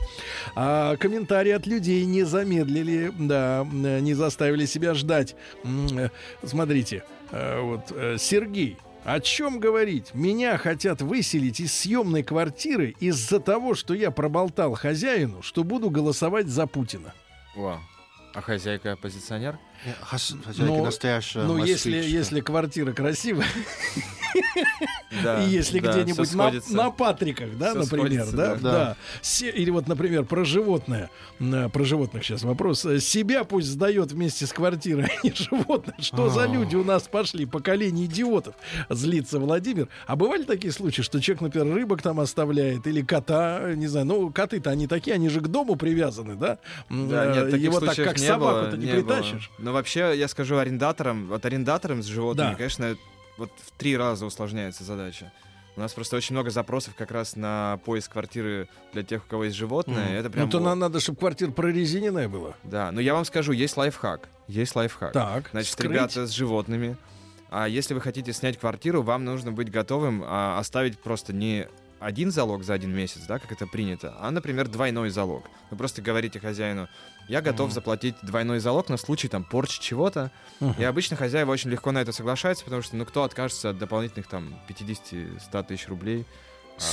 А, 0.54 0.96
комментарии 0.96 1.52
от 1.52 1.66
людей 1.66 2.04
не 2.04 2.24
замедлили, 2.24 3.10
да, 3.18 3.66
э, 3.72 4.00
не 4.00 4.12
заставили 4.14 4.66
себя 4.66 4.92
ждать. 4.94 5.34
Э, 5.64 6.10
Смотрите, 6.44 7.04
э, 7.30 7.60
вот 7.60 7.90
э, 7.90 8.16
Сергей. 8.18 8.76
О 9.04 9.20
чем 9.20 9.58
говорить? 9.60 10.12
Меня 10.14 10.58
хотят 10.58 11.00
выселить 11.00 11.60
из 11.60 11.72
съемной 11.72 12.22
квартиры 12.22 12.94
из-за 13.00 13.40
того, 13.40 13.74
что 13.74 13.94
я 13.94 14.10
проболтал 14.10 14.74
хозяину, 14.74 15.42
что 15.42 15.64
буду 15.64 15.90
голосовать 15.90 16.48
за 16.48 16.66
Путина. 16.66 17.14
вау. 17.54 17.78
А 18.34 18.42
хозяйка 18.42 18.92
оппозиционер? 18.92 19.58
Э, 19.84 19.92
Хозяйка 20.00 20.52
Ну, 20.58 20.84
настоящая 20.84 21.42
Ну, 21.44 21.58
если, 21.64 21.96
если 21.96 22.40
квартира 22.40 22.92
красивая, 22.92 23.46
Да. 25.22 25.42
И 25.42 25.48
если 25.48 25.80
да, 25.80 25.92
где-нибудь 25.92 26.34
на, 26.70 26.90
Патриках, 26.90 27.56
да, 27.56 27.74
например, 27.74 28.26
да, 28.32 28.54
да. 28.56 28.60
да. 28.70 28.96
Се- 29.22 29.50
или 29.50 29.70
вот, 29.70 29.88
например, 29.88 30.24
про 30.24 30.44
животное, 30.44 31.10
М, 31.40 31.70
про 31.70 31.84
животных 31.84 32.24
сейчас 32.24 32.42
вопрос. 32.42 32.84
Э, 32.84 32.98
Себя 33.00 33.44
пусть 33.44 33.68
сдает 33.68 34.12
вместе 34.12 34.46
с 34.46 34.52
квартирой, 34.52 35.06
а 35.22 35.26
не 35.26 35.32
животное. 35.32 35.96
Что 36.00 36.28
за 36.28 36.44
А. 36.44 36.46
люди 36.46 36.76
у 36.76 36.84
нас 36.84 37.04
пошли? 37.04 37.46
Поколение 37.46 38.06
идиотов. 38.06 38.54
Злится 38.90 39.38
Владимир. 39.38 39.88
А 40.06 40.16
бывали 40.16 40.42
такие 40.44 40.72
случаи, 40.72 41.02
что 41.02 41.20
человек, 41.20 41.42
например, 41.42 41.74
рыбок 41.74 42.02
там 42.02 42.20
оставляет 42.20 42.86
или 42.86 43.02
кота, 43.02 43.58
э, 43.62 43.74
не 43.74 43.86
знаю, 43.86 44.06
ну, 44.06 44.30
коты-то 44.30 44.70
они 44.70 44.86
такие, 44.86 45.14
они 45.14 45.28
же 45.28 45.40
к 45.40 45.48
дому 45.48 45.76
привязаны, 45.76 46.36
да? 46.36 46.58
Да, 46.90 47.24
э, 47.26 47.34
нет, 47.34 47.50
таких 47.50 47.64
Его 47.66 47.80
так 47.80 47.94
случаев 47.94 48.08
как 48.08 48.18
собаку-то 48.18 48.76
не, 48.76 48.86
не 48.86 48.92
было. 48.94 49.02
Но 49.66 49.72
вообще, 49.72 50.12
я 50.16 50.28
скажу 50.28 50.58
арендаторам, 50.58 51.26
вот 51.26 51.44
арендаторам 51.44 52.00
с 52.00 52.06
животными, 52.06 52.50
Да. 52.50 52.54
конечно, 52.54 52.96
вот 53.36 53.50
в 53.56 53.72
три 53.76 53.96
раза 53.96 54.24
усложняется 54.24 54.84
задача. 54.84 55.32
У 55.74 55.80
нас 55.80 55.92
просто 55.92 56.16
очень 56.16 56.34
много 56.36 56.50
запросов 56.50 56.94
как 56.94 57.10
раз 57.10 57.34
на 57.34 57.80
поиск 57.84 58.12
квартиры 58.12 58.68
для 58.92 59.02
тех, 59.02 59.24
у 59.24 59.28
кого 59.28 59.42
есть 59.42 59.56
животное. 59.56 60.04
Мгм. 60.04 60.14
Это 60.14 60.30
прям... 60.30 60.44
Ну, 60.44 60.50
то 60.52 60.58
вот. 60.58 60.64
нам 60.66 60.78
надо, 60.78 61.00
чтобы 61.00 61.18
квартира 61.18 61.50
прорезиненная 61.50 62.28
была. 62.28 62.54
Да, 62.62 62.92
но 62.92 63.00
я 63.00 63.12
вам 63.14 63.24
скажу, 63.24 63.50
есть 63.50 63.76
лайфхак. 63.76 64.28
Есть 64.46 64.76
лайфхак. 64.76 65.12
Так, 65.12 65.48
Значит, 65.50 65.70
вскрыть. 65.70 65.90
ребята 65.90 66.28
с 66.28 66.30
животными. 66.30 66.96
А 67.50 67.66
если 67.66 67.92
вы 67.94 68.00
хотите 68.00 68.32
снять 68.32 68.60
квартиру, 68.60 69.02
вам 69.02 69.24
нужно 69.24 69.50
быть 69.50 69.68
готовым 69.68 70.22
а, 70.24 70.60
оставить 70.60 70.96
просто 71.00 71.32
не 71.32 71.66
один 72.00 72.30
залог 72.30 72.62
за 72.62 72.74
один 72.74 72.94
месяц, 72.94 73.22
да, 73.26 73.38
как 73.38 73.52
это 73.52 73.66
принято, 73.66 74.14
а, 74.20 74.30
например, 74.30 74.68
двойной 74.68 75.10
залог. 75.10 75.44
Вы 75.70 75.76
просто 75.76 76.02
говорите 76.02 76.38
хозяину, 76.40 76.88
я 77.28 77.40
готов 77.40 77.66
Мгм. 77.68 77.74
заплатить 77.74 78.14
двойной 78.22 78.60
залог 78.60 78.88
на 78.88 78.96
случай 78.96 79.28
там 79.28 79.42
порчи 79.44 79.80
чего-то. 79.80 80.30
И 80.78 80.84
обычно 80.84 81.16
хозяева 81.16 81.50
очень 81.50 81.70
легко 81.70 81.90
на 81.92 81.98
это 81.98 82.12
соглашаются, 82.12 82.64
потому 82.64 82.82
что, 82.82 82.96
ну, 82.96 83.04
кто 83.04 83.24
откажется 83.24 83.70
от 83.70 83.78
дополнительных 83.78 84.28
там 84.28 84.54
50-100 84.68 85.62
тысяч 85.64 85.88
рублей? 85.88 86.24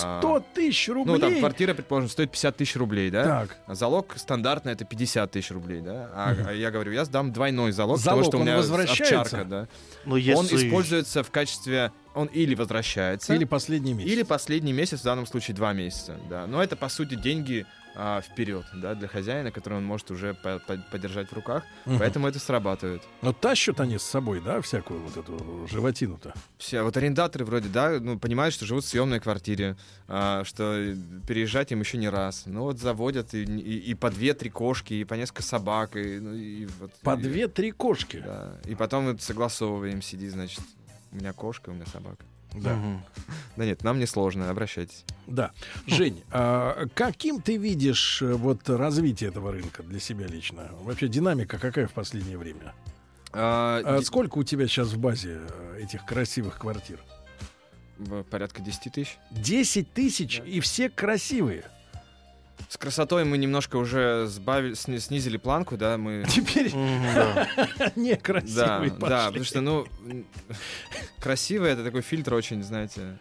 А, 0.04 0.20
100 0.22 0.44
тысяч 0.54 0.88
Ну, 0.88 0.94
рублей. 0.96 1.20
там 1.20 1.40
квартира, 1.40 1.74
предположим, 1.74 2.10
стоит 2.10 2.32
50 2.32 2.56
тысяч 2.58 2.76
рублей, 2.76 3.10
да? 3.10 3.24
Так. 3.24 3.58
А 3.68 3.76
залог 3.76 4.14
стандартно 4.18 4.70
это 4.70 4.86
50 4.86 5.32
тысяч 5.32 5.52
рублей, 5.52 5.82
да? 5.82 6.10
А, 6.14 6.36
а 6.48 6.52
я 6.54 6.72
говорю, 6.72 6.92
я 6.92 7.06
сдам 7.06 7.32
двойной 7.34 7.72
залог, 7.72 7.98
Залог, 8.00 8.20
потому 8.20 8.24
что 8.24 8.38
у 8.38 8.40
он 8.42 8.46
меня 8.48 8.58
возвращается? 8.58 9.20
овчарка, 9.22 9.46
да. 9.46 9.68
Но 10.06 10.14
Он 10.16 10.20
если... 10.20 10.68
используется 10.68 11.24
в 11.24 11.32
качестве... 11.32 11.92
Он 12.16 12.28
или 12.28 12.54
возвращается, 12.54 13.34
Или 13.34 13.44
последний 13.44 13.94
месяц. 13.94 14.12
или 14.12 14.22
последний 14.24 14.72
месяц, 14.74 15.00
в 15.00 15.04
данном 15.04 15.26
случае 15.26 15.56
два 15.56 15.74
месяца, 15.74 16.16
да. 16.30 16.46
Но 16.48 16.62
это, 16.62 16.76
по 16.76 16.88
сути, 16.88 17.16
деньги 17.16 17.66
а, 17.96 18.22
вперед, 18.22 18.66
да, 18.74 18.96
для 18.96 19.08
хозяина, 19.08 19.52
которые 19.52 19.78
он 19.80 19.86
может 19.86 20.10
уже 20.12 20.34
по- 20.34 20.60
по- 20.60 20.78
подержать 20.92 21.30
в 21.30 21.34
руках. 21.34 21.64
Мгм. 21.86 22.00
Поэтому 22.00 22.28
это 22.28 22.40
срабатывает. 22.40 23.02
Но 23.22 23.34
тащат 23.34 23.80
они 23.80 23.98
с 23.98 24.04
собой, 24.04 24.42
да, 24.42 24.62
всякую 24.62 25.02
вот 25.02 25.16
эту 25.18 25.68
животину-то. 25.68 26.34
Все, 26.58 26.82
вот 26.84 26.98
арендаторы 26.98 27.46
вроде, 27.46 27.70
да, 27.70 28.00
ну, 28.00 28.18
понимают, 28.18 28.54
что 28.54 28.66
живут 28.66 28.84
в 28.84 28.88
съемной 28.88 29.20
квартире, 29.20 29.76
а, 30.08 30.44
что 30.44 30.96
переезжать 31.28 31.72
им 31.72 31.80
еще 31.82 31.98
не 31.98 32.10
раз. 32.10 32.44
Ну, 32.46 32.62
вот 32.64 32.80
заводят 32.80 33.34
и, 33.34 33.44
и- 33.44 33.80
и 33.92 33.94
по 33.94 34.10
две-три 34.10 34.50
кошки, 34.50 34.94
и 34.96 35.04
по 35.04 35.14
несколько 35.14 35.44
собак, 35.44 35.96
и, 35.96 36.20
ну, 36.20 36.34
и 36.34 36.68
вот... 36.80 36.92
По 37.02 37.16
две-три 37.16 37.72
кошки. 37.72 38.24
Да. 38.26 38.60
И 38.66 38.76
потом 38.76 39.06
вот 39.08 39.22
согласовываем, 39.22 40.02
сиди, 40.02 40.30
значит, 40.30 40.62
у 41.12 41.18
меня 41.18 41.34
кошка, 41.34 41.70
у 41.70 41.74
меня 41.74 41.86
собака. 41.86 42.26
Да. 42.56 42.78
Да 43.56 43.66
нет, 43.66 43.84
нам 43.84 44.00
не 44.00 44.06
сложно, 44.06 44.50
обращайтесь. 44.50 45.06
Да. 45.28 45.52
Жень, 45.88 46.24
а 46.32 46.86
каким 46.94 47.42
ты 47.42 47.58
видишь 47.58 48.22
э, 48.22 48.34
вот 48.34 48.70
развитие 48.70 49.30
этого 49.30 49.52
рынка 49.52 49.84
для 49.84 50.00
себя 50.00 50.28
лично? 50.28 50.70
Вообще 50.82 51.08
динамика 51.08 51.58
какая 51.58 51.88
в 51.88 51.94
последнее 51.94 52.38
время? 52.38 52.74
А, 53.32 53.82
А 53.84 54.00
ди- 54.00 54.06
сколько 54.06 54.38
у 54.38 54.44
тебя 54.44 54.68
сейчас 54.68 54.90
в 54.90 54.98
базе 55.00 55.42
э, 55.50 55.80
этих 55.84 56.06
красивых 56.06 56.58
квартир? 56.60 57.00
порядка 58.30 58.62
10 58.62 58.92
тысяч. 58.92 59.18
10 59.32 59.94
тысяч 59.94 60.40
Да. 60.40 60.46
и 60.46 60.60
все 60.60 60.90
красивые. 60.90 61.64
С 62.70 62.78
красотой 62.78 63.24
мы 63.24 63.38
немножко 63.38 63.76
уже 63.78 64.26
сбавили, 64.28 64.74
сни- 64.74 65.00
снизили 65.00 65.38
планку, 65.38 65.78
да, 65.78 65.98
мы... 65.98 66.26
Теперь 66.30 66.74
Мгм, 66.74 67.04
да. 67.14 67.48
не 67.96 68.12
Да, 68.16 68.18
красивые 68.20 68.92
пошли. 68.92 69.10
да, 69.10 69.28
потому 69.28 69.44
что, 69.46 69.62
ну, 69.62 69.88
м, 70.06 70.26
красиво 71.20 71.66
это 71.66 71.84
такой 71.84 72.02
фильтр 72.02 72.34
очень, 72.34 72.64
знаете... 72.64 73.18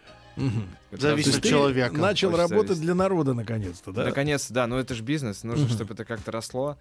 Зависит 0.91 1.35
от 1.37 1.43
человека. 1.43 1.95
начал 1.95 2.35
работать 2.35 2.79
для 2.81 2.95
народа 2.95 3.33
наконец-то, 3.35 3.91
да? 3.91 4.05
Наконец, 4.05 4.49
да, 4.49 4.65
но 4.65 4.79
это 4.79 4.95
же 4.95 5.03
бизнес, 5.03 5.43
нужно, 5.43 5.69
чтобы 5.69 5.93
это 5.93 6.05
как-то 6.05 6.31
росло. 6.31 6.75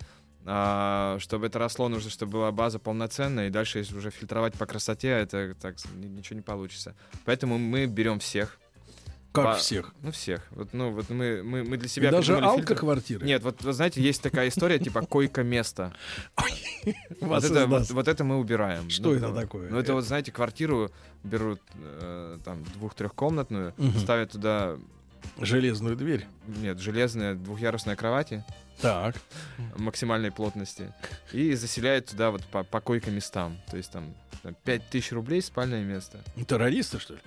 А, 0.47 1.19
чтобы 1.21 1.47
это 1.47 1.59
росло, 1.59 1.89
нужно, 1.89 2.11
чтобы 2.11 2.33
была 2.33 2.51
база 2.51 2.79
полноценная, 2.79 3.49
и 3.49 3.51
дальше, 3.51 3.79
если 3.79 3.95
уже 3.97 4.11
фильтровать 4.11 4.55
по 4.55 4.65
красоте, 4.67 5.09
это 5.11 5.55
так 5.61 5.77
ни- 5.95 6.07
ничего 6.09 6.37
не 6.37 6.43
получится. 6.43 6.95
Поэтому 7.27 7.59
мы 7.59 7.85
берем 7.87 8.19
всех. 8.21 8.59
Как 9.33 9.45
По- 9.47 9.55
всех. 9.55 9.95
Ну, 10.03 10.13
всех. 10.13 10.47
Вот, 10.51 10.75
ну, 10.75 10.91
вот 10.91 11.09
мы, 11.09 11.43
мы, 11.43 11.65
мы 11.65 11.77
для 11.79 11.87
И 11.87 11.89
себя 11.89 12.11
даже 12.11 12.35
придумали 12.35 12.57
фильтр. 12.57 12.73
алко-квартиры. 12.73 13.27
Нет, 13.27 13.43
вот 13.43 13.63
вы 13.63 13.73
знаете, 13.73 14.03
есть 14.03 14.21
такая 14.23 14.49
история, 14.49 14.79
типа 14.79 15.01
койко-место. 15.07 15.95
Вот 17.21 17.43
это, 17.45 17.67
вот, 17.67 17.83
издаст. 17.83 17.91
вот 17.93 18.09
это 18.09 18.25
мы 18.25 18.39
убираем. 18.39 18.91
Что 18.91 19.05
Ну, 19.11 19.15
это 19.15 19.33
такое? 19.33 19.71
Ну, 19.71 19.79
это 19.79 19.95
вот, 19.95 20.05
знаете, 20.05 20.33
квартиру 20.33 20.91
берут 21.25 21.61
э, 21.77 22.39
там 22.45 22.63
двух-трехкомнатную, 22.75 23.73
ставят 23.99 24.33
туда, 24.33 24.77
Железную 25.41 25.97
дверь. 25.97 26.27
нет, 26.47 26.79
железные 26.81 27.35
двухъярусные 27.35 27.95
кровати 27.97 28.45
Так. 28.81 29.15
максимальной 29.77 30.33
плотности 30.33 30.93
и 31.33 31.55
заселяют 31.55 32.07
туда 32.07 32.33
вот 32.33 32.45
по, 32.47 32.65
по 32.65 32.81
койко-местам. 32.81 33.57
То 33.71 33.77
есть 33.77 33.93
там, 33.93 34.13
там 34.43 34.55
5000 34.65 35.13
рублей 35.13 35.41
спальное 35.41 35.85
место. 35.85 36.19
Террористы, 36.49 36.99
что 36.99 37.15
ли? 37.15 37.21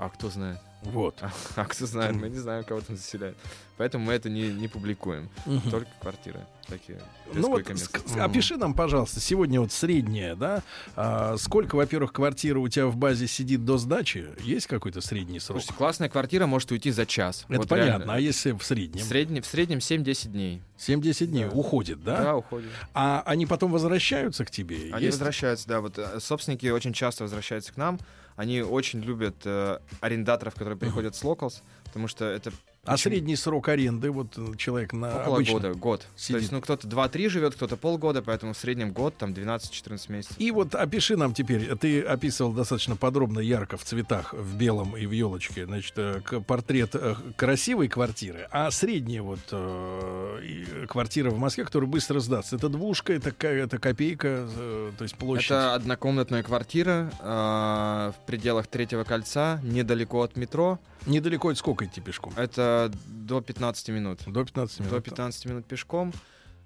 А 0.00 0.08
кто 0.10 0.30
знает? 0.30 0.58
Вот. 0.82 1.16
А, 1.20 1.30
а 1.54 1.64
кто 1.64 1.86
знает? 1.86 2.16
Мы 2.16 2.28
не 2.28 2.38
знаем, 2.38 2.64
кого 2.64 2.80
там 2.80 2.96
заселяют. 2.96 3.36
Поэтому 3.76 4.06
мы 4.06 4.14
это 4.14 4.28
не, 4.28 4.48
не 4.52 4.66
публикуем. 4.66 5.28
Мгм. 5.46 5.70
Только 5.70 5.88
квартиры 6.00 6.40
такие. 6.66 7.00
Ну 7.32 7.48
вот, 7.50 7.62
ск- 7.62 8.20
опиши 8.20 8.56
нам, 8.56 8.74
пожалуйста, 8.74 9.20
сегодня 9.20 9.60
вот 9.60 9.70
средняя, 9.70 10.34
да? 10.34 10.62
А, 10.96 11.36
сколько, 11.38 11.76
во-первых, 11.76 12.12
квартира 12.12 12.58
у 12.58 12.66
тебя 12.68 12.86
в 12.86 12.96
базе 12.96 13.28
сидит 13.28 13.64
до 13.64 13.78
сдачи? 13.78 14.26
Есть 14.40 14.66
какой-то 14.66 15.00
средний 15.00 15.38
срок? 15.38 15.58
Слушайте, 15.58 15.74
классная 15.74 16.08
квартира 16.08 16.46
может 16.46 16.70
уйти 16.72 16.90
за 16.90 17.06
час. 17.06 17.44
Это 17.48 17.58
Вот 17.60 17.68
понятно. 17.68 17.88
реально. 17.98 18.14
А 18.14 18.18
если 18.18 18.50
в 18.50 18.58
В, 18.58 18.64
среднем? 18.64 19.04
среднем, 19.04 19.42
в 19.42 19.46
среднем 19.46 19.78
7-10 19.78 20.28
дней. 20.30 20.62
7-10 20.78 21.26
дней 21.26 21.44
Да. 21.44 21.50
уходит, 21.52 22.02
да? 22.02 22.22
Да, 22.22 22.36
уходит. 22.36 22.70
А 22.92 23.22
они 23.24 23.46
потом 23.46 23.70
возвращаются 23.70 24.44
к 24.44 24.50
тебе? 24.50 24.92
Они 24.92 25.04
Есть? 25.06 25.18
возвращаются, 25.18 25.68
да. 25.68 25.80
Вот 25.80 25.96
э, 25.96 26.18
собственники 26.18 26.66
очень 26.66 26.92
часто 26.92 27.22
возвращаются 27.22 27.72
к 27.72 27.76
нам. 27.76 28.00
Они 28.36 28.62
очень 28.62 29.00
любят 29.00 29.36
э, 29.44 29.78
арендаторов, 30.00 30.54
которые 30.54 30.78
приходят 30.78 31.14
с 31.14 31.22
Locals, 31.22 31.62
потому 31.84 32.08
что 32.08 32.24
это 32.24 32.52
А 32.84 32.96
средний 32.96 33.36
срок 33.36 33.68
аренды, 33.68 34.10
вот 34.10 34.36
э, 34.36 34.56
человек 34.56 34.92
на 34.92 35.20
около 35.20 35.36
обычно- 35.36 35.52
года, 35.52 35.74
год. 35.74 36.06
сидит. 36.16 36.36
То 36.36 36.40
есть, 36.40 36.52
ну, 36.52 36.60
кто-то 36.60 36.88
2-3 36.88 37.28
живет, 37.28 37.54
кто-то 37.54 37.76
полгода, 37.76 38.22
поэтому 38.22 38.54
в 38.54 38.58
среднем 38.58 38.92
год, 38.92 39.16
там 39.16 39.32
12-14 39.32 40.10
месяцев. 40.10 40.34
И 40.40 40.50
вот 40.50 40.74
опиши 40.74 41.16
нам 41.16 41.32
теперь, 41.32 41.76
ты 41.76 42.00
описывал 42.02 42.52
достаточно 42.52 42.96
подробно, 42.96 43.38
ярко, 43.38 43.76
в 43.76 43.84
цветах, 43.84 44.34
в 44.34 44.56
белом 44.56 44.96
и 44.96 45.06
в 45.06 45.12
елочке, 45.12 45.64
значит, 45.64 45.92
э, 45.96 46.20
портрет 46.44 46.96
э, 46.96 47.14
красивой 47.36 47.86
квартиры, 47.86 48.48
а 48.50 48.68
средняя 48.72 49.22
вот 49.22 49.38
э, 49.52 50.86
квартира 50.88 51.30
в 51.30 51.38
Москве, 51.38 51.64
которая 51.64 51.88
быстро 51.88 52.18
сдастся, 52.18 52.56
это 52.56 52.68
двушка, 52.68 53.12
это, 53.12 53.32
это 53.46 53.78
копейка, 53.78 54.48
э, 54.56 54.90
то 54.98 55.04
есть 55.04 55.14
площадь. 55.14 55.46
Это 55.52 55.74
однокомнатная 55.76 56.42
квартира 56.42 57.12
э, 57.20 58.12
в 58.18 58.26
пределах 58.26 58.66
третьего 58.66 59.04
кольца, 59.04 59.60
недалеко 59.62 60.22
от 60.22 60.34
метро. 60.36 60.80
Недалеко 61.04 61.48
от 61.48 61.58
сколько 61.58 61.84
идти 61.84 62.00
пешком? 62.00 62.32
Это 62.36 62.71
до 63.06 63.40
15 63.40 63.88
минут. 63.90 64.20
До 64.26 64.44
15 64.44 64.80
минут. 64.80 64.92
До 64.92 65.00
15 65.00 65.46
минут 65.46 65.66
пешком. 65.66 66.12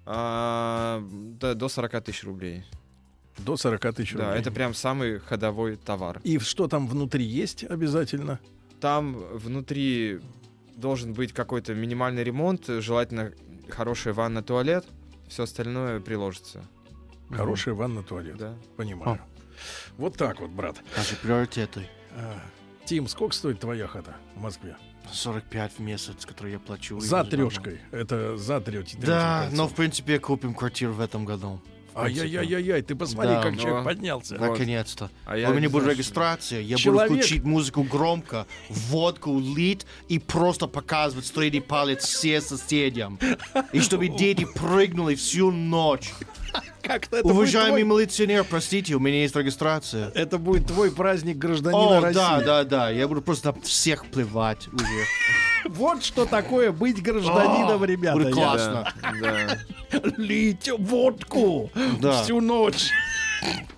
а, 0.05 1.03
да, 1.39 1.53
до 1.53 1.67
40 1.69 2.01
тысяч 2.03 2.23
рублей. 2.23 2.63
До 3.37 3.57
40 3.57 3.93
тысяч 3.93 4.13
Да, 4.13 4.25
рублей. 4.27 4.41
это 4.41 4.51
прям 4.51 4.73
самый 4.73 5.19
ходовой 5.19 5.75
товар. 5.75 6.19
И 6.23 6.39
что 6.39 6.67
там 6.67 6.87
внутри 6.87 7.25
есть 7.25 7.63
обязательно? 7.63 8.39
Там 8.79 9.13
внутри 9.37 10.19
должен 10.75 11.13
быть 11.13 11.33
какой-то 11.33 11.73
минимальный 11.75 12.23
ремонт, 12.23 12.67
желательно 12.67 13.33
хорошая 13.69 14.13
ванна, 14.13 14.41
туалет. 14.43 14.85
Все 15.27 15.43
остальное 15.43 15.99
приложится. 15.99 16.63
Хорошая 17.29 17.75
ванна, 17.75 18.01
туалет. 18.03 18.37
Да. 18.37 18.55
Понимаю. 18.77 19.19
Вот 19.97 20.15
так 20.15 20.39
вот, 20.39 20.51
брат. 20.51 20.77
Даже 20.95 21.15
приоритеты. 21.17 21.87
А, 22.15 22.39
Тим, 22.87 23.07
сколько 23.09 23.35
стоит 23.35 23.59
твоя 23.59 23.85
хата 23.87 24.15
в 24.35 24.41
Москве? 24.41 24.77
45 25.11 25.73
в 25.73 25.79
месяц, 25.79 26.25
который 26.25 26.53
я 26.53 26.59
плачу. 26.59 26.99
За 27.01 27.23
трешкой. 27.25 27.79
Это 27.91 28.37
за 28.37 28.61
треть. 28.61 28.95
Да, 28.99 29.49
но 29.51 29.67
в 29.67 29.73
принципе 29.73 30.19
купим 30.19 30.53
квартиру 30.53 30.93
в 30.93 31.01
этом 31.01 31.25
году. 31.25 31.61
Ай-яй-яй-яй, 31.95 32.81
ты 32.83 32.95
посмотри, 32.95 33.31
Да, 33.33 33.41
как 33.41 33.55
но- 33.55 33.61
человек 33.61 33.83
поднялся. 33.83 34.35
Наконец-то. 34.35 35.09
А 35.25 35.35
я 35.35 35.49
У 35.49 35.53
меня 35.55 35.67
будет 35.69 35.87
регистрация, 35.87 36.61
я 36.61 36.77
Человек- 36.77 37.09
буду 37.09 37.21
включить 37.21 37.43
музыку 37.43 37.83
громко, 37.83 38.45
водку 38.69 39.37
лить 39.39 39.85
и 40.07 40.19
просто 40.19 40.67
показывать 40.67 41.25
средний 41.25 41.59
палец 41.61 42.03
все 42.05 42.39
соседям. 42.39 43.19
И 43.73 43.79
чтобы 43.81 44.07
дети 44.17 44.45
прыгнули 44.45 45.15
всю 45.15 45.51
ночь. 45.51 46.13
Как-то 46.81 47.17
это 47.17 47.27
Уважаемый 47.27 47.83
твой, 47.83 47.99
милиционер, 48.01 48.43
простите, 48.43 48.95
у 48.95 48.99
меня 48.99 49.21
есть 49.21 49.35
регистрация. 49.35 50.11
это 50.15 50.37
будет 50.37 50.67
твой 50.67 50.91
праздник 50.91 51.37
гражданина 51.37 51.97
О, 51.97 52.01
России. 52.01 52.15
да, 52.15 52.41
да, 52.41 52.63
да, 52.63 52.89
я 52.89 53.07
буду 53.07 53.21
просто 53.21 53.53
всех 53.63 54.05
плевать 54.07 54.67
уже. 54.67 54.85
Вот 55.65 56.01
что 56.01 56.25
такое 56.25 56.71
быть 56.71 57.01
гражданином, 57.01 57.83
ребята. 57.83 58.17
будет 58.17 58.33
классно. 58.33 58.93
Лить 60.15 60.69
водку 60.77 61.69
всю 62.23 62.39
ночь. 62.39 62.89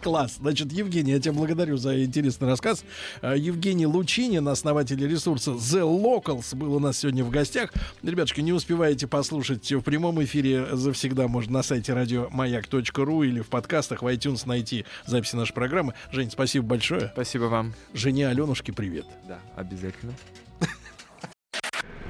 Класс. 0.02 0.38
Значит, 0.40 0.72
Евгений, 0.72 1.12
я 1.12 1.20
тебя 1.20 1.34
благодарю 1.34 1.78
за 1.78 2.04
интересный 2.04 2.48
рассказ. 2.48 2.84
А, 3.22 3.36
Евгений 3.36 3.86
Лучинин, 3.86 4.48
основатель 4.48 5.06
ресурса 5.06 5.52
The 5.52 5.82
Locals, 5.82 6.56
был 6.56 6.76
у 6.76 6.80
нас 6.80 7.00
сегодня 7.00 7.24
в 7.24 7.30
гостях. 7.30 7.72
Ребятушки, 8.02 8.42
не 8.42 8.54
успеваете 8.54 9.08
послушать 9.08 9.72
в 9.72 9.82
прямом 9.82 10.24
эфире, 10.24 10.68
завсегда 10.72 11.28
можно 11.28 11.54
на 11.54 11.64
сайте 11.64 11.94
радиомаяк.ру 11.94 13.24
или 13.24 13.42
в 13.42 13.48
подкастах 13.48 14.02
в 14.02 14.08
iTunes 14.08 14.44
найти 14.46 14.86
записи 15.06 15.36
нашей 15.36 15.54
программы. 15.54 15.94
Жень, 16.12 16.32
спасибо 16.32 16.66
большое. 16.66 17.10
Спасибо 17.14 17.46
вам. 17.46 17.74
Жене 17.94 18.28
Аленушке 18.28 18.72
привет. 18.72 19.06
Да, 19.28 19.40
обязательно. 19.56 20.14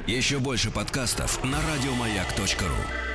Еще 0.08 0.40
больше 0.40 0.72
подкастов 0.72 1.44
на 1.44 1.60
радиомаяк.ру. 1.62 3.09